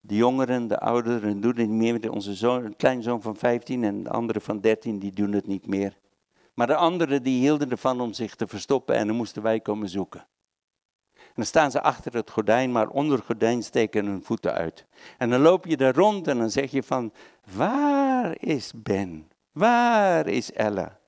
de 0.00 0.14
jongeren, 0.14 0.68
de 0.68 0.78
ouderen 0.78 1.40
doen 1.40 1.56
het 1.56 1.68
niet 1.68 2.02
meer. 2.02 2.10
Onze 2.12 2.34
zoon, 2.34 2.76
kleinzoon 2.76 3.22
van 3.22 3.36
15 3.36 3.84
en 3.84 4.02
de 4.02 4.10
andere 4.10 4.40
van 4.40 4.60
13, 4.60 4.98
die 4.98 5.12
doen 5.12 5.32
het 5.32 5.46
niet 5.46 5.66
meer. 5.66 5.98
Maar 6.54 6.66
de 6.66 6.76
anderen 6.76 7.22
die 7.22 7.40
hielden 7.40 7.70
ervan 7.70 8.00
om 8.00 8.12
zich 8.12 8.34
te 8.34 8.46
verstoppen 8.46 8.94
en 8.94 9.06
dan 9.06 9.16
moesten 9.16 9.42
wij 9.42 9.60
komen 9.60 9.88
zoeken. 9.88 10.26
En 11.34 11.40
dan 11.40 11.44
staan 11.44 11.70
ze 11.70 11.82
achter 11.82 12.12
het 12.12 12.30
gordijn, 12.30 12.72
maar 12.72 12.88
onder 12.88 13.16
het 13.16 13.26
gordijn 13.26 13.62
steken 13.62 14.06
hun 14.06 14.22
voeten 14.24 14.52
uit. 14.52 14.84
En 15.18 15.30
dan 15.30 15.40
loop 15.40 15.66
je 15.66 15.76
daar 15.76 15.94
rond 15.94 16.28
en 16.28 16.38
dan 16.38 16.50
zeg 16.50 16.70
je 16.70 16.82
van, 16.82 17.12
waar 17.54 18.36
is 18.38 18.72
Ben? 18.76 19.30
Waar 19.52 20.26
is 20.26 20.52
Ella? 20.52 20.98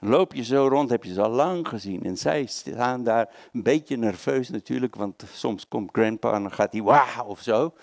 loop 0.00 0.34
je 0.34 0.42
zo 0.42 0.68
rond, 0.68 0.90
heb 0.90 1.04
je 1.04 1.12
ze 1.12 1.22
al 1.22 1.30
lang 1.30 1.68
gezien. 1.68 2.02
En 2.02 2.16
zij 2.16 2.46
staan 2.46 3.04
daar 3.04 3.28
een 3.52 3.62
beetje 3.62 3.96
nerveus 3.96 4.48
natuurlijk, 4.48 4.94
want 4.94 5.24
soms 5.32 5.68
komt 5.68 5.90
grandpa 5.92 6.32
en 6.32 6.42
dan 6.42 6.52
gaat 6.52 6.72
hij 6.72 6.82
wauw 6.82 7.24
of 7.24 7.40
zo. 7.40 7.74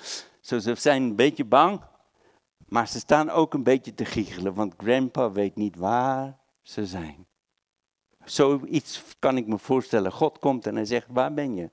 Zo, 0.41 0.59
ze 0.59 0.75
zijn 0.75 1.03
een 1.03 1.15
beetje 1.15 1.45
bang, 1.45 1.81
maar 2.67 2.87
ze 2.87 2.99
staan 2.99 3.29
ook 3.29 3.53
een 3.53 3.63
beetje 3.63 3.93
te 3.93 4.05
giechelen, 4.05 4.53
want 4.53 4.73
grandpa 4.77 5.31
weet 5.31 5.55
niet 5.55 5.75
waar 5.75 6.37
ze 6.61 6.85
zijn. 6.85 7.26
Zoiets 8.29 9.03
kan 9.19 9.37
ik 9.37 9.47
me 9.47 9.57
voorstellen. 9.57 10.11
God 10.11 10.39
komt 10.39 10.67
en 10.67 10.75
hij 10.75 10.85
zegt, 10.85 11.07
waar 11.09 11.33
ben 11.33 11.55
je? 11.55 11.69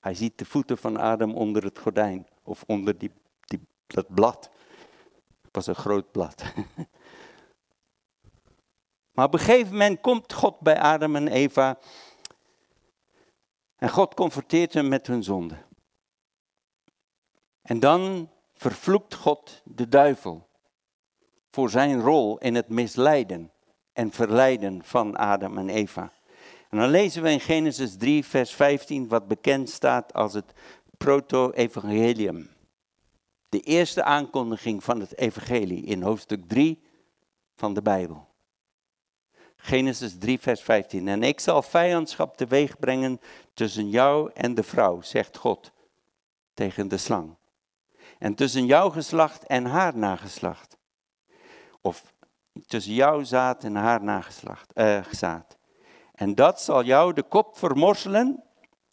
Hij 0.00 0.14
ziet 0.14 0.38
de 0.38 0.44
voeten 0.44 0.78
van 0.78 0.96
Adam 0.96 1.34
onder 1.34 1.64
het 1.64 1.78
gordijn 1.78 2.26
of 2.42 2.64
onder 2.66 2.98
die, 2.98 3.10
die, 3.40 3.60
dat 3.86 4.14
blad. 4.14 4.50
Het 5.42 5.54
was 5.54 5.66
een 5.66 5.74
groot 5.74 6.12
blad. 6.12 6.42
Maar 9.14 9.26
op 9.26 9.32
een 9.32 9.40
gegeven 9.40 9.72
moment 9.72 10.00
komt 10.00 10.32
God 10.32 10.60
bij 10.60 10.78
Adam 10.78 11.16
en 11.16 11.28
Eva. 11.28 11.78
En 13.76 13.88
God 13.88 14.14
confronteert 14.14 14.74
hem 14.74 14.88
met 14.88 15.06
hun 15.06 15.22
zonde. 15.22 15.56
En 17.62 17.80
dan 17.80 18.30
vervloekt 18.54 19.14
God 19.14 19.62
de 19.64 19.88
duivel 19.88 20.48
voor 21.50 21.70
zijn 21.70 22.00
rol 22.00 22.38
in 22.38 22.54
het 22.54 22.68
misleiden 22.68 23.52
en 23.94 24.12
verleiden 24.12 24.84
van 24.84 25.16
Adam 25.16 25.58
en 25.58 25.68
Eva. 25.68 26.12
En 26.70 26.78
dan 26.78 26.88
lezen 26.88 27.22
we 27.22 27.30
in 27.30 27.40
Genesis 27.40 27.96
3, 27.96 28.24
vers 28.24 28.54
15, 28.54 29.08
wat 29.08 29.28
bekend 29.28 29.70
staat 29.70 30.12
als 30.12 30.34
het 30.34 30.52
proto-evangelium. 30.98 32.50
De 33.48 33.60
eerste 33.60 34.02
aankondiging 34.02 34.84
van 34.84 35.00
het 35.00 35.18
evangelie 35.18 35.84
in 35.84 36.02
hoofdstuk 36.02 36.48
3 36.48 36.82
van 37.54 37.74
de 37.74 37.82
Bijbel. 37.82 38.28
Genesis 39.56 40.18
3, 40.18 40.40
vers 40.40 40.60
15. 40.60 41.08
En 41.08 41.22
ik 41.22 41.40
zal 41.40 41.62
vijandschap 41.62 42.36
teweeg 42.36 42.78
brengen 42.78 43.20
tussen 43.54 43.90
jou 43.90 44.30
en 44.34 44.54
de 44.54 44.62
vrouw, 44.62 45.02
zegt 45.02 45.36
God 45.36 45.72
tegen 46.54 46.88
de 46.88 46.96
slang. 46.96 47.36
En 48.18 48.34
tussen 48.34 48.66
jouw 48.66 48.90
geslacht 48.90 49.46
en 49.46 49.64
haar 49.64 49.96
nageslacht. 49.96 50.76
Of 51.80 52.13
tussen 52.66 52.94
jouw 52.94 53.22
zaad 53.22 53.64
en 53.64 53.74
haar 53.74 54.02
nageslacht, 54.02 54.72
eh, 54.72 55.04
zaad. 55.10 55.56
En 56.12 56.34
dat 56.34 56.60
zal 56.60 56.84
jou 56.84 57.12
de 57.12 57.22
kop 57.22 57.58
vermorselen 57.58 58.44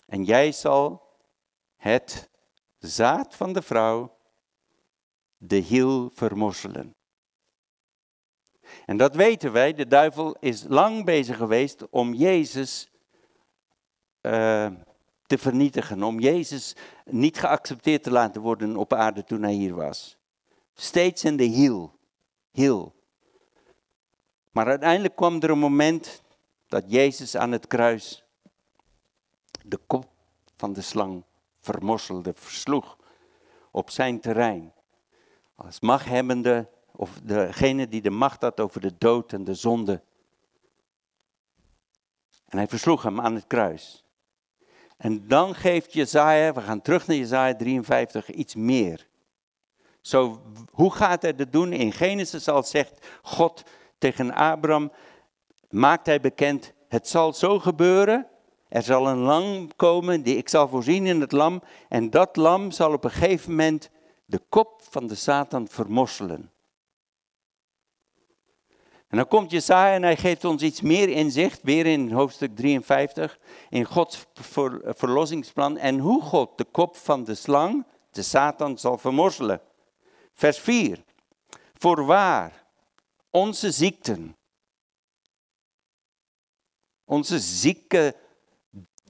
en 0.06 0.24
jij 0.24 0.52
zal 0.52 1.10
het 1.76 2.30
zaad 2.78 3.36
van 3.36 3.54
de 3.54 3.62
vrouw 3.62 4.18
de 5.38 5.56
hiel 5.56 6.12
vermorselen. 6.14 6.96
En 8.86 8.98
dat 8.98 9.16
weten 9.16 9.52
wij, 9.52 9.74
de 9.74 9.88
duivel 9.88 10.36
is 10.40 10.66
lang 10.68 11.06
bezig 11.06 11.38
geweest 11.38 11.90
om 11.90 12.14
Jezus 12.14 12.90
uh, 14.22 14.72
te 15.26 15.38
vernietigen, 15.38 16.04
om 16.04 16.20
Jezus 16.20 16.76
niet 17.06 17.40
geaccepteerd 17.40 18.04
te 18.04 18.12
laten 18.12 18.42
worden 18.42 18.76
op 18.76 18.94
aarde 18.94 19.24
toen 19.24 19.42
hij 19.42 19.54
hier 19.54 19.76
was. 19.76 20.18
Steeds 20.74 21.24
in 21.24 21.38
de 21.38 21.44
hiel, 21.44 22.00
hiel. 22.52 23.01
Maar 24.52 24.66
uiteindelijk 24.66 25.16
kwam 25.16 25.42
er 25.42 25.50
een 25.50 25.60
moment 25.60 26.22
dat 26.68 26.84
Jezus 26.88 27.36
aan 27.36 27.52
het 27.52 27.68
kruis 27.68 28.24
de 29.64 29.78
kop 29.78 30.10
van 30.56 30.74
de 30.74 30.82
slang 30.82 31.24
vermorselde, 31.60 32.34
versloeg 32.34 32.98
op 33.72 33.90
zijn 33.90 34.20
terrein. 34.20 34.74
Als 35.56 35.80
machthebbende 35.80 36.70
of 36.92 37.20
degene 37.24 37.88
die 37.88 38.02
de 38.02 38.10
macht 38.10 38.42
had 38.42 38.60
over 38.60 38.82
de 38.82 38.98
dood 38.98 39.34
en 39.34 39.44
de 39.44 39.54
zonde. 39.54 40.02
En 42.46 42.58
hij 42.58 42.68
versloeg 42.68 43.04
hem 43.04 43.22
aan 43.22 43.36
het 43.36 43.48
kruis. 43.48 44.04
En 44.98 45.28
dan 45.28 45.56
geeft 45.56 45.94
Jezaja, 45.94 46.54
we 46.54 46.62
gaan 46.62 46.82
terug 46.82 47.08
naar 47.08 47.18
Jezaja 47.18 47.56
53, 47.56 48.30
iets 48.30 48.56
meer. 48.56 49.08
Zo, 50.02 50.42
hoe 50.72 50.92
gaat 50.94 51.22
hij 51.22 51.36
dat 51.36 51.52
doen? 51.52 51.74
In 51.74 51.92
Genesis 51.92 52.48
al 52.48 52.64
zegt 52.64 53.08
God 53.22 53.64
tegen 54.02 54.34
Abraham, 54.34 54.92
maakt 55.70 56.06
hij 56.06 56.22
bekend, 56.22 56.74
het 56.88 57.08
zal 57.08 57.34
zo 57.34 57.60
gebeuren, 57.60 58.28
er 58.70 58.84
zal 58.84 59.08
een 59.08 59.18
lam 59.18 59.76
komen, 59.76 60.22
die 60.22 60.38
ik 60.38 60.50
zal 60.50 60.68
voorzien 60.68 61.06
in 61.06 61.22
het 61.22 61.32
lam, 61.32 61.64
en 61.90 62.10
dat 62.10 62.36
lam 62.36 62.72
zal 62.72 62.94
op 62.94 63.04
een 63.04 63.12
gegeven 63.12 63.50
moment 63.50 63.90
de 64.26 64.42
kop 64.50 64.82
van 64.90 65.08
de 65.08 65.16
Satan 65.16 65.68
vermorselen. 65.68 66.52
En 69.08 69.18
dan 69.18 69.28
komt 69.28 69.52
Jesaja 69.52 69.94
en 69.94 70.04
hij 70.04 70.18
geeft 70.18 70.46
ons 70.46 70.62
iets 70.62 70.82
meer 70.82 71.10
inzicht, 71.10 71.60
weer 71.64 71.86
in 71.86 72.12
hoofdstuk 72.12 72.56
53, 72.56 73.40
in 73.70 73.86
Gods 73.86 74.26
verlossingsplan 74.84 75.78
en 75.78 76.00
hoe 76.00 76.22
God 76.22 76.58
de 76.58 76.66
kop 76.72 76.96
van 76.96 77.24
de 77.24 77.36
slang, 77.36 77.86
de 78.12 78.22
Satan, 78.22 78.78
zal 78.78 78.98
vermorzelen. 78.98 79.62
Vers 80.34 80.60
4. 80.60 81.04
Voorwaar, 81.74 82.61
onze 83.32 83.72
ziekten, 83.72 84.38
onze 87.06 87.40
zieke 87.40 88.16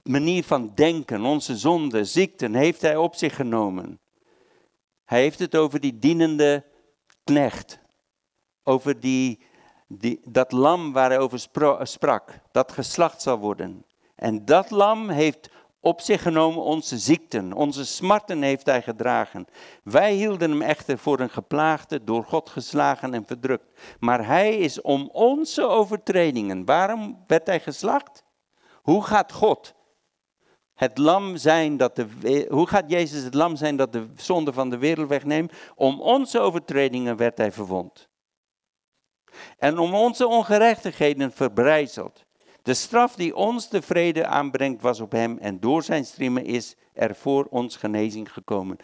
manier 0.02 0.44
van 0.44 0.74
denken, 0.74 1.24
onze 1.24 1.56
zonde, 1.56 2.04
ziekten, 2.04 2.54
heeft 2.54 2.82
hij 2.82 2.96
op 2.96 3.14
zich 3.14 3.36
genomen. 3.36 4.00
Hij 5.04 5.20
heeft 5.20 5.38
het 5.38 5.56
over 5.56 5.80
die 5.80 5.98
dienende 5.98 6.64
knecht, 7.24 7.78
over 8.62 9.00
die 9.00 9.40
dat 10.28 10.52
lam 10.52 10.92
waar 10.92 11.08
hij 11.08 11.18
over 11.18 11.38
sprak, 11.82 12.40
dat 12.52 12.72
geslacht 12.72 13.22
zal 13.22 13.38
worden. 13.38 13.86
En 14.14 14.44
dat 14.44 14.70
lam 14.70 15.08
heeft 15.08 15.50
op 15.84 16.00
zich 16.00 16.22
genomen 16.22 16.62
onze 16.62 16.98
ziekten, 16.98 17.52
onze 17.52 17.84
smarten 17.84 18.42
heeft 18.42 18.66
hij 18.66 18.82
gedragen. 18.82 19.46
Wij 19.84 20.12
hielden 20.12 20.50
hem 20.50 20.62
echter 20.62 20.98
voor 20.98 21.20
een 21.20 21.30
geplaagde, 21.30 22.04
door 22.04 22.24
God 22.24 22.50
geslagen 22.50 23.14
en 23.14 23.26
verdrukt. 23.26 23.80
Maar 23.98 24.26
hij 24.26 24.56
is 24.56 24.80
om 24.80 25.08
onze 25.12 25.66
overtredingen. 25.66 26.64
Waarom 26.64 27.24
werd 27.26 27.46
hij 27.46 27.60
geslacht? 27.60 28.24
Hoe 28.82 29.04
gaat 29.04 29.32
God 29.32 29.74
het 30.74 30.98
lam 30.98 31.36
zijn 31.36 31.76
dat 31.76 31.96
de, 31.96 32.46
hoe 32.50 32.66
gaat 32.66 32.90
Jezus 32.90 33.22
het 33.22 33.34
lam 33.34 33.56
zijn 33.56 33.76
dat 33.76 33.92
de 33.92 34.06
zonde 34.16 34.52
van 34.52 34.70
de 34.70 34.78
wereld 34.78 35.08
wegneemt? 35.08 35.52
Om 35.74 36.00
onze 36.00 36.40
overtredingen 36.40 37.16
werd 37.16 37.38
hij 37.38 37.52
verwond. 37.52 38.08
En 39.58 39.78
om 39.78 39.94
onze 39.94 40.26
ongerechtigheden 40.26 41.32
verbrijzeld. 41.32 42.24
De 42.62 42.74
straf 42.74 43.14
die 43.14 43.36
ons 43.36 43.68
de 43.68 43.82
vrede 43.82 44.26
aanbrengt 44.26 44.82
was 44.82 45.00
op 45.00 45.12
hem 45.12 45.38
en 45.38 45.60
door 45.60 45.82
zijn 45.82 46.04
striemen 46.04 46.44
is 46.44 46.76
er 46.92 47.14
voor 47.14 47.46
ons 47.50 47.76
genezing 47.76 48.32
gekomen. 48.32 48.76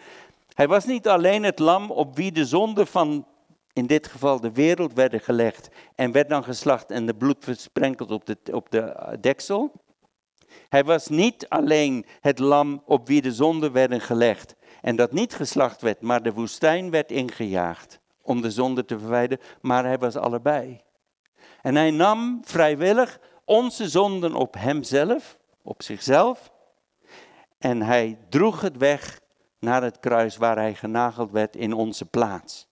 Hij 0.53 0.67
was 0.67 0.85
niet 0.85 1.07
alleen 1.07 1.43
het 1.43 1.59
lam 1.59 1.91
op 1.91 2.15
wie 2.15 2.31
de 2.31 2.45
zonde 2.45 2.85
van, 2.85 3.25
in 3.73 3.85
dit 3.85 4.07
geval 4.07 4.39
de 4.39 4.51
wereld, 4.51 4.93
werden 4.93 5.19
gelegd 5.19 5.69
en 5.95 6.11
werd 6.11 6.29
dan 6.29 6.43
geslacht 6.43 6.91
en 6.91 7.05
de 7.05 7.15
bloed 7.15 7.37
versprenkeld 7.39 8.11
op 8.11 8.25
de, 8.25 8.37
op 8.51 8.71
de 8.71 9.17
deksel. 9.21 9.71
Hij 10.69 10.83
was 10.83 11.07
niet 11.07 11.49
alleen 11.49 12.05
het 12.21 12.39
lam 12.39 12.81
op 12.85 13.07
wie 13.07 13.21
de 13.21 13.33
zonden 13.33 13.71
werden 13.71 14.01
gelegd 14.01 14.55
en 14.81 14.95
dat 14.95 15.11
niet 15.11 15.35
geslacht 15.35 15.81
werd, 15.81 16.01
maar 16.01 16.23
de 16.23 16.33
woestijn 16.33 16.89
werd 16.89 17.11
ingejaagd 17.11 17.99
om 18.21 18.41
de 18.41 18.51
zonde 18.51 18.85
te 18.85 18.99
verwijderen, 18.99 19.45
maar 19.61 19.85
hij 19.85 19.97
was 19.97 20.15
allebei. 20.15 20.81
En 21.61 21.75
hij 21.75 21.91
nam 21.91 22.41
vrijwillig 22.43 23.19
onze 23.49 23.89
zonden 23.89 24.35
op 24.35 24.53
hemzelf, 24.53 25.37
op 25.61 25.83
zichzelf, 25.83 26.51
en 27.57 27.81
hij 27.81 28.19
droeg 28.29 28.61
het 28.61 28.77
weg 28.77 29.21
naar 29.59 29.83
het 29.83 29.99
kruis 29.99 30.37
waar 30.37 30.55
hij 30.55 30.75
genageld 30.75 31.31
werd 31.31 31.55
in 31.55 31.73
onze 31.73 32.05
plaats. 32.05 32.67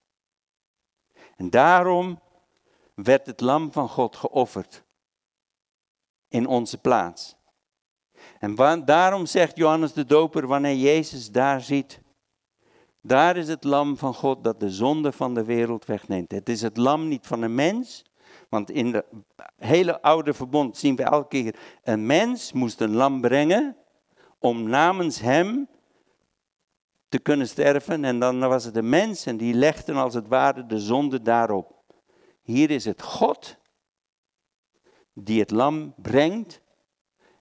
En 1.36 1.50
daarom 1.50 2.20
werd 2.94 3.26
het 3.26 3.40
lam 3.40 3.72
van 3.72 3.88
God 3.88 4.16
geofferd 4.16 4.84
in 6.28 6.46
onze 6.46 6.78
plaats. 6.78 7.36
En 8.38 8.84
daarom 8.84 9.26
zegt 9.26 9.56
Johannes 9.56 9.92
de 9.92 10.04
Doper, 10.04 10.46
wanneer 10.46 10.76
Jezus 10.76 11.30
daar 11.30 11.60
ziet, 11.60 12.00
daar 13.00 13.36
is 13.36 13.48
het 13.48 13.64
lam 13.64 13.96
van 13.96 14.14
God 14.14 14.44
dat 14.44 14.60
de 14.60 14.70
zonde 14.70 15.12
van 15.12 15.34
de 15.34 15.44
wereld 15.44 15.84
wegneemt. 15.84 16.32
Het 16.32 16.48
is 16.48 16.62
het 16.62 16.76
lam 16.76 17.08
niet 17.08 17.26
van 17.26 17.42
een 17.42 17.54
mens, 17.54 18.04
want 18.48 18.70
in 18.70 18.92
de 18.92 19.04
hele 19.56 20.02
oude 20.02 20.34
verbond 20.34 20.76
zien 20.76 20.96
we 20.96 21.02
elke 21.02 21.28
keer, 21.28 21.58
een 21.82 22.06
mens 22.06 22.52
moest 22.52 22.80
een 22.80 22.94
lam 22.94 23.20
brengen 23.20 23.76
om 24.38 24.68
namens 24.68 25.20
hem 25.20 25.68
te 27.08 27.18
kunnen 27.18 27.48
sterven. 27.48 28.04
En 28.04 28.18
dan 28.18 28.38
was 28.38 28.64
het 28.64 28.74
de 28.74 28.82
mens 28.82 29.26
en 29.26 29.36
die 29.36 29.54
legden 29.54 29.96
als 29.96 30.14
het 30.14 30.28
ware 30.28 30.66
de 30.66 30.78
zonde 30.78 31.22
daarop. 31.22 31.76
Hier 32.42 32.70
is 32.70 32.84
het 32.84 33.02
God 33.02 33.56
die 35.12 35.40
het 35.40 35.50
lam 35.50 35.94
brengt 35.96 36.60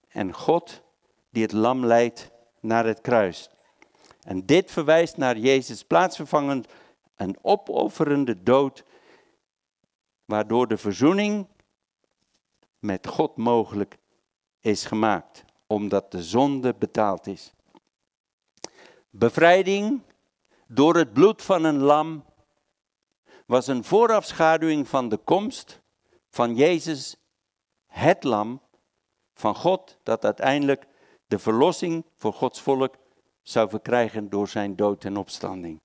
en 0.07 0.33
God 0.33 0.81
die 1.29 1.43
het 1.43 1.51
lam 1.51 1.85
leidt 1.85 2.31
naar 2.59 2.85
het 2.85 3.01
kruis. 3.01 3.49
En 4.21 4.45
dit 4.45 4.71
verwijst 4.71 5.17
naar 5.17 5.37
Jezus 5.37 5.83
plaatsvervangend 5.83 6.67
een 7.15 7.37
opofferende 7.41 8.43
dood, 8.43 8.83
waardoor 10.27 10.67
de 10.67 10.77
verzoening 10.77 11.47
met 12.79 13.07
God 13.07 13.37
mogelijk 13.37 13.97
is 14.59 14.85
gemaakt, 14.85 15.45
omdat 15.67 16.11
de 16.11 16.23
zonde 16.23 16.73
betaald 16.73 17.27
is. 17.27 17.53
Bevrijding 19.09 20.01
door 20.67 20.95
het 20.95 21.13
bloed 21.13 21.41
van 21.41 21.63
een 21.63 21.77
lam 21.79 22.25
was 23.45 23.67
een 23.67 23.83
voorafschaduwing 23.83 24.87
van 24.87 25.09
de 25.09 25.17
komst 25.17 25.81
van 26.29 26.55
Jezus, 26.55 27.15
het 27.85 28.23
lam 28.23 28.61
van 29.33 29.55
God, 29.55 29.97
dat 30.03 30.25
uiteindelijk 30.25 30.87
de 31.27 31.39
verlossing 31.39 32.05
voor 32.15 32.33
Gods 32.33 32.61
volk 32.61 32.95
zou 33.41 33.69
verkrijgen 33.69 34.29
door 34.29 34.47
zijn 34.47 34.75
dood 34.75 35.03
en 35.03 35.17
opstanding. 35.17 35.81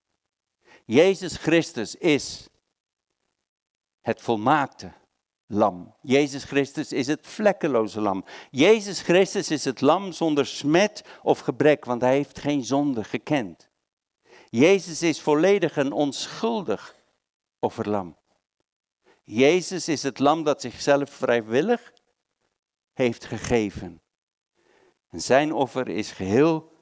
Jezus 0.85 1.37
Christus 1.37 1.95
is 1.95 2.49
het 4.03 4.21
volmaakte 4.21 4.93
lam. 5.47 5.95
Jezus 6.03 6.45
Christus 6.45 6.93
is 6.93 7.07
het 7.07 7.27
vlekkeloze 7.27 8.01
lam. 8.01 8.25
Jezus 8.51 9.01
Christus 9.01 9.51
is 9.51 9.65
het 9.65 9.81
lam 9.81 10.13
zonder 10.13 10.47
smet 10.47 11.05
of 11.23 11.39
gebrek, 11.39 11.85
want 11.85 12.01
hij 12.01 12.15
heeft 12.15 12.39
geen 12.39 12.65
zonde 12.65 13.05
gekend. 13.05 13.69
Jezus 14.51 15.03
is 15.03 15.21
volledig 15.21 15.77
een 15.77 15.93
onschuldig 15.93 16.97
offerlam. 17.59 18.17
Jezus 19.25 19.89
is 19.89 20.03
het 20.03 20.19
lam 20.19 20.45
dat 20.45 20.61
zichzelf 20.61 21.11
vrijwillig 21.11 21.93
heeft 22.93 23.25
gegeven. 23.25 24.01
En 25.09 25.21
zijn 25.21 25.53
offer 25.53 25.89
is 25.89 26.11
geheel 26.11 26.73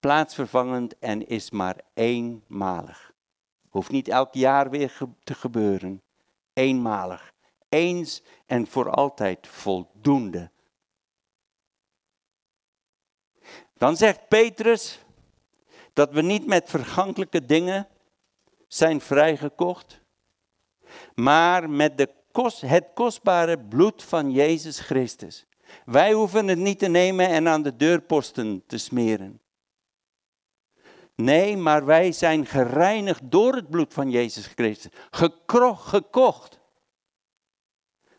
plaatsvervangend 0.00 0.98
en 0.98 1.26
is 1.26 1.50
maar 1.50 1.80
eenmalig. 1.94 3.12
Hoeft 3.68 3.90
niet 3.90 4.08
elk 4.08 4.34
jaar 4.34 4.70
weer 4.70 4.98
te 5.24 5.34
gebeuren. 5.34 6.01
Eenmalig. 6.52 7.32
Eens 7.68 8.22
en 8.46 8.66
voor 8.66 8.90
altijd 8.90 9.46
voldoende. 9.46 10.50
Dan 13.74 13.96
zegt 13.96 14.28
Petrus 14.28 14.98
dat 15.92 16.10
we 16.10 16.22
niet 16.22 16.46
met 16.46 16.70
vergankelijke 16.70 17.44
dingen 17.44 17.88
zijn 18.68 19.00
vrijgekocht, 19.00 20.00
maar 21.14 21.70
met 21.70 21.98
de 21.98 22.08
kost, 22.32 22.60
het 22.60 22.86
kostbare 22.94 23.58
bloed 23.58 24.02
van 24.02 24.30
Jezus 24.30 24.80
Christus. 24.80 25.46
Wij 25.84 26.12
hoeven 26.12 26.48
het 26.48 26.58
niet 26.58 26.78
te 26.78 26.88
nemen 26.88 27.28
en 27.28 27.48
aan 27.48 27.62
de 27.62 27.76
deurposten 27.76 28.66
te 28.66 28.78
smeren. 28.78 29.41
Nee, 31.14 31.56
maar 31.56 31.84
wij 31.84 32.12
zijn 32.12 32.46
gereinigd 32.46 33.30
door 33.30 33.54
het 33.54 33.70
bloed 33.70 33.94
van 33.94 34.10
Jezus 34.10 34.46
Christus. 34.46 34.92
Gekocht. 35.10 36.60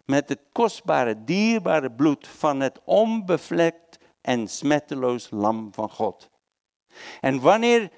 Met 0.06 0.30
het 0.30 0.41
kostbare, 0.52 1.24
dierbare 1.24 1.91
bloed 1.91 2.28
van 2.28 2.60
het 2.60 2.80
onbevlekt 2.84 3.98
en 4.22 4.48
smetteloos 4.48 5.30
lam 5.30 5.74
van 5.74 5.89
God. 5.89 6.30
En 7.22 7.39
wanneer 7.39 7.91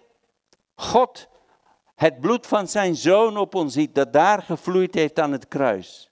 God 0.76 1.28
het 1.96 2.20
bloed 2.20 2.48
van 2.48 2.68
zijn 2.68 2.96
zoon 2.96 3.38
op 3.38 3.56
ons 3.56 3.74
ziet, 3.74 3.96
dat 3.96 4.14
daar 4.14 4.42
gevloeid 4.42 4.94
heeft 4.94 5.20
aan 5.20 5.32
het 5.32 5.48
kruis, 5.48 6.12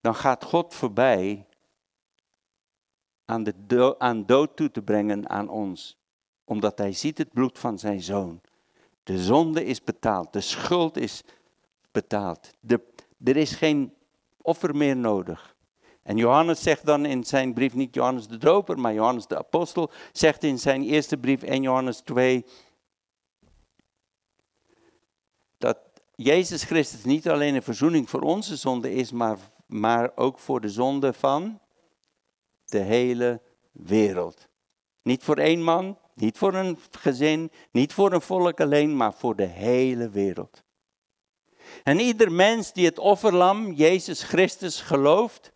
dan 0.00 0.14
gaat 0.14 0.44
God 0.44 0.74
voorbij 0.74 1.46
aan, 3.24 3.44
de 3.44 3.94
aan 3.98 4.26
dood 4.26 4.56
toe 4.56 4.70
te 4.70 4.82
brengen 4.82 5.28
aan 5.28 5.48
ons. 5.48 6.03
Omdat 6.44 6.78
hij 6.78 6.92
ziet 6.92 7.18
het 7.18 7.32
bloed 7.32 7.58
van 7.58 7.78
zijn 7.78 8.02
zoon. 8.02 8.40
De 9.02 9.22
zonde 9.22 9.64
is 9.64 9.84
betaald, 9.84 10.32
de 10.32 10.40
schuld 10.40 10.96
is 10.96 11.22
betaald. 11.92 12.50
De, 12.60 12.80
er 13.24 13.36
is 13.36 13.52
geen 13.52 13.94
offer 14.42 14.76
meer 14.76 14.96
nodig. 14.96 15.56
En 16.02 16.16
Johannes 16.16 16.62
zegt 16.62 16.86
dan 16.86 17.04
in 17.04 17.24
zijn 17.24 17.54
brief, 17.54 17.74
niet 17.74 17.94
Johannes 17.94 18.26
de 18.26 18.38
Doper, 18.38 18.78
maar 18.78 18.94
Johannes 18.94 19.26
de 19.26 19.38
Apostel, 19.38 19.90
zegt 20.12 20.42
in 20.42 20.58
zijn 20.58 20.82
eerste 20.82 21.16
brief 21.16 21.42
1 21.42 21.62
Johannes 21.62 22.00
2, 22.00 22.44
dat 25.58 25.78
Jezus 26.14 26.64
Christus 26.64 27.04
niet 27.04 27.28
alleen 27.28 27.54
een 27.54 27.62
verzoening 27.62 28.10
voor 28.10 28.20
onze 28.20 28.56
zonde 28.56 28.92
is, 28.92 29.12
maar, 29.12 29.38
maar 29.66 30.12
ook 30.14 30.38
voor 30.38 30.60
de 30.60 30.68
zonde 30.68 31.12
van 31.12 31.60
de 32.64 32.78
hele 32.78 33.40
wereld. 33.72 34.48
Niet 35.02 35.22
voor 35.22 35.36
één 35.36 35.62
man, 35.62 35.98
niet 36.14 36.38
voor 36.38 36.54
een 36.54 36.78
gezin, 36.90 37.50
niet 37.70 37.92
voor 37.92 38.12
een 38.12 38.20
volk 38.20 38.60
alleen, 38.60 38.96
maar 38.96 39.14
voor 39.14 39.36
de 39.36 39.46
hele 39.46 40.08
wereld. 40.08 40.62
En 41.82 42.00
ieder 42.00 42.32
mens 42.32 42.72
die 42.72 42.86
het 42.86 42.98
offerlam, 42.98 43.72
Jezus 43.72 44.22
Christus, 44.22 44.80
gelooft 44.80 45.52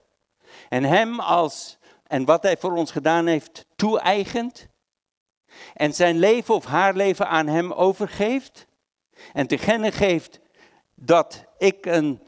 en 0.69 0.85
hem 0.85 1.21
als, 1.21 1.79
en 2.07 2.25
wat 2.25 2.43
hij 2.43 2.57
voor 2.57 2.73
ons 2.73 2.91
gedaan 2.91 3.27
heeft, 3.27 3.67
toe-eigent 3.77 4.69
en 5.75 5.95
zijn 5.95 6.19
leven 6.19 6.55
of 6.55 6.65
haar 6.65 6.95
leven 6.95 7.29
aan 7.29 7.47
hem 7.47 7.73
overgeeft 7.73 8.67
en 9.33 9.47
te 9.47 9.59
geeft 9.93 10.41
dat 10.95 11.45
ik 11.59 11.87
een 11.87 12.21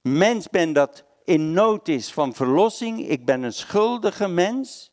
mens 0.00 0.48
ben 0.48 0.72
dat 0.72 1.04
in 1.24 1.52
nood 1.52 1.88
is 1.88 2.12
van 2.12 2.34
verlossing, 2.34 3.08
ik 3.08 3.24
ben 3.24 3.42
een 3.42 3.52
schuldige 3.52 4.28
mens. 4.28 4.87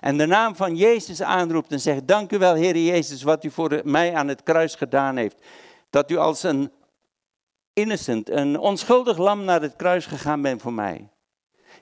En 0.00 0.16
de 0.16 0.26
naam 0.26 0.56
van 0.56 0.76
Jezus 0.76 1.22
aanroept 1.22 1.72
en 1.72 1.80
zegt, 1.80 2.06
dank 2.06 2.32
u 2.32 2.38
wel 2.38 2.54
Heer 2.54 2.76
Jezus 2.76 3.22
wat 3.22 3.44
u 3.44 3.50
voor 3.50 3.80
mij 3.84 4.14
aan 4.14 4.28
het 4.28 4.42
kruis 4.42 4.74
gedaan 4.74 5.16
heeft. 5.16 5.44
Dat 5.90 6.10
u 6.10 6.16
als 6.16 6.42
een 6.42 6.72
innocent, 7.72 8.30
een 8.30 8.58
onschuldig 8.58 9.18
lam 9.18 9.44
naar 9.44 9.62
het 9.62 9.76
kruis 9.76 10.06
gegaan 10.06 10.42
bent 10.42 10.62
voor 10.62 10.72
mij. 10.72 11.08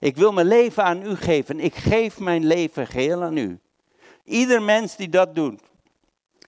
Ik 0.01 0.17
wil 0.17 0.33
mijn 0.33 0.47
leven 0.47 0.85
aan 0.85 1.03
u 1.03 1.17
geven. 1.17 1.61
Ik 1.61 1.75
geef 1.75 2.19
mijn 2.19 2.47
leven 2.47 2.87
geheel 2.87 3.23
aan 3.23 3.37
u. 3.37 3.61
Ieder 4.25 4.63
mens 4.63 4.97
die 4.97 5.09
dat 5.09 5.35
doet, 5.35 5.63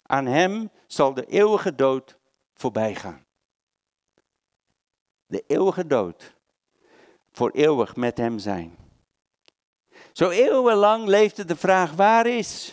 aan 0.03 0.27
hem 0.27 0.71
zal 0.87 1.14
de 1.14 1.25
eeuwige 1.27 1.75
dood 1.75 2.19
voorbij 2.55 2.95
gaan. 2.95 3.25
De 5.27 5.45
eeuwige 5.47 5.87
dood. 5.87 6.37
Voor 7.33 7.51
eeuwig 7.51 7.97
met 7.97 8.19
hem 8.19 8.39
zijn. 8.39 8.88
Zo 10.19 10.29
eeuwenlang 10.29 11.07
leefde 11.07 11.45
de 11.45 11.57
vraag: 11.57 11.93
waar 11.93 12.27
is 12.27 12.73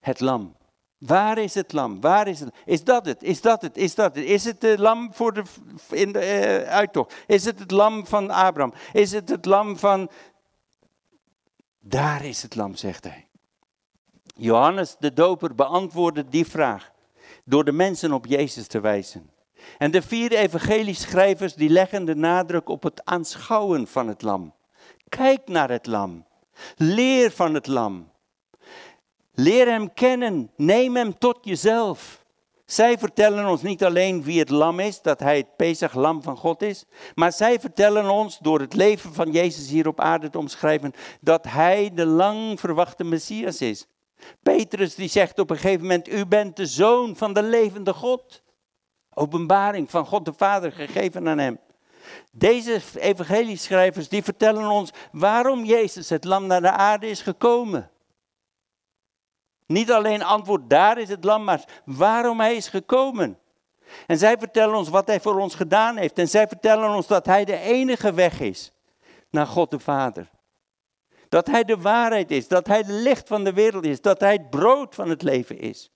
het 0.00 0.20
lam? 0.20 0.56
Waar 0.98 1.38
is 1.38 1.54
het 1.54 1.72
lam? 1.72 2.00
Waar 2.00 2.28
is 2.28 2.40
het? 2.40 2.54
Is 2.64 2.84
dat 2.84 3.06
het? 3.06 3.22
Is 3.22 3.40
dat 3.40 3.62
het? 3.62 3.76
Is 3.76 3.94
dat 3.94 4.14
het? 4.14 4.24
Is 4.24 4.44
het 4.44 4.60
de 4.60 4.78
lam 4.78 5.14
voor 5.14 5.32
de, 5.32 5.42
in 5.90 6.12
de 6.12 6.18
uh, 6.18 6.70
uittocht? 6.70 7.14
Is 7.26 7.44
het 7.44 7.58
het 7.58 7.70
lam 7.70 8.06
van 8.06 8.30
Abraham? 8.30 8.74
Is 8.92 9.12
het 9.12 9.28
het 9.28 9.44
lam 9.44 9.78
van. 9.78 10.10
Daar 11.80 12.24
is 12.24 12.42
het 12.42 12.54
lam, 12.54 12.74
zegt 12.74 13.04
hij. 13.04 13.28
Johannes 14.36 14.96
de 14.98 15.12
Doper 15.12 15.54
beantwoordde 15.54 16.28
die 16.28 16.46
vraag 16.46 16.92
door 17.44 17.64
de 17.64 17.72
mensen 17.72 18.12
op 18.12 18.26
Jezus 18.26 18.66
te 18.66 18.80
wijzen. 18.80 19.30
En 19.78 19.90
de 19.90 20.02
vier 20.02 20.32
evangelieschrijvers 20.32 21.54
die 21.54 21.70
leggen 21.70 22.04
de 22.04 22.14
nadruk 22.14 22.68
op 22.68 22.82
het 22.82 23.04
aanschouwen 23.04 23.86
van 23.86 24.08
het 24.08 24.22
lam. 24.22 24.54
Kijk 25.16 25.48
naar 25.48 25.70
het 25.70 25.86
lam. 25.86 26.26
Leer 26.76 27.30
van 27.30 27.54
het 27.54 27.66
lam. 27.66 28.10
Leer 29.34 29.66
hem 29.66 29.92
kennen. 29.94 30.50
Neem 30.56 30.96
hem 30.96 31.18
tot 31.18 31.38
jezelf. 31.42 32.24
Zij 32.64 32.98
vertellen 32.98 33.46
ons 33.46 33.62
niet 33.62 33.84
alleen 33.84 34.22
wie 34.22 34.38
het 34.38 34.50
lam 34.50 34.80
is, 34.80 35.02
dat 35.02 35.20
hij 35.20 35.36
het 35.36 35.56
Pesach 35.56 35.94
lam 35.94 36.22
van 36.22 36.36
God 36.36 36.62
is, 36.62 36.84
maar 37.14 37.32
zij 37.32 37.60
vertellen 37.60 38.10
ons 38.10 38.38
door 38.38 38.60
het 38.60 38.74
leven 38.74 39.14
van 39.14 39.30
Jezus 39.30 39.68
hier 39.68 39.88
op 39.88 40.00
aarde 40.00 40.30
te 40.30 40.38
omschrijven 40.38 40.92
dat 41.20 41.44
hij 41.44 41.90
de 41.94 42.06
lang 42.06 42.60
verwachte 42.60 43.04
Messias 43.04 43.60
is. 43.60 43.86
Petrus 44.42 44.94
die 44.94 45.08
zegt 45.08 45.38
op 45.38 45.50
een 45.50 45.56
gegeven 45.56 45.80
moment, 45.80 46.08
u 46.08 46.26
bent 46.26 46.56
de 46.56 46.66
zoon 46.66 47.16
van 47.16 47.32
de 47.32 47.42
levende 47.42 47.92
God. 47.92 48.42
Openbaring 49.14 49.90
van 49.90 50.06
God 50.06 50.24
de 50.24 50.32
Vader 50.36 50.72
gegeven 50.72 51.28
aan 51.28 51.38
hem. 51.38 51.58
Deze 52.32 52.80
evangelieschrijvers 52.94 54.08
die 54.08 54.22
vertellen 54.22 54.70
ons 54.70 54.90
waarom 55.12 55.64
Jezus 55.64 56.08
het 56.08 56.24
lam 56.24 56.46
naar 56.46 56.60
de 56.60 56.70
aarde 56.70 57.08
is 57.08 57.22
gekomen. 57.22 57.90
Niet 59.66 59.92
alleen 59.92 60.22
antwoord, 60.22 60.70
daar 60.70 60.98
is 60.98 61.08
het 61.08 61.24
lam, 61.24 61.44
maar 61.44 61.64
waarom 61.84 62.40
hij 62.40 62.56
is 62.56 62.68
gekomen. 62.68 63.38
En 64.06 64.18
zij 64.18 64.38
vertellen 64.38 64.74
ons 64.74 64.88
wat 64.88 65.06
hij 65.06 65.20
voor 65.20 65.38
ons 65.38 65.54
gedaan 65.54 65.96
heeft. 65.96 66.18
En 66.18 66.28
zij 66.28 66.48
vertellen 66.48 66.94
ons 66.94 67.06
dat 67.06 67.26
hij 67.26 67.44
de 67.44 67.58
enige 67.58 68.12
weg 68.12 68.40
is 68.40 68.72
naar 69.30 69.46
God 69.46 69.70
de 69.70 69.78
Vader. 69.78 70.30
Dat 71.28 71.46
hij 71.46 71.64
de 71.64 71.76
waarheid 71.76 72.30
is, 72.30 72.48
dat 72.48 72.66
hij 72.66 72.82
de 72.82 72.92
licht 72.92 73.28
van 73.28 73.44
de 73.44 73.52
wereld 73.52 73.84
is, 73.84 74.00
dat 74.00 74.20
hij 74.20 74.32
het 74.32 74.50
brood 74.50 74.94
van 74.94 75.08
het 75.08 75.22
leven 75.22 75.58
is. 75.58 75.91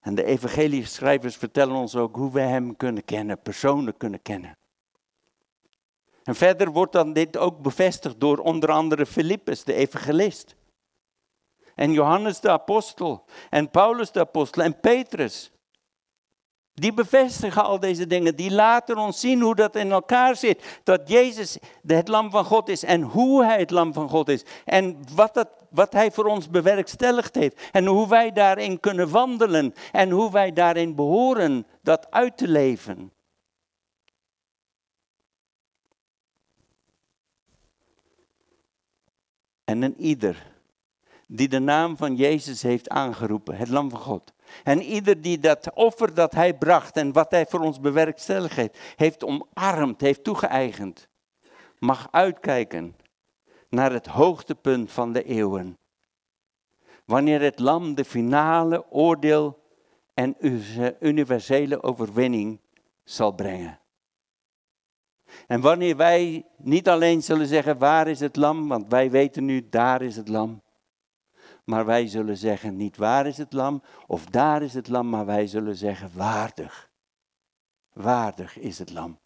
En 0.00 0.14
de 0.14 0.24
evangelieschrijvers 0.24 1.36
vertellen 1.36 1.76
ons 1.76 1.96
ook 1.96 2.16
hoe 2.16 2.32
we 2.32 2.40
hem 2.40 2.76
kunnen 2.76 3.04
kennen, 3.04 3.42
persoonlijk 3.42 3.98
kunnen 3.98 4.22
kennen. 4.22 4.58
En 6.22 6.34
verder 6.34 6.70
wordt 6.70 6.92
dan 6.92 7.12
dit 7.12 7.36
ook 7.36 7.62
bevestigd 7.62 8.20
door 8.20 8.38
onder 8.38 8.70
andere 8.70 9.06
Filippus, 9.06 9.64
de 9.64 9.74
evangelist. 9.74 10.56
En 11.74 11.92
Johannes 11.92 12.40
de 12.40 12.50
apostel. 12.50 13.24
En 13.50 13.70
Paulus 13.70 14.12
de 14.12 14.20
apostel. 14.20 14.62
En 14.62 14.80
Petrus. 14.80 15.52
Die 16.80 16.92
bevestigen 16.92 17.64
al 17.64 17.80
deze 17.80 18.06
dingen. 18.06 18.36
Die 18.36 18.50
laten 18.50 18.98
ons 18.98 19.20
zien 19.20 19.40
hoe 19.40 19.54
dat 19.54 19.76
in 19.76 19.90
elkaar 19.90 20.36
zit. 20.36 20.80
Dat 20.84 21.08
Jezus 21.08 21.58
het 21.86 22.08
lam 22.08 22.30
van 22.30 22.44
God 22.44 22.68
is. 22.68 22.84
En 22.84 23.02
hoe 23.02 23.44
hij 23.44 23.58
het 23.58 23.70
lam 23.70 23.92
van 23.92 24.08
God 24.08 24.28
is. 24.28 24.44
En 24.64 24.98
wat, 25.14 25.34
dat, 25.34 25.48
wat 25.70 25.92
hij 25.92 26.10
voor 26.10 26.24
ons 26.24 26.48
bewerkstelligd 26.48 27.34
heeft. 27.34 27.68
En 27.72 27.86
hoe 27.86 28.08
wij 28.08 28.32
daarin 28.32 28.80
kunnen 28.80 29.10
wandelen. 29.10 29.74
En 29.92 30.10
hoe 30.10 30.30
wij 30.32 30.52
daarin 30.52 30.94
behoren 30.94 31.66
dat 31.82 32.10
uit 32.10 32.36
te 32.36 32.48
leven. 32.48 33.12
En 39.64 39.82
een 39.82 40.00
ieder 40.00 40.56
die 41.28 41.48
de 41.48 41.58
naam 41.58 41.96
van 41.96 42.16
Jezus 42.16 42.62
heeft 42.62 42.88
aangeroepen, 42.88 43.56
het 43.56 43.68
lam 43.68 43.90
van 43.90 43.98
God. 43.98 44.32
En 44.64 44.82
ieder 44.82 45.20
die 45.20 45.38
dat 45.38 45.74
offer 45.74 46.14
dat 46.14 46.32
hij 46.32 46.54
bracht 46.54 46.96
en 46.96 47.12
wat 47.12 47.30
hij 47.30 47.46
voor 47.46 47.60
ons 47.60 47.80
bewerkstelligd 47.80 48.56
heeft, 48.56 48.78
heeft 48.96 49.24
omarmd, 49.24 50.00
heeft 50.00 50.24
toegeëigend, 50.24 51.08
mag 51.78 52.08
uitkijken 52.10 52.96
naar 53.68 53.92
het 53.92 54.06
hoogtepunt 54.06 54.92
van 54.92 55.12
de 55.12 55.22
eeuwen. 55.22 55.78
Wanneer 57.04 57.40
het 57.40 57.58
lam 57.58 57.94
de 57.94 58.04
finale 58.04 58.90
oordeel 58.90 59.58
en 60.14 60.36
universele 61.00 61.82
overwinning 61.82 62.60
zal 63.04 63.32
brengen. 63.32 63.80
En 65.46 65.60
wanneer 65.60 65.96
wij 65.96 66.46
niet 66.56 66.88
alleen 66.88 67.22
zullen 67.22 67.46
zeggen, 67.46 67.78
waar 67.78 68.08
is 68.08 68.20
het 68.20 68.36
lam, 68.36 68.68
want 68.68 68.88
wij 68.88 69.10
weten 69.10 69.44
nu, 69.44 69.68
daar 69.68 70.02
is 70.02 70.16
het 70.16 70.28
lam. 70.28 70.62
Maar 71.68 71.86
wij 71.86 72.06
zullen 72.06 72.36
zeggen, 72.36 72.76
niet 72.76 72.96
waar 72.96 73.26
is 73.26 73.36
het 73.36 73.52
lam, 73.52 73.82
of 74.06 74.24
daar 74.24 74.62
is 74.62 74.74
het 74.74 74.88
lam, 74.88 75.08
maar 75.08 75.26
wij 75.26 75.46
zullen 75.46 75.76
zeggen, 75.76 76.10
waardig. 76.14 76.90
Waardig 77.92 78.58
is 78.58 78.78
het 78.78 78.92
lam. 78.92 79.18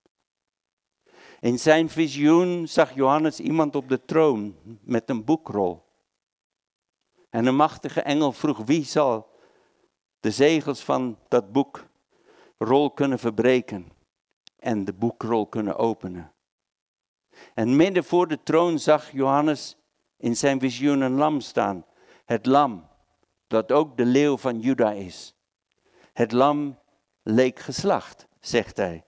In 1.41 1.59
zijn 1.59 1.89
visioen 1.89 2.69
zag 2.69 2.95
Johannes 2.95 3.41
iemand 3.41 3.77
op 3.77 3.89
de 3.89 4.05
troon 4.05 4.57
met 4.81 5.11
een 5.11 5.25
boekrol. 5.25 5.85
En 7.31 7.47
een 7.47 7.57
machtige 7.57 8.03
engel 8.03 8.33
vroeg, 8.33 8.59
wie 8.59 8.85
zal 8.85 9.31
de 10.21 10.31
zegels 10.31 10.81
van 10.81 11.19
dat 11.29 11.53
boekrol 11.53 12.91
kunnen 12.95 13.19
verbreken 13.19 13.93
en 14.59 14.85
de 14.85 14.93
boekrol 14.93 15.47
kunnen 15.47 15.77
openen. 15.77 16.33
En 17.55 17.77
midden 17.77 18.05
voor 18.05 18.29
de 18.29 18.43
troon 18.43 18.79
zag 18.79 19.11
Johannes 19.11 19.77
in 20.17 20.37
zijn 20.37 20.61
visioen 20.61 21.01
een 21.01 21.15
lam 21.15 21.41
staan 21.41 21.85
het 22.25 22.47
lam, 22.47 22.89
dat 23.47 23.73
ook 23.73 23.97
de 23.97 24.05
leeuw 24.05 24.37
van 24.37 24.61
Juda 24.61 24.93
is. 24.93 25.35
Het 26.13 26.33
lam 26.33 26.79
leek 27.23 27.59
geslacht, 27.59 28.27
zegt 28.41 28.77
hij. 28.77 29.05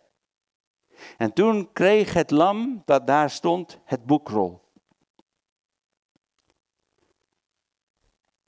En 1.16 1.32
toen 1.32 1.72
kreeg 1.72 2.12
het 2.12 2.30
lam 2.30 2.82
dat 2.84 3.06
daar 3.06 3.30
stond 3.30 3.80
het 3.84 4.06
boekrol. 4.06 4.62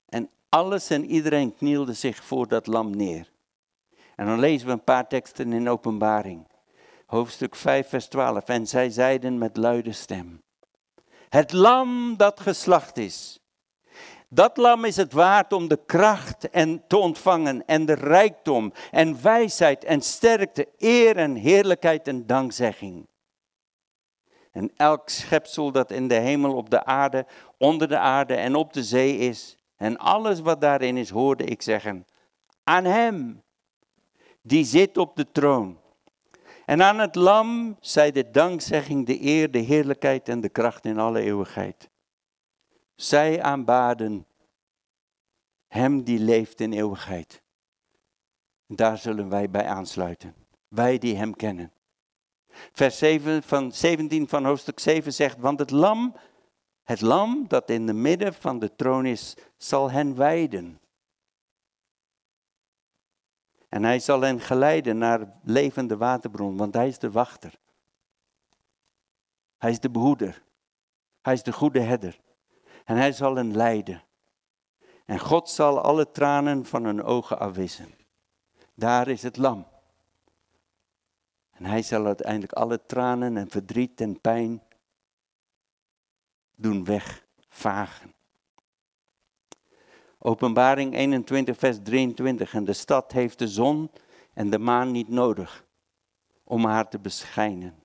En 0.08 0.30
alles 0.48 0.90
en 0.90 1.04
iedereen 1.04 1.54
knielde 1.54 1.92
zich 1.92 2.24
voor 2.24 2.48
dat 2.48 2.66
lam 2.66 2.96
neer. 2.96 3.32
En 4.16 4.26
dan 4.26 4.38
lezen 4.38 4.66
we 4.66 4.72
een 4.72 4.84
paar 4.84 5.08
teksten 5.08 5.52
in 5.52 5.68
Openbaring. 5.68 6.46
Hoofdstuk 7.06 7.54
5, 7.54 7.88
vers 7.88 8.06
12. 8.06 8.44
En 8.44 8.66
zij 8.66 8.90
zeiden 8.90 9.38
met 9.38 9.56
luide 9.56 9.92
stem: 9.92 10.42
Het 11.28 11.52
lam 11.52 12.16
dat 12.16 12.40
geslacht 12.40 12.96
is 12.96 13.40
dat 14.28 14.56
lam 14.56 14.84
is 14.84 14.96
het 14.96 15.12
waard 15.12 15.52
om 15.52 15.68
de 15.68 15.80
kracht 15.86 16.50
en 16.50 16.84
te 16.86 16.96
ontvangen 16.96 17.66
en 17.66 17.86
de 17.86 17.94
rijkdom 17.94 18.72
en 18.90 19.22
wijsheid 19.22 19.84
en 19.84 20.00
sterkte, 20.00 20.68
eer 20.78 21.16
en 21.16 21.34
heerlijkheid 21.34 22.08
en 22.08 22.26
dankzegging. 22.26 23.06
En 24.50 24.72
elk 24.76 25.08
schepsel 25.08 25.72
dat 25.72 25.90
in 25.90 26.08
de 26.08 26.14
hemel, 26.14 26.54
op 26.54 26.70
de 26.70 26.84
aarde, 26.84 27.26
onder 27.58 27.88
de 27.88 27.98
aarde 27.98 28.34
en 28.34 28.54
op 28.54 28.72
de 28.72 28.84
zee 28.84 29.18
is, 29.18 29.56
en 29.76 29.96
alles 29.96 30.40
wat 30.40 30.60
daarin 30.60 30.96
is, 30.96 31.10
hoorde 31.10 31.44
ik 31.44 31.62
zeggen, 31.62 32.06
aan 32.64 32.84
Hem, 32.84 33.42
die 34.42 34.64
zit 34.64 34.96
op 34.98 35.16
de 35.16 35.32
troon. 35.32 35.80
En 36.64 36.82
aan 36.82 36.98
het 36.98 37.14
lam 37.14 37.76
zij 37.80 38.12
de 38.12 38.30
dankzegging, 38.30 39.06
de 39.06 39.22
eer, 39.22 39.50
de 39.50 39.58
heerlijkheid 39.58 40.28
en 40.28 40.40
de 40.40 40.48
kracht 40.48 40.84
in 40.84 40.98
alle 40.98 41.20
eeuwigheid. 41.20 41.90
Zij 42.96 43.42
aanbaden 43.42 44.26
Hem 45.66 46.02
die 46.02 46.18
leeft 46.18 46.60
in 46.60 46.72
eeuwigheid. 46.72 47.42
Daar 48.66 48.98
zullen 48.98 49.28
wij 49.28 49.50
bij 49.50 49.66
aansluiten. 49.66 50.34
Wij 50.68 50.98
die 50.98 51.16
Hem 51.16 51.36
kennen. 51.36 51.72
Vers 52.72 52.98
7 52.98 53.42
van, 53.42 53.72
17 53.72 54.28
van 54.28 54.44
hoofdstuk 54.44 54.78
7 54.78 55.12
zegt, 55.12 55.38
want 55.38 55.58
het 55.58 55.70
lam, 55.70 56.16
het 56.82 57.00
lam 57.00 57.48
dat 57.48 57.70
in 57.70 57.86
de 57.86 57.92
midden 57.92 58.34
van 58.34 58.58
de 58.58 58.74
troon 58.74 59.06
is, 59.06 59.36
zal 59.56 59.90
hen 59.90 60.16
wijden. 60.16 60.80
En 63.68 63.84
hij 63.84 63.98
zal 63.98 64.20
hen 64.20 64.40
geleiden 64.40 64.98
naar 64.98 65.40
levende 65.42 65.96
waterbron, 65.96 66.56
want 66.56 66.74
hij 66.74 66.88
is 66.88 66.98
de 66.98 67.10
wachter. 67.10 67.58
Hij 69.56 69.70
is 69.70 69.80
de 69.80 69.90
behoeder. 69.90 70.42
Hij 71.20 71.32
is 71.32 71.42
de 71.42 71.52
goede 71.52 71.80
herder 71.80 72.24
en 72.86 72.96
hij 72.96 73.12
zal 73.12 73.36
hen 73.36 73.56
leiden. 73.56 74.02
En 75.04 75.18
God 75.18 75.50
zal 75.50 75.80
alle 75.80 76.10
tranen 76.10 76.64
van 76.64 76.84
hun 76.84 77.02
ogen 77.02 77.38
afwissen. 77.38 77.94
Daar 78.74 79.08
is 79.08 79.22
het 79.22 79.36
lam. 79.36 79.66
En 81.50 81.64
hij 81.64 81.82
zal 81.82 82.06
uiteindelijk 82.06 82.52
alle 82.52 82.86
tranen 82.86 83.36
en 83.36 83.50
verdriet 83.50 84.00
en 84.00 84.20
pijn 84.20 84.62
doen 86.54 86.84
wegvagen. 86.84 88.14
Openbaring 90.18 90.94
21, 90.94 91.58
vers 91.58 91.78
23. 91.82 92.54
En 92.54 92.64
de 92.64 92.72
stad 92.72 93.12
heeft 93.12 93.38
de 93.38 93.48
zon 93.48 93.90
en 94.32 94.50
de 94.50 94.58
maan 94.58 94.90
niet 94.90 95.08
nodig 95.08 95.64
om 96.44 96.64
haar 96.64 96.88
te 96.88 96.98
beschijnen. 96.98 97.82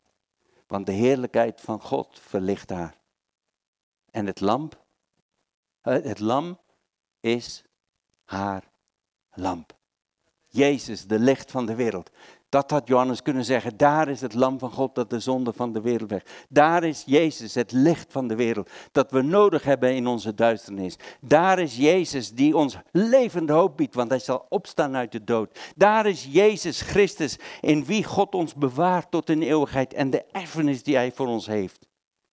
Want 0.67 0.85
de 0.85 0.91
heerlijkheid 0.91 1.61
van 1.61 1.81
God 1.81 2.19
verlicht 2.19 2.69
haar. 2.69 2.97
En 4.11 4.25
het 4.25 4.39
lamp, 4.39 4.80
het 5.81 6.19
lam 6.19 6.59
is 7.19 7.63
haar 8.23 8.63
lamp. 9.31 9.79
Jezus, 10.47 11.07
de 11.07 11.19
licht 11.19 11.51
van 11.51 11.65
de 11.65 11.75
wereld. 11.75 12.09
Dat 12.49 12.71
had 12.71 12.87
Johannes 12.87 13.21
kunnen 13.21 13.45
zeggen. 13.45 13.77
Daar 13.77 14.07
is 14.07 14.21
het 14.21 14.33
lam 14.33 14.59
van 14.59 14.71
God 14.71 14.95
dat 14.95 15.09
de 15.09 15.19
zonde 15.19 15.53
van 15.53 15.73
de 15.73 15.81
wereld 15.81 16.09
weg. 16.09 16.45
Daar 16.49 16.83
is 16.83 17.03
Jezus, 17.05 17.55
het 17.55 17.71
licht 17.71 18.11
van 18.11 18.27
de 18.27 18.35
wereld. 18.35 18.69
Dat 18.91 19.11
we 19.11 19.21
nodig 19.21 19.63
hebben 19.63 19.95
in 19.95 20.07
onze 20.07 20.33
duisternis. 20.33 20.95
Daar 21.21 21.59
is 21.59 21.77
Jezus 21.77 22.31
die 22.31 22.57
ons 22.57 22.77
levende 22.91 23.53
hoop 23.53 23.77
biedt, 23.77 23.95
want 23.95 24.09
hij 24.09 24.19
zal 24.19 24.45
opstaan 24.49 24.95
uit 24.95 25.11
de 25.11 25.23
dood. 25.23 25.59
Daar 25.75 26.05
is 26.05 26.27
Jezus 26.29 26.81
Christus 26.81 27.39
in 27.61 27.85
wie 27.85 28.03
God 28.03 28.35
ons 28.35 28.53
bewaart 28.53 29.11
tot 29.11 29.29
in 29.29 29.41
eeuwigheid 29.41 29.93
en 29.93 30.09
de 30.09 30.25
erfenis 30.31 30.83
die 30.83 30.95
hij 30.95 31.11
voor 31.11 31.27
ons 31.27 31.45
heeft. 31.45 31.87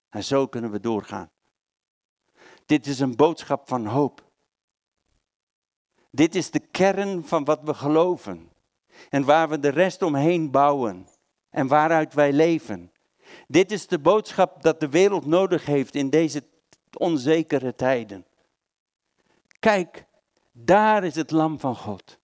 En 0.09 0.23
zo 0.23 0.47
kunnen 0.47 0.71
we 0.71 0.79
doorgaan. 0.79 1.29
Dit 2.69 2.87
is 2.87 2.99
een 2.99 3.15
boodschap 3.15 3.67
van 3.67 3.85
hoop. 3.85 4.31
Dit 6.11 6.35
is 6.35 6.51
de 6.51 6.59
kern 6.59 7.25
van 7.25 7.43
wat 7.43 7.61
we 7.63 7.73
geloven. 7.73 8.51
En 9.09 9.23
waar 9.25 9.49
we 9.49 9.59
de 9.59 9.69
rest 9.69 10.01
omheen 10.01 10.51
bouwen. 10.51 11.07
En 11.49 11.67
waaruit 11.67 12.13
wij 12.13 12.33
leven. 12.33 12.91
Dit 13.47 13.71
is 13.71 13.87
de 13.87 13.99
boodschap 13.99 14.61
dat 14.61 14.79
de 14.79 14.89
wereld 14.89 15.25
nodig 15.25 15.65
heeft 15.65 15.95
in 15.95 16.09
deze 16.09 16.43
onzekere 16.97 17.75
tijden. 17.75 18.25
Kijk, 19.59 20.05
daar 20.51 21.03
is 21.03 21.15
het 21.15 21.31
lam 21.31 21.59
van 21.59 21.75
God. 21.75 22.19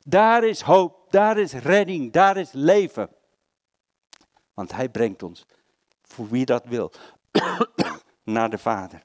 Daar 0.00 0.44
is 0.44 0.60
hoop, 0.60 1.10
daar 1.10 1.38
is 1.38 1.52
redding, 1.52 2.12
daar 2.12 2.36
is 2.36 2.52
leven. 2.52 3.10
Want 4.54 4.72
hij 4.72 4.88
brengt 4.88 5.22
ons, 5.22 5.46
voor 6.02 6.28
wie 6.28 6.44
dat 6.44 6.64
wil, 6.64 6.92
naar 8.24 8.50
de 8.50 8.58
Vader. 8.58 9.02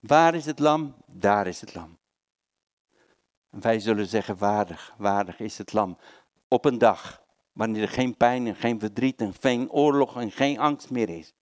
Waar 0.00 0.34
is 0.34 0.46
het 0.46 0.58
lam? 0.58 0.94
Daar 1.06 1.46
is 1.46 1.60
het 1.60 1.74
lam. 1.74 1.98
wij 3.50 3.80
zullen 3.80 4.06
zeggen, 4.06 4.36
waardig, 4.36 4.94
waardig 4.98 5.40
is 5.40 5.58
het 5.58 5.72
lam. 5.72 5.98
Op 6.48 6.64
een 6.64 6.78
dag, 6.78 7.22
wanneer 7.52 7.82
er 7.82 7.88
geen 7.88 8.16
pijn 8.16 8.46
en 8.46 8.56
geen 8.56 8.80
verdriet 8.80 9.20
en 9.20 9.34
geen 9.34 9.70
oorlog 9.70 10.16
en 10.16 10.30
geen 10.30 10.58
angst 10.58 10.90
meer 10.90 11.08
is. 11.08 11.34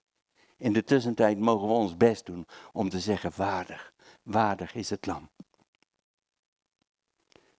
In 0.57 0.73
de 0.73 0.85
tussentijd 0.85 1.39
mogen 1.39 1.69
we 1.69 1.75
ons 1.75 1.97
best 1.97 2.27
doen 2.27 2.47
om 2.73 2.89
te 2.89 3.01
zeggen, 3.01 3.33
waardig, 3.37 3.93
waardig 4.23 4.75
is 4.75 4.91
het 4.91 5.07
lam. 5.07 5.31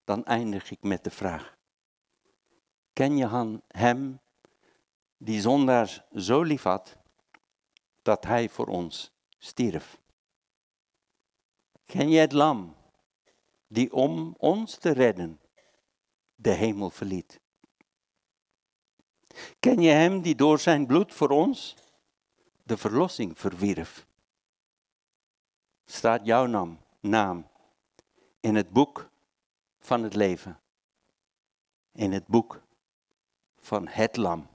Dan 0.03 0.25
eindig 0.25 0.71
ik 0.71 0.81
met 0.81 1.03
de 1.03 1.11
vraag. 1.11 1.57
Ken 2.93 3.17
je 3.17 3.59
hem 3.67 4.19
die 5.17 5.41
zondaars 5.41 6.01
zo 6.15 6.41
lief 6.41 6.63
had 6.63 6.97
dat 8.01 8.23
hij 8.23 8.49
voor 8.49 8.67
ons 8.67 9.11
stierf? 9.37 9.98
Ken 11.89 12.09
je 12.09 12.19
het 12.19 12.31
lam 12.31 12.75
die 13.67 13.93
om 13.93 14.35
ons 14.37 14.77
te 14.77 14.91
redden 14.91 15.39
de 16.35 16.49
hemel 16.49 16.89
verliet? 16.89 17.39
Ken 19.59 19.81
je 19.81 19.89
hem 19.89 20.21
die 20.21 20.35
door 20.35 20.59
zijn 20.59 20.85
bloed 20.85 21.13
voor 21.13 21.29
ons 21.29 21.75
de 22.63 22.77
verlossing 22.77 23.39
verwierf? 23.39 24.07
Staat 25.85 26.25
jouw 26.25 26.45
naam, 26.45 26.79
naam 26.99 27.47
in 28.39 28.55
het 28.55 28.69
boek 28.69 29.09
van 29.79 30.03
het 30.03 30.15
leven? 30.15 30.59
In 31.91 32.11
het 32.11 32.27
boek 32.27 32.61
van 33.57 33.87
het 33.87 34.17
lam 34.17 34.47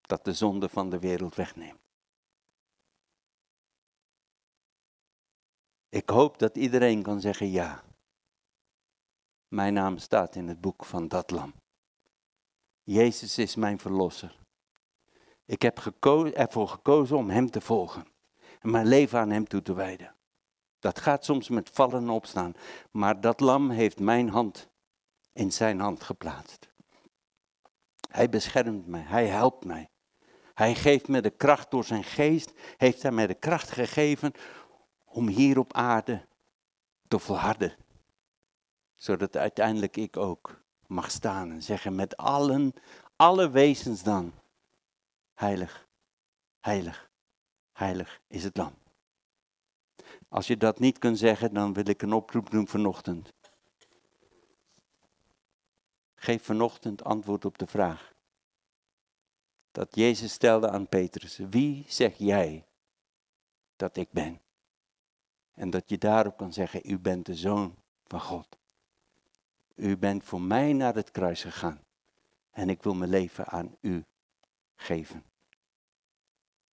dat 0.00 0.24
de 0.24 0.32
zonde 0.32 0.68
van 0.68 0.90
de 0.90 0.98
wereld 0.98 1.34
wegneemt. 1.34 1.79
Ik 5.90 6.08
hoop 6.08 6.38
dat 6.38 6.56
iedereen 6.56 7.02
kan 7.02 7.20
zeggen 7.20 7.50
ja. 7.50 7.82
Mijn 9.48 9.74
naam 9.74 9.98
staat 9.98 10.34
in 10.34 10.48
het 10.48 10.60
boek 10.60 10.84
van 10.84 11.08
dat 11.08 11.30
lam. 11.30 11.54
Jezus 12.82 13.38
is 13.38 13.54
mijn 13.54 13.78
verlosser. 13.78 14.38
Ik 15.44 15.62
heb 15.62 15.78
ervoor 16.34 16.68
gekozen 16.68 17.16
om 17.16 17.30
Hem 17.30 17.50
te 17.50 17.60
volgen 17.60 18.06
en 18.60 18.70
mijn 18.70 18.86
leven 18.86 19.18
aan 19.18 19.30
Hem 19.30 19.48
toe 19.48 19.62
te 19.62 19.74
wijden. 19.74 20.14
Dat 20.78 21.00
gaat 21.00 21.24
soms 21.24 21.48
met 21.48 21.70
vallen 21.72 22.02
en 22.02 22.10
opstaan, 22.10 22.54
maar 22.90 23.20
dat 23.20 23.40
lam 23.40 23.70
heeft 23.70 24.00
mijn 24.00 24.28
hand 24.28 24.68
in 25.32 25.52
Zijn 25.52 25.80
hand 25.80 26.02
geplaatst. 26.02 26.68
Hij 28.08 28.28
beschermt 28.28 28.86
mij, 28.86 29.00
Hij 29.00 29.26
helpt 29.26 29.64
mij. 29.64 29.88
Hij 30.54 30.74
geeft 30.74 31.08
me 31.08 31.20
de 31.20 31.30
kracht 31.30 31.70
door 31.70 31.84
Zijn 31.84 32.04
geest, 32.04 32.52
heeft 32.76 33.02
Hij 33.02 33.12
mij 33.12 33.26
de 33.26 33.34
kracht 33.34 33.70
gegeven 33.70 34.32
om 35.12 35.28
hier 35.28 35.58
op 35.58 35.72
aarde 35.72 36.26
te 37.08 37.18
volharden. 37.18 37.76
Zodat 38.94 39.36
uiteindelijk 39.36 39.96
ik 39.96 40.16
ook 40.16 40.62
mag 40.86 41.10
staan 41.10 41.50
en 41.50 41.62
zeggen 41.62 41.94
met 41.94 42.16
allen, 42.16 42.72
alle 43.16 43.50
wezens 43.50 44.02
dan, 44.02 44.32
heilig, 45.34 45.88
heilig, 46.60 47.10
heilig 47.72 48.20
is 48.26 48.44
het 48.44 48.56
lam. 48.56 48.74
Als 50.28 50.46
je 50.46 50.56
dat 50.56 50.78
niet 50.78 50.98
kunt 50.98 51.18
zeggen, 51.18 51.54
dan 51.54 51.72
wil 51.72 51.88
ik 51.88 52.02
een 52.02 52.12
oproep 52.12 52.50
doen 52.50 52.68
vanochtend. 52.68 53.32
Geef 56.14 56.44
vanochtend 56.44 57.04
antwoord 57.04 57.44
op 57.44 57.58
de 57.58 57.66
vraag. 57.66 58.12
Dat 59.72 59.94
Jezus 59.94 60.32
stelde 60.32 60.70
aan 60.70 60.88
Petrus. 60.88 61.36
Wie 61.36 61.84
zeg 61.88 62.16
jij 62.16 62.66
dat 63.76 63.96
ik 63.96 64.10
ben? 64.10 64.40
En 65.60 65.70
dat 65.70 65.88
je 65.88 65.98
daarop 65.98 66.36
kan 66.36 66.52
zeggen, 66.52 66.80
u 66.84 66.98
bent 66.98 67.26
de 67.26 67.34
zoon 67.34 67.76
van 68.04 68.20
God. 68.20 68.58
U 69.74 69.96
bent 69.96 70.24
voor 70.24 70.40
mij 70.40 70.72
naar 70.72 70.94
het 70.94 71.10
kruis 71.10 71.42
gegaan. 71.42 71.84
En 72.50 72.68
ik 72.68 72.82
wil 72.82 72.94
mijn 72.94 73.10
leven 73.10 73.46
aan 73.46 73.76
u 73.80 74.04
geven. 74.74 75.24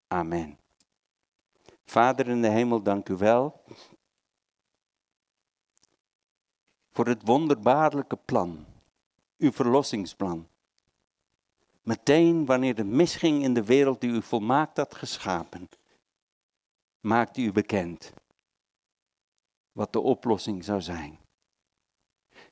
Amen. 0.08 0.58
Vader 1.86 2.28
in 2.28 2.42
de 2.42 2.48
hemel, 2.48 2.82
dank 2.82 3.10
u 3.10 3.16
wel. 3.16 3.64
Voor 6.92 7.08
het 7.08 7.22
wonderbaarlijke 7.26 8.18
plan. 8.18 8.66
Uw 9.38 9.52
verlossingsplan. 9.52 10.48
Meteen 11.82 12.46
wanneer 12.46 12.76
het 12.76 12.88
misging 12.88 13.44
in 13.44 13.54
de 13.54 13.64
wereld 13.64 14.02
die 14.02 14.10
u 14.10 14.22
volmaakt 14.22 14.78
had 14.78 14.96
geschapen, 14.96 15.70
maakte 17.00 17.42
u 17.42 17.52
bekend 17.52 18.14
wat 19.78 19.94
de 19.94 20.00
oplossing 20.00 20.64
zou 20.64 20.82
zijn. 20.82 21.20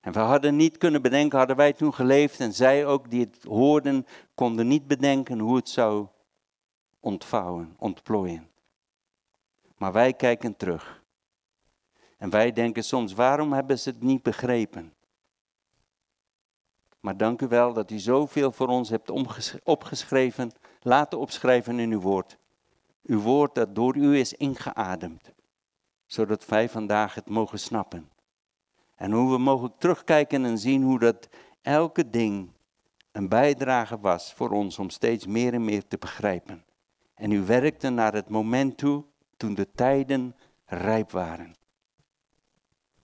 En 0.02 0.14
we 0.14 0.20
hadden 0.20 0.56
niet 0.56 0.78
kunnen 0.78 1.02
bedenken, 1.02 1.38
hadden 1.38 1.56
wij 1.56 1.74
toen 1.74 1.94
geleefd 1.94 2.40
en 2.40 2.54
zij 2.54 2.86
ook 2.86 3.10
die 3.10 3.20
het 3.20 3.44
hoorden, 3.44 4.06
konden 4.36 4.68
niet 4.68 4.88
bedenken 4.88 5.40
hoe 5.40 5.56
het 5.56 5.70
zou 5.70 6.08
ontvouwen, 7.00 7.76
ontplooien. 7.78 8.50
Maar 9.78 9.92
wij 9.92 10.14
kijken 10.14 10.56
terug. 10.56 11.04
En 12.18 12.30
wij 12.30 12.52
denken 12.52 12.84
soms, 12.84 13.14
waarom 13.14 13.54
hebben 13.54 13.80
ze 13.80 13.90
het 13.90 14.02
niet 14.02 14.24
begrepen? 14.24 14.94
Maar 17.00 17.18
dank 17.18 17.42
u 17.42 17.48
wel 17.48 17.74
dat 17.74 17.92
u 17.92 17.98
zoveel 18.00 18.52
voor 18.52 18.68
ons 18.68 18.90
hebt 18.90 19.12
opgeschreven, 19.64 20.52
laten 20.82 21.20
opschrijven 21.20 21.80
in 21.80 21.92
uw 21.92 22.02
woord. 22.02 22.38
Uw 23.04 23.20
woord 23.20 23.56
dat 23.56 23.76
door 23.76 23.96
u 23.96 24.18
is 24.18 24.34
ingeademd 24.34 25.35
zodat 26.06 26.46
wij 26.46 26.70
vandaag 26.70 27.16
het 27.16 27.30
mogen 27.30 27.60
snappen. 27.60 28.10
En 28.96 29.12
hoe 29.12 29.32
we 29.32 29.38
mogen 29.38 29.74
terugkijken 29.78 30.46
en 30.46 30.58
zien 30.58 30.84
hoe 30.84 31.00
dat 31.00 31.30
elke 31.62 32.10
ding 32.10 32.50
een 33.12 33.30
bijdrage 33.30 34.00
was 34.00 34.34
voor 34.34 34.50
ons 34.50 34.80
om 34.80 34.90
steeds 34.90 35.26
meer 35.26 35.54
en 35.54 35.66
meer 35.66 35.88
te 35.88 35.98
begrijpen. 35.98 36.66
En 37.14 37.32
u 37.32 37.46
werkte 37.46 37.90
naar 37.90 38.14
het 38.14 38.30
moment 38.30 38.78
toe 38.78 39.04
toen 39.38 39.54
de 39.54 39.72
tijden 39.72 40.36
rijp 40.66 41.12
waren. 41.12 41.56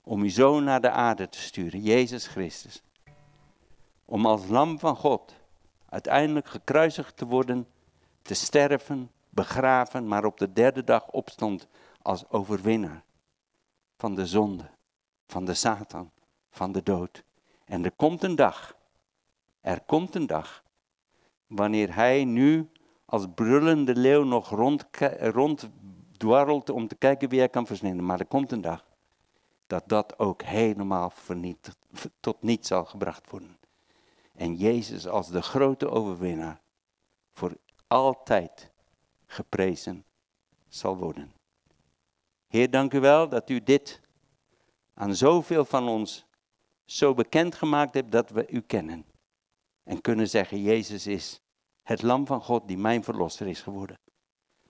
Om 0.03 0.21
uw 0.21 0.29
zoon 0.29 0.63
naar 0.63 0.81
de 0.81 0.89
aarde 0.89 1.29
te 1.29 1.39
sturen, 1.39 1.81
Jezus 1.81 2.27
Christus. 2.27 2.83
Om 4.05 4.25
als 4.25 4.47
lam 4.47 4.79
van 4.79 4.95
God 4.95 5.35
uiteindelijk 5.89 6.47
gekruisigd 6.47 7.17
te 7.17 7.25
worden, 7.25 7.67
te 8.21 8.33
sterven, 8.33 9.11
begraven, 9.29 10.07
maar 10.07 10.25
op 10.25 10.37
de 10.37 10.53
derde 10.53 10.83
dag 10.83 11.07
opstond 11.07 11.67
als 12.01 12.29
overwinnaar 12.29 13.03
van 13.97 14.15
de 14.15 14.25
zonde, 14.25 14.69
van 15.27 15.45
de 15.45 15.53
Satan, 15.53 16.11
van 16.49 16.71
de 16.71 16.83
dood. 16.83 17.23
En 17.65 17.85
er 17.85 17.91
komt 17.91 18.23
een 18.23 18.35
dag, 18.35 18.75
er 19.61 19.81
komt 19.81 20.15
een 20.15 20.27
dag, 20.27 20.63
wanneer 21.47 21.95
hij 21.95 22.25
nu 22.25 22.69
als 23.05 23.25
brullende 23.35 23.95
leeuw 23.95 24.23
nog 24.23 24.49
rond, 24.49 24.87
ronddwarrelt 25.19 26.69
om 26.69 26.87
te 26.87 26.95
kijken 26.95 27.29
wie 27.29 27.39
hij 27.39 27.49
kan 27.49 27.65
versninden. 27.65 28.05
Maar 28.05 28.19
er 28.19 28.25
komt 28.25 28.51
een 28.51 28.61
dag 28.61 28.85
dat 29.67 29.83
dat 29.89 30.19
ook 30.19 30.41
helemaal 30.41 31.13
tot 32.19 32.41
niets 32.41 32.67
zal 32.67 32.85
gebracht 32.85 33.29
worden. 33.29 33.57
En 34.33 34.55
Jezus 34.55 35.07
als 35.07 35.27
de 35.27 35.41
grote 35.41 35.89
overwinnaar 35.89 36.61
voor 37.33 37.57
altijd 37.87 38.71
geprezen 39.25 40.05
zal 40.67 40.97
worden. 40.97 41.40
Heer, 42.51 42.69
dank 42.69 42.93
u 42.93 42.99
wel 42.99 43.29
dat 43.29 43.49
u 43.49 43.63
dit 43.63 44.01
aan 44.93 45.15
zoveel 45.15 45.65
van 45.65 45.87
ons 45.87 46.25
zo 46.85 47.13
bekend 47.13 47.55
gemaakt 47.55 47.93
hebt 47.93 48.11
dat 48.11 48.29
we 48.29 48.49
u 48.49 48.61
kennen. 48.61 49.05
En 49.83 50.01
kunnen 50.01 50.29
zeggen, 50.29 50.61
Jezus 50.61 51.07
is 51.07 51.41
het 51.83 52.01
lam 52.01 52.25
van 52.25 52.41
God 52.41 52.67
die 52.67 52.77
mijn 52.77 53.03
verlosser 53.03 53.47
is 53.47 53.61
geworden. 53.61 53.99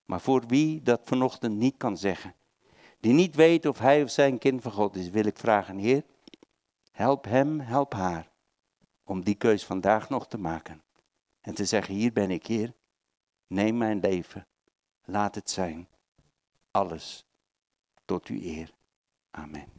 Maar 0.05 0.21
voor 0.21 0.43
wie 0.47 0.81
dat 0.81 1.01
vanochtend 1.03 1.55
niet 1.55 1.77
kan 1.77 1.97
zeggen, 1.97 2.35
die 2.99 3.13
niet 3.13 3.35
weet 3.35 3.65
of 3.65 3.79
hij 3.79 4.03
of 4.03 4.09
zijn 4.09 4.37
kind 4.37 4.61
van 4.61 4.71
God 4.71 4.95
is, 4.95 5.09
wil 5.09 5.25
ik 5.25 5.37
vragen, 5.37 5.77
Heer, 5.77 6.03
help 6.91 7.25
hem, 7.25 7.59
help 7.59 7.93
haar, 7.93 8.31
om 9.03 9.23
die 9.23 9.35
keus 9.35 9.65
vandaag 9.65 10.09
nog 10.09 10.27
te 10.27 10.37
maken. 10.37 10.83
En 11.41 11.53
te 11.53 11.65
zeggen, 11.65 11.93
hier 11.93 12.13
ben 12.13 12.31
ik, 12.31 12.45
Heer, 12.45 12.73
neem 13.47 13.77
mijn 13.77 13.99
leven, 13.99 14.47
laat 15.03 15.35
het 15.35 15.49
zijn, 15.49 15.87
alles 16.71 17.25
tot 18.11 18.27
uw 18.27 18.41
eer. 18.41 18.69
Amen. 19.31 19.69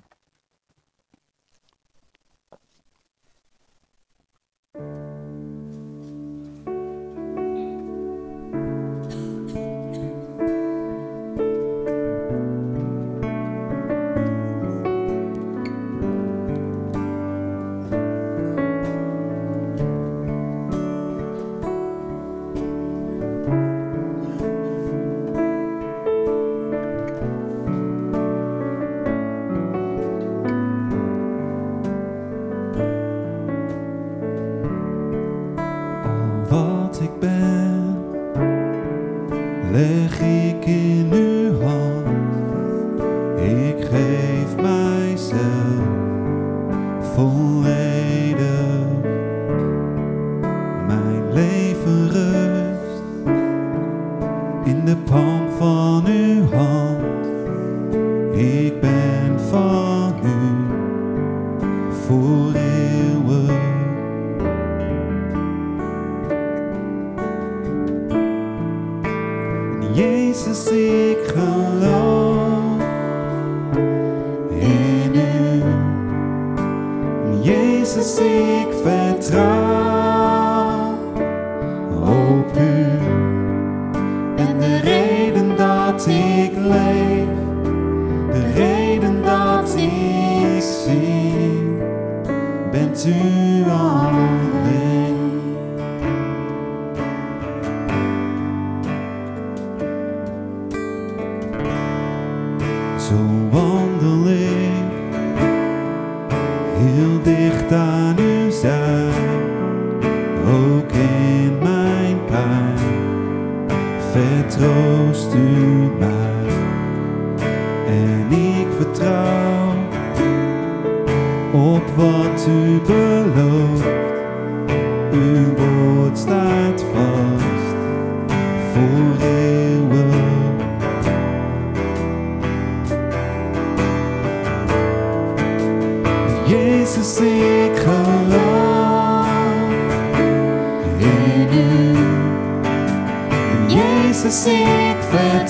to 144.22 144.30
seek 144.30 144.96
the 145.10 145.44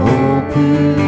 op 0.00 0.56
u. 0.56 1.01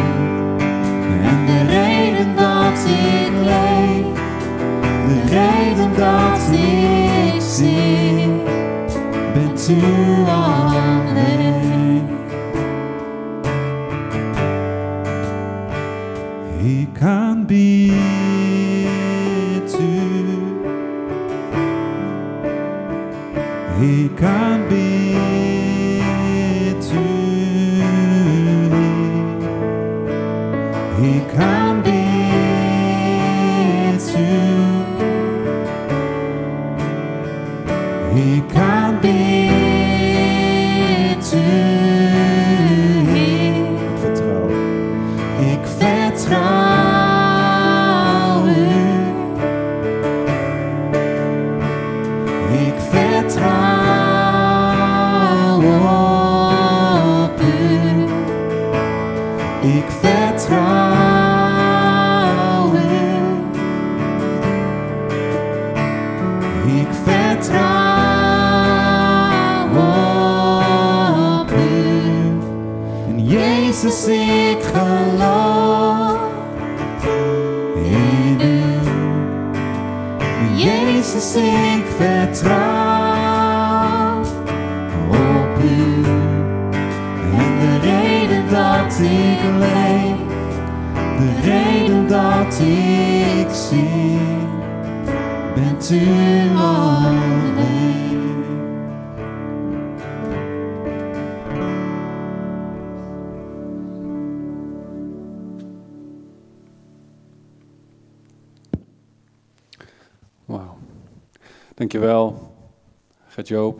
Gert-Joop. 113.45 113.79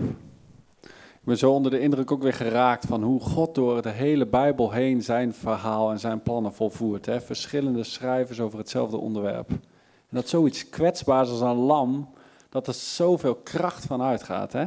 Ik 0.81 1.31
ben 1.31 1.37
zo 1.37 1.51
onder 1.51 1.71
de 1.71 1.79
indruk 1.79 2.11
ook 2.11 2.21
weer 2.21 2.33
geraakt 2.33 2.85
van 2.85 3.03
hoe 3.03 3.19
God 3.19 3.55
door 3.55 3.81
de 3.81 3.89
hele 3.89 4.25
Bijbel 4.25 4.71
heen 4.71 5.01
zijn 5.01 5.33
verhaal 5.33 5.91
en 5.91 5.99
zijn 5.99 6.21
plannen 6.21 6.53
volvoert. 6.53 7.05
Hè? 7.05 7.21
Verschillende 7.21 7.83
schrijvers 7.83 8.39
over 8.39 8.59
hetzelfde 8.59 8.97
onderwerp. 8.97 9.49
En 9.49 9.57
dat 10.09 10.29
zoiets 10.29 10.69
kwetsbaars 10.69 11.29
als 11.29 11.41
een 11.41 11.55
lam, 11.55 12.09
dat 12.49 12.67
er 12.67 12.73
zoveel 12.73 13.35
kracht 13.35 13.85
van 13.85 14.01
uitgaat. 14.01 14.53
Hè? 14.53 14.65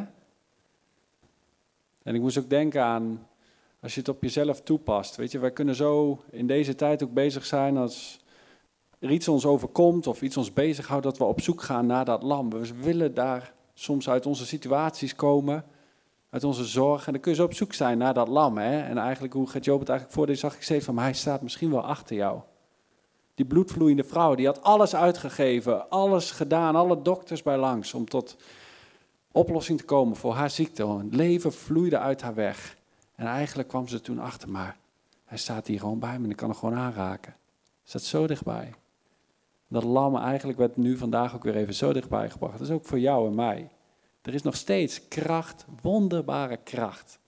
En 2.03 2.15
ik 2.15 2.21
moest 2.21 2.39
ook 2.39 2.51
denken 2.51 2.83
aan, 2.83 3.27
als 3.81 3.95
je 3.95 4.01
het 4.01 4.09
op 4.09 4.23
jezelf 4.23 4.61
toepast. 4.61 5.17
Weet 5.17 5.33
je, 5.33 5.39
wij 5.39 5.53
kunnen 5.53 5.75
zo 5.75 6.23
in 6.31 6.47
deze 6.47 6.75
tijd 6.75 7.03
ook 7.03 7.13
bezig 7.13 7.47
zijn 7.47 7.77
als 7.77 8.21
er 8.99 9.11
iets 9.11 9.29
ons 9.29 9.47
overkomt 9.47 10.07
of 10.07 10.23
iets 10.23 10.37
ons 10.37 10.53
bezighoudt, 10.53 11.05
dat 11.05 11.19
we 11.19 11.25
op 11.25 11.41
zoek 11.41 11.63
gaan 11.63 11.87
naar 11.87 12.05
dat 12.05 12.23
lam. 12.23 12.51
We 12.51 12.75
willen 12.83 13.15
daar 13.15 13.57
soms 13.81 14.09
uit 14.09 14.27
onze 14.27 14.47
situaties 14.47 15.15
komen, 15.15 15.65
uit 16.31 16.45
onze 16.45 16.65
zorg. 16.65 17.07
En 17.07 17.13
dan 17.13 17.21
kun 17.21 17.31
je 17.31 17.37
zo 17.37 17.45
op 17.45 17.55
zoek 17.55 17.73
zijn 17.73 17.99
naar 17.99 18.15
dat 18.15 18.29
lam. 18.29 18.59
Hè? 18.59 18.81
En 18.81 18.99
eigenlijk, 18.99 19.33
hoe 19.33 19.49
gaat 19.49 19.65
Job 19.65 19.81
het 19.81 19.89
eigenlijk 19.89 20.19
voor? 20.19 20.37
zag 20.37 20.55
ik 20.55 20.63
steeds 20.63 20.85
van, 20.85 20.95
maar 20.95 21.05
hij 21.05 21.15
staat 21.15 21.43
misschien 21.43 21.71
wel 21.71 21.83
achter 21.85 22.17
jou. 22.17 22.41
Die 23.35 23.47
bloedvloeiende 23.47 24.05
vrouw, 24.05 24.35
die 24.35 24.47
had 24.47 24.63
alles 24.63 24.95
uitgegeven, 24.95 25.91
alles 25.91 26.31
gedaan, 26.31 26.77
alle 26.77 27.03
dokters 27.03 27.43
bij 27.43 27.57
langs, 27.57 27.95
om 27.95 28.09
tot 28.09 28.37
oplossing 29.33 29.79
te 29.79 29.85
komen 29.85 30.17
voor 30.17 30.35
haar 30.35 30.51
ziekte. 30.51 30.87
Het 30.87 31.15
leven 31.15 31.53
vloeide 31.53 31.99
uit 31.99 32.23
haar 32.23 32.35
weg. 32.35 32.77
En 33.15 33.27
eigenlijk 33.27 33.69
kwam 33.69 33.89
ze 33.89 34.01
toen 34.01 34.19
achter, 34.19 34.51
maar 34.51 34.77
hij 35.25 35.39
staat 35.39 35.67
hier 35.67 35.79
gewoon 35.79 35.99
bij 35.99 36.19
me 36.19 36.25
en 36.25 36.31
ik 36.31 36.37
kan 36.37 36.49
hem 36.49 36.59
gewoon 36.59 36.75
aanraken. 36.75 37.33
Hij 37.33 37.83
staat 37.85 38.03
zo 38.03 38.27
dichtbij. 38.27 38.75
Dat 39.69 39.83
lam 39.83 40.17
eigenlijk 40.17 40.59
werd 40.59 40.77
nu 40.77 40.97
vandaag 40.97 41.35
ook 41.35 41.43
weer 41.43 41.57
even 41.57 41.75
zo 41.75 41.93
dichtbij 41.93 42.31
gebracht. 42.31 42.59
Dat 42.59 42.69
is 42.69 42.75
ook 42.75 42.85
voor 42.85 42.99
jou 42.99 43.27
en 43.27 43.35
mij. 43.35 43.71
Er 44.23 44.35
is 44.35 44.43
nog 44.43 44.57
steeds 44.57 45.09
kracht, 45.09 45.67
wonderbare 45.83 46.57
kracht, 46.57 47.19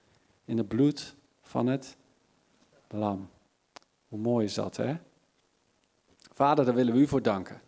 in 0.45 0.59
het 0.59 0.69
bloed 0.69 1.15
van 1.43 1.67
het 1.67 1.97
lam. 2.89 3.29
Hoe 4.09 4.19
mooi 4.19 4.45
is 4.45 4.55
dat, 4.55 4.77
hè? 4.77 4.97
Vader, 6.33 6.65
daar 6.65 6.75
willen 6.75 6.95
we 6.95 7.01
u 7.01 7.07
voor 7.07 7.23
danken. 7.23 7.61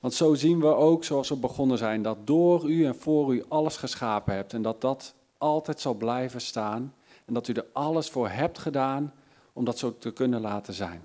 Want 0.00 0.14
zo 0.14 0.34
zien 0.34 0.60
we 0.60 0.66
ook, 0.66 1.04
zoals 1.04 1.28
we 1.28 1.36
begonnen 1.36 1.78
zijn, 1.78 2.02
dat 2.02 2.26
door 2.26 2.70
u 2.70 2.84
en 2.84 2.96
voor 2.96 3.34
u 3.34 3.44
alles 3.48 3.76
geschapen 3.76 4.34
hebt. 4.34 4.52
En 4.52 4.62
dat 4.62 4.80
dat 4.80 5.14
altijd 5.38 5.80
zal 5.80 5.94
blijven 5.94 6.40
staan. 6.40 6.94
En 7.24 7.34
dat 7.34 7.48
u 7.48 7.52
er 7.52 7.66
alles 7.72 8.10
voor 8.10 8.28
hebt 8.28 8.58
gedaan 8.58 9.12
om 9.52 9.64
dat 9.64 9.78
zo 9.78 9.98
te 9.98 10.12
kunnen 10.12 10.40
laten 10.40 10.74
zijn. 10.74 11.04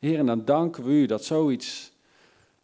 Heer, 0.00 0.18
en 0.18 0.26
dan 0.26 0.44
danken 0.44 0.84
we 0.84 0.90
u 0.90 1.06
dat 1.06 1.24
zoiets, 1.24 1.92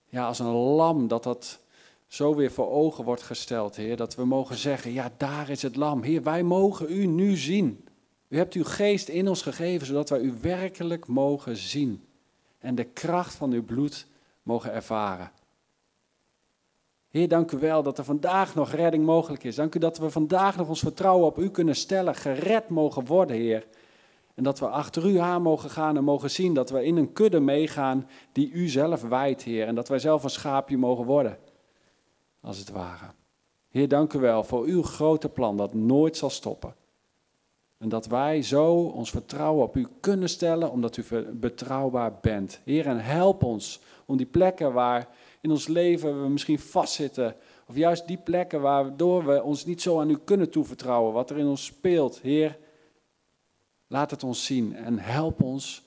ja, 0.08 0.26
als 0.26 0.38
een 0.38 0.46
lam, 0.46 1.08
dat 1.08 1.22
dat 1.22 1.60
zo 2.06 2.34
weer 2.34 2.50
voor 2.50 2.70
ogen 2.70 3.04
wordt 3.04 3.22
gesteld, 3.22 3.76
Heer. 3.76 3.96
Dat 3.96 4.14
we 4.14 4.24
mogen 4.24 4.56
zeggen, 4.56 4.92
ja, 4.92 5.12
daar 5.16 5.50
is 5.50 5.62
het 5.62 5.76
lam. 5.76 6.02
Heer, 6.02 6.22
wij 6.22 6.42
mogen 6.42 6.86
u 6.90 7.06
nu 7.06 7.36
zien. 7.36 7.88
U 8.28 8.36
hebt 8.36 8.54
uw 8.54 8.64
geest 8.64 9.08
in 9.08 9.28
ons 9.28 9.42
gegeven, 9.42 9.86
zodat 9.86 10.08
wij 10.08 10.20
u 10.20 10.34
werkelijk 10.40 11.06
mogen 11.06 11.56
zien. 11.56 12.04
En 12.58 12.74
de 12.74 12.84
kracht 12.84 13.34
van 13.34 13.52
uw 13.52 13.64
bloed 13.64 14.06
mogen 14.42 14.72
ervaren. 14.72 15.30
Heer, 17.10 17.28
dank 17.28 17.52
u 17.52 17.58
wel 17.58 17.82
dat 17.82 17.98
er 17.98 18.04
vandaag 18.04 18.54
nog 18.54 18.72
redding 18.72 19.04
mogelijk 19.04 19.44
is. 19.44 19.54
Dank 19.54 19.74
u 19.74 19.78
dat 19.78 19.98
we 19.98 20.10
vandaag 20.10 20.56
nog 20.56 20.68
ons 20.68 20.80
vertrouwen 20.80 21.26
op 21.26 21.38
u 21.38 21.50
kunnen 21.50 21.76
stellen, 21.76 22.14
gered 22.14 22.68
mogen 22.68 23.04
worden, 23.04 23.36
Heer. 23.36 23.66
En 24.36 24.42
dat 24.42 24.58
we 24.58 24.68
achter 24.68 25.06
u 25.06 25.16
aan 25.16 25.42
mogen 25.42 25.70
gaan 25.70 25.96
en 25.96 26.04
mogen 26.04 26.30
zien 26.30 26.54
dat 26.54 26.70
we 26.70 26.84
in 26.84 26.96
een 26.96 27.12
kudde 27.12 27.40
meegaan 27.40 28.08
die 28.32 28.50
u 28.50 28.68
zelf 28.68 29.02
wijdt, 29.02 29.42
Heer. 29.42 29.66
En 29.66 29.74
dat 29.74 29.88
wij 29.88 29.98
zelf 29.98 30.24
een 30.24 30.30
schaapje 30.30 30.76
mogen 30.76 31.04
worden, 31.04 31.38
als 32.40 32.58
het 32.58 32.70
ware. 32.70 33.06
Heer, 33.68 33.88
dank 33.88 34.12
u 34.12 34.18
wel 34.18 34.44
voor 34.44 34.64
uw 34.64 34.82
grote 34.82 35.28
plan 35.28 35.56
dat 35.56 35.74
nooit 35.74 36.16
zal 36.16 36.30
stoppen. 36.30 36.74
En 37.78 37.88
dat 37.88 38.06
wij 38.06 38.42
zo 38.42 38.74
ons 38.74 39.10
vertrouwen 39.10 39.64
op 39.64 39.76
u 39.76 39.86
kunnen 40.00 40.28
stellen, 40.28 40.70
omdat 40.70 40.96
u 40.96 41.04
betrouwbaar 41.32 42.18
bent. 42.20 42.60
Heer, 42.64 42.86
en 42.86 43.00
help 43.00 43.42
ons 43.42 43.80
om 44.06 44.16
die 44.16 44.26
plekken 44.26 44.72
waar 44.72 45.08
in 45.40 45.50
ons 45.50 45.68
leven 45.68 46.22
we 46.22 46.28
misschien 46.28 46.58
vastzitten, 46.58 47.36
of 47.68 47.76
juist 47.76 48.06
die 48.06 48.18
plekken 48.18 48.60
waardoor 48.60 49.24
we 49.24 49.42
ons 49.42 49.64
niet 49.64 49.82
zo 49.82 50.00
aan 50.00 50.10
u 50.10 50.18
kunnen 50.24 50.50
toevertrouwen, 50.50 51.12
wat 51.12 51.30
er 51.30 51.38
in 51.38 51.46
ons 51.46 51.64
speelt. 51.64 52.20
Heer, 52.20 52.58
Laat 53.86 54.10
het 54.10 54.24
ons 54.24 54.44
zien 54.44 54.76
en 54.76 54.98
help 54.98 55.42
ons 55.42 55.82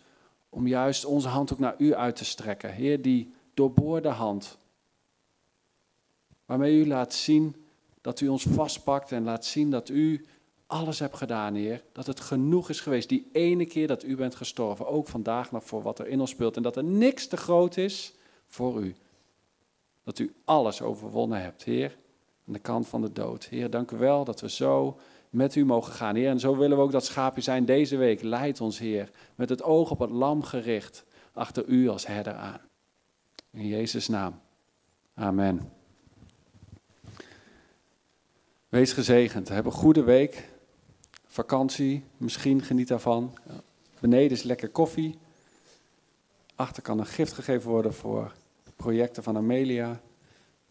om 0.50 0.68
juist 0.68 1.06
onze 1.06 1.28
hand 1.28 1.54
ook 1.54 1.60
naar 1.60 1.76
u 1.78 1.94
uit 1.94 2.16
te 2.16 2.26
strekken. 2.26 2.74
Heer, 2.74 3.02
die 3.02 3.34
doorboorde 3.54 4.10
hand. 4.10 4.58
Waarmee 6.46 6.80
u 6.80 6.88
laat 6.88 7.14
zien 7.14 7.56
dat 8.02 8.20
u 8.20 8.28
ons 8.28 8.44
vastpakt 8.44 9.12
en 9.12 9.24
laat 9.24 9.46
zien 9.46 9.72
dat 9.72 9.90
u 9.90 10.26
alles 10.68 11.00
hebt 11.00 11.16
gedaan, 11.16 11.56
Heer. 11.56 11.84
Dat 11.92 12.06
het 12.06 12.20
genoeg 12.20 12.70
is 12.70 12.82
geweest, 12.82 13.10
die 13.10 13.30
ene 13.32 13.66
keer 13.66 13.88
dat 13.88 14.04
u 14.04 14.16
bent 14.16 14.36
gestorven. 14.36 14.88
Ook 14.88 15.08
vandaag 15.08 15.52
nog 15.52 15.64
voor 15.64 15.82
wat 15.82 16.00
er 16.00 16.08
in 16.08 16.20
ons 16.20 16.30
speelt. 16.30 16.56
En 16.56 16.64
dat 16.64 16.76
er 16.76 16.84
niks 16.84 17.28
te 17.28 17.38
groot 17.38 17.78
is 17.78 18.14
voor 18.48 18.82
u. 18.82 18.96
Dat 20.04 20.20
u 20.20 20.34
alles 20.46 20.82
overwonnen 20.82 21.42
hebt, 21.42 21.64
Heer. 21.64 21.98
Aan 22.48 22.54
de 22.54 22.60
kant 22.60 22.88
van 22.88 23.02
de 23.02 23.12
dood. 23.12 23.46
Heer, 23.46 23.70
dank 23.70 23.92
u 23.92 23.98
wel 23.98 24.26
dat 24.26 24.42
we 24.42 24.50
zo 24.50 25.00
met 25.30 25.56
u 25.56 25.66
mogen 25.66 25.94
gaan, 25.94 26.16
Heer. 26.16 26.30
En 26.30 26.40
zo 26.40 26.58
willen 26.58 26.78
we 26.78 26.84
ook 26.84 26.92
dat 26.92 27.06
schaapje 27.06 27.42
zijn 27.42 27.66
deze 27.66 27.98
week. 27.98 28.22
Leid 28.22 28.62
ons, 28.62 28.80
Heer, 28.80 29.10
met 29.36 29.50
het 29.50 29.64
oog 29.64 29.92
op 29.92 30.00
het 30.00 30.10
lam 30.10 30.44
gericht, 30.44 31.06
achter 31.34 31.66
u 31.66 31.88
als 31.88 32.08
herder 32.08 32.34
aan. 32.34 32.60
In 33.52 33.68
Jezus' 33.68 34.08
naam. 34.08 34.40
Amen. 35.14 35.72
Wees 38.70 38.94
gezegend. 38.94 39.50
Heb 39.50 39.66
een 39.66 39.72
goede 39.72 40.04
week. 40.04 40.50
Vakantie, 41.28 42.04
misschien 42.18 42.62
geniet 42.62 42.88
daarvan. 42.88 43.38
Beneden 44.00 44.32
is 44.32 44.44
lekker 44.44 44.70
koffie. 44.70 45.18
Achter 46.56 46.84
kan 46.84 47.00
een 47.00 47.06
gift 47.06 47.34
gegeven 47.34 47.70
worden 47.70 47.94
voor 47.94 48.34
projecten 48.76 49.24
van 49.24 49.38
Amelia. 49.38 50.02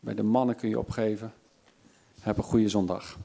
Bij 0.00 0.14
de 0.14 0.22
mannen 0.22 0.56
kun 0.56 0.68
je 0.68 0.78
opgeven. 0.78 1.32
Heb 2.20 2.36
een 2.36 2.42
goede 2.42 2.68
zondag. 2.68 3.18